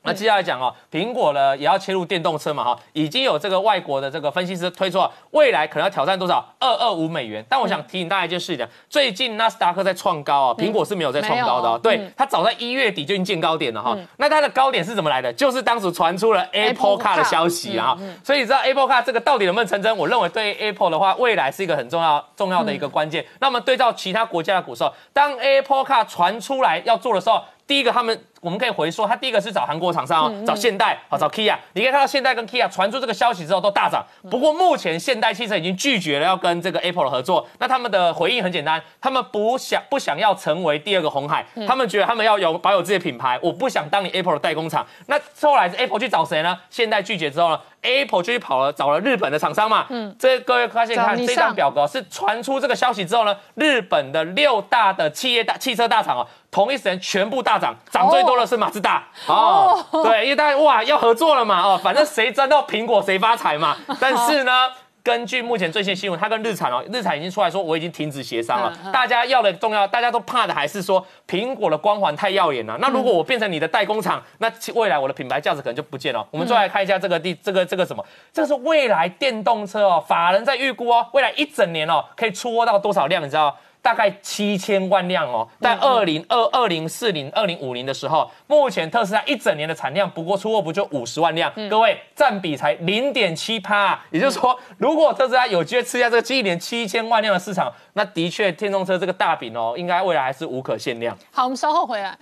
[0.02, 7.44] 那接下来讲哦，苹果呢也要切入电动车嘛哈，已经有这个外国的这个分析师推出了，未来可能要挑战多少二二五美元。
[7.48, 13.96] 但我想提醒大家一件事情，最近纳斯达克在创高啊，苹果是没有在创高的哦，对，它早在一月底就已经见高点了哈。
[14.16, 15.32] 那它的高点是怎么来的？
[15.32, 19.94] 就是当时传出了 Apple Car 的消息啊，所以你知道 Apple Car 这个到底能不能成真？
[19.96, 23.24] 我认为对 Apple 的话，未来是一个很重要重要的一个关键。
[23.38, 31.56] 那我们对照其他国家的股市哦，当 Apple Car 传出来要做的时候，第一个他们我们可以回溯，他第一个是找韩国厂商哦，找现代，好找 Kia。
[31.74, 37.46] 你可以看到现代跟 Kia 传出这个消息之后都大涨，不过目前现代汽车已经拒绝了要跟这个 Apple 的合作。
[37.58, 44.86] 那他们的回应很简单，他们不想不想要成为第二个红海，他们觉得他们要有保有自己的品牌，我不想当你 Apple 的代工厂。
[45.06, 46.58] 那后来是 Apple 去找谁呢？
[46.70, 49.86] 现代拒绝之后呢，Apple 就去跑了找了日本的厂商嘛。
[49.90, 59.84] 嗯，这各位发现看这张表格是传出这个消息之后呢，日本的六大的企业大汽车大厂哦，同一时间全部大涨，涨最多的是马自达哦。
[60.04, 63.76] 对，因为大家哇要合作了嘛哦，反正谁沾到苹果谁发财嘛。
[64.00, 64.70] 但是呢。
[65.02, 68.70] 根据目前最新新闻，它跟日产哦，日产已经出来说我已经停止协商了。
[68.92, 72.76] 大家要的重要，大家都怕的还是说苹果的光环太耀眼了。
[72.82, 76.24] 那如果我变成你的代工厂，那其未来我的品牌价值可能就不见了。
[76.30, 83.22] 我们再来看一下这个地这个这个什么，这个是未来电动车哦，法人在预估哦，未来一整年哦可以出货到多少辆？
[83.22, 83.56] 你知道？
[83.82, 101.16] 大概七千万辆哦，在二零二二零四零二零五零的时候，目前特斯拉一整年的产量不过出货不就五十万辆，各位占比才零点七趴，也就是说，如果特斯拉有机会吃下这个今年七千万辆的市场，那的确电动车这个大饼哦，应该未来还是无可限量。
[101.32, 102.18] 好，我们稍后回来。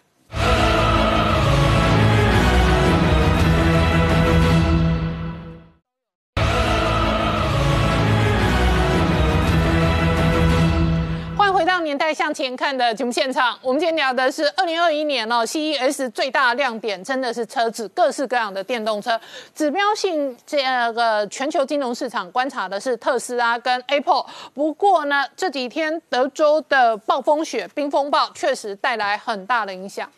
[11.53, 13.59] 回到年代向前看的节目现场。
[13.63, 19.19] 我们今天聊的是二零二一年哦，CES 最大亮点真的是车子，各式各样的电动车。
[19.55, 20.63] 指标性这
[20.93, 24.25] 个全球金融市场观察的是特斯拉跟 Apple。
[24.53, 30.09] 不过呢，这几天德州的暴风雪、冰风暴确实带来很大的影响。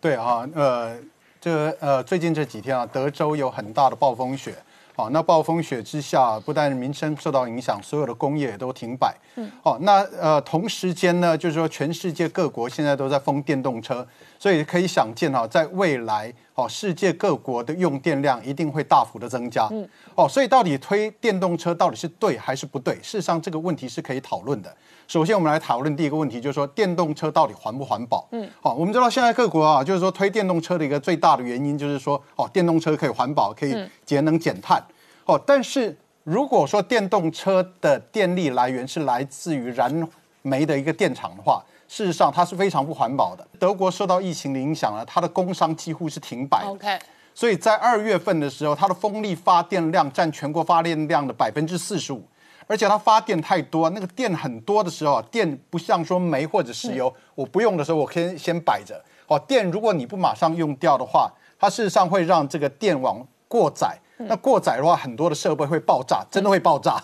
[0.00, 0.94] 对啊，呃，
[1.40, 4.54] 这呃，最近这几天啊，德州有很大的暴风雪。
[4.96, 9.14] 好，那暴风雪之下，不但民生受到影响，所有的工业也都停摆。
[9.34, 14.06] 嗯，哦，那呃，同时间呢，就是说全世界各国现在都在封电动车，
[14.38, 19.68] 所以可以想见哈、在未来，哦，世界各国的用电量一定会大幅的增加。
[19.70, 22.94] 嗯，哦，所以到底推电动车到底是对还是不对？
[23.02, 24.74] 事实上，这个问题是可以讨论的。
[25.08, 28.26] 首先，我们来讨论第一个问题，就是说电动车到底环不环保？
[28.32, 34.82] 嗯，好、我们知道现在各国啊，就是说推电动车的一个最大的原因，就是说哦，电动车可以环保，可以节能减碳。
[35.24, 40.08] 哦，但是如果说电动车的电力来源是来自于燃
[40.42, 43.46] 煤的一个电厂的话，事实上它是非常不环保的。
[43.60, 46.64] 德国受到疫情的影响呢，它的工商几乎是停摆。
[46.64, 46.98] OK，
[47.32, 52.22] 所以在二月份的时候，它的风力发电量占全国发电量的百分之四十五，
[52.66, 59.00] 而且它发电太多，那个电很多的时候啊，电不像说煤或者石油，我不用的时候我可以先摆着。
[59.28, 63.96] 哦，电如果你不马上用掉的话，它事实上会让这个电网过载。
[64.18, 67.02] 那过载的话，很多的设备会爆炸，真的会爆炸。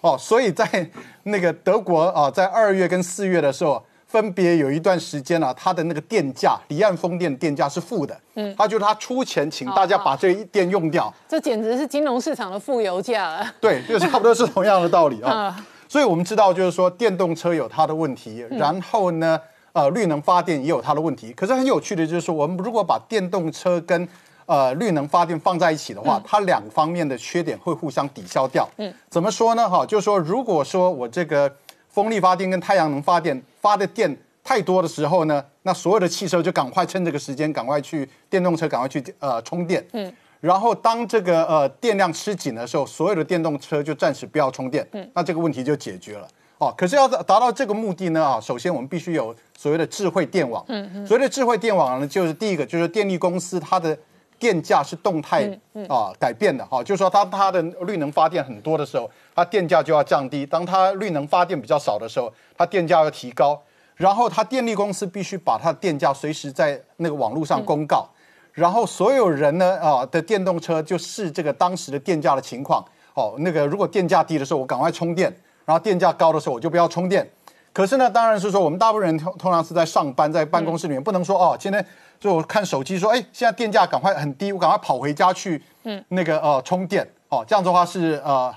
[0.00, 0.90] 哦，所以在
[1.24, 3.82] 那个德国啊，在二月跟四月的时候，
[4.12, 8.14] 分别有一段时间啊，它的那个电价，离岸风电电价是负的。
[8.34, 11.12] 嗯，他就他出钱请大家把这一电用掉。
[11.26, 13.54] 这简直是金融市场的负油价了。
[13.58, 19.38] 对，就差不多是同样的道理啊、 嗯所以我们知道，就是说电动车有它的问题，然后呢，
[19.72, 21.32] 呃，绿能发电也有它的问题。
[21.34, 24.08] 可是很有趣的就是说，我们如果把电动车跟
[24.46, 28.66] 呃绿能发电放在一起的话，它两方面的缺点会互相抵消掉。
[28.78, 29.68] 嗯，怎么说呢？
[29.68, 31.54] 哈，就是说，如果说我这个
[31.90, 34.14] 风力发电跟太阳能发电发的电
[34.44, 39.86] 太多的时候呢，那所有的汽车就赶快趁这个时间赶快去电动车赶快去呃充电。
[39.92, 44.86] 嗯，然后当这个呃电量吃紧的时候，所有的电动车就暂时不要充电。
[44.92, 46.28] 嗯，那这个问题就解决了。
[46.58, 50.64] 哦，可是要达到这个目的呢啊，首先我们必须有所谓的智慧电网。
[50.68, 53.96] 嗯嗯，所谓的智慧电网呢，就是第一个就是电力公司它的
[54.42, 55.48] 电价是动态
[55.88, 63.62] 啊改变的哈，就是说当它的绿能发电很多的时候，它电价就要降低；当它绿能发电比较少的时候，它电价要提高。
[63.94, 68.04] 然后它电力公司必须把它的电价随时在那个网络上公告，
[68.52, 75.30] 然后所有人呢啊的电动车就视这个当时的电价的情况哦，那个如果电价低的时候，我赶快充电；
[75.64, 77.30] 然后电价高的时候，我就不要充电。
[77.72, 81.84] 可是呢，当然是说我们大部分人通通常是在上班，在办公室里面，不能说哦，今天
[82.20, 87.08] 就我看手机说，哎，现在电价赶快很低，我赶快跑回家去，嗯，那个呃充电。
[87.30, 88.54] 哦，这样子的话是呃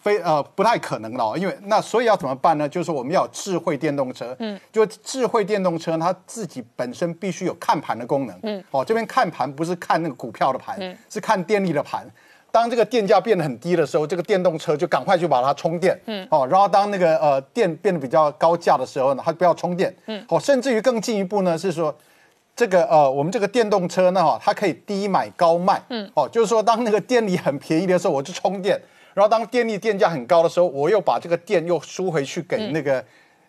[0.00, 2.68] 非呃不太可能的哦，因为那所以要怎么办呢？
[2.68, 10.76] 就是说我们要有智慧电动车，嗯，就智慧电动车它自己本身必须有看盘的功能，嗯，哦，这边看盘不是看那个股票的盘，
[11.08, 12.04] 是看电力的盘。
[12.52, 21.94] 当这个电价变得很低的时候，这个电动车就赶快去把它充电，嗯，哦，然后当那个呃电变得比较高价的时候呢，它不要充电，嗯，哦，甚至于更进一步呢是说，
[22.56, 28.80] 这个呃我们这个电动车呢哈，它可以低买高卖，嗯，哦，就是说当那个电力很便宜的时候，我就充电。
[29.12, 33.04] 然后当电力电价很高的时候，我又把这个电又输回去给那个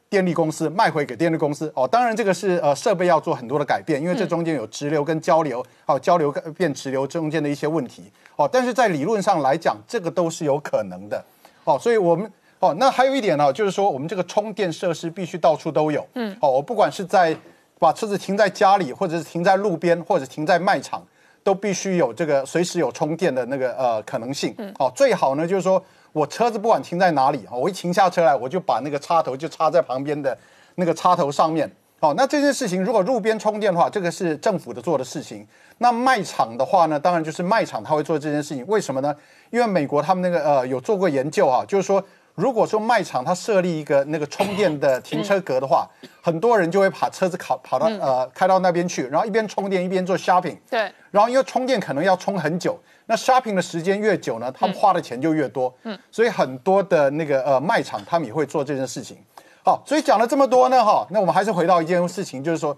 [0.09, 1.71] 电力公司，卖回给电力公司。
[1.75, 8.11] 哦，当然这个是呃设备要做很多的改变，因为这中间有直流跟交流，哦交流变直流中间的一些问题。
[8.35, 11.23] 哦，但是在理论上来讲，这个都是有可能的。
[11.63, 16.05] 哦，所以我们哦那还有一点呢，就是说我们这个充电设施必须到处都有。
[16.15, 17.35] 嗯，哦，我不管是在
[17.79, 21.01] 把车子停在家里，或者是停在路边，或者停在卖场。
[21.43, 25.83] 都必须有这个随时有充电的那个呃可能性，嗯哦，最好呢就是说
[26.13, 30.37] 我车子不管停在哪里，我一停下车来，我就把那个插头就插在旁边的
[30.75, 31.67] 那个插头上面，
[32.01, 35.47] 哦，那这件事情如果路边充电的话，这个是政府的做的事情。
[35.77, 39.15] 那卖场的话呢，当然就是卖场他会做这件事情，为什么呢？
[39.51, 42.03] 因为美国他们那个呃有做过研究啊，就是说。
[42.33, 45.85] 如果说卖场它设立一个那个充电的停车格的话，
[46.21, 50.55] 很多人就会把车子跑跑到呃开到那边去，然后一边充电一边做 shopping。
[50.69, 50.89] 对。
[51.11, 55.71] 然后因为充电可能要充很久，那 shopping 的时间越久呢，他们花的钱就越多。
[55.83, 55.99] 嗯。
[56.09, 59.17] 所以很多的那个呃卖场他们也会做这件事情。
[59.63, 62.75] 好，所以讲了这么多呢，哈，那我们还是回到一件事情，就是说。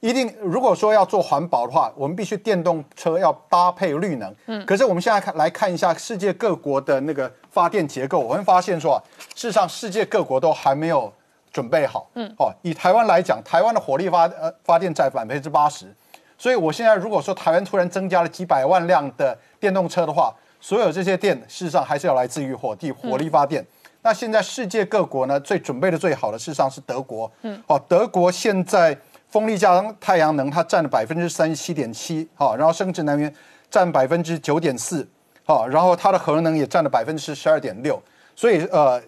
[0.00, 4.32] 一定，如果说要做环保的话，我们必须电动车要搭配绿能。
[4.46, 9.02] 嗯，可是我们现在看来看一下世界各国的那个发电结构，我们发现说啊，
[9.34, 11.12] 事实上世界各国都还没有
[11.52, 12.08] 准备好。
[12.14, 15.92] 嗯，哦，以台湾来讲，台湾的火力发呃发电占百分之八十，
[16.38, 23.66] 所以我现在如果说台湾突然增加了几百万辆的电动车的话，所有这些电事实上还是要来自于火地火力发电。
[24.08, 27.30] 那现在世界各国呢，最准备的最好的事实上是德国。
[27.42, 28.96] 嗯，哦，德国现在。
[29.28, 33.30] 风力加太阳能，它占了百分之三十七点七，好，然后生殖能源
[33.70, 35.06] 占百分之九点四，
[35.44, 38.02] 好，然后它的核能也占了百分之十二点六，
[38.34, 38.98] 所以呃，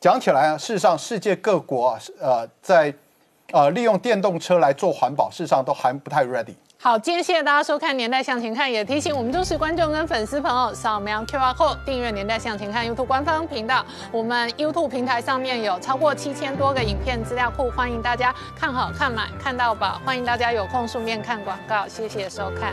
[0.00, 2.90] 讲起来啊，事实上世界各国啊呃在
[3.52, 6.54] 呃利用电动车来做环保，事实上都还不太 ready。
[6.86, 13.84] 好，今天谢谢大家收看《年代向前看》，也提醒我们忠实观众跟粉丝朋友扫描 QR code 订阅《年代向前看》YouTube 官方频道。
[14.12, 20.00] 我们 YouTube 平台上面有超过七千多个影片资料库，欢迎大家看好看买看到宝。
[20.04, 22.72] 欢迎大家有空顺便看广告，谢谢收看。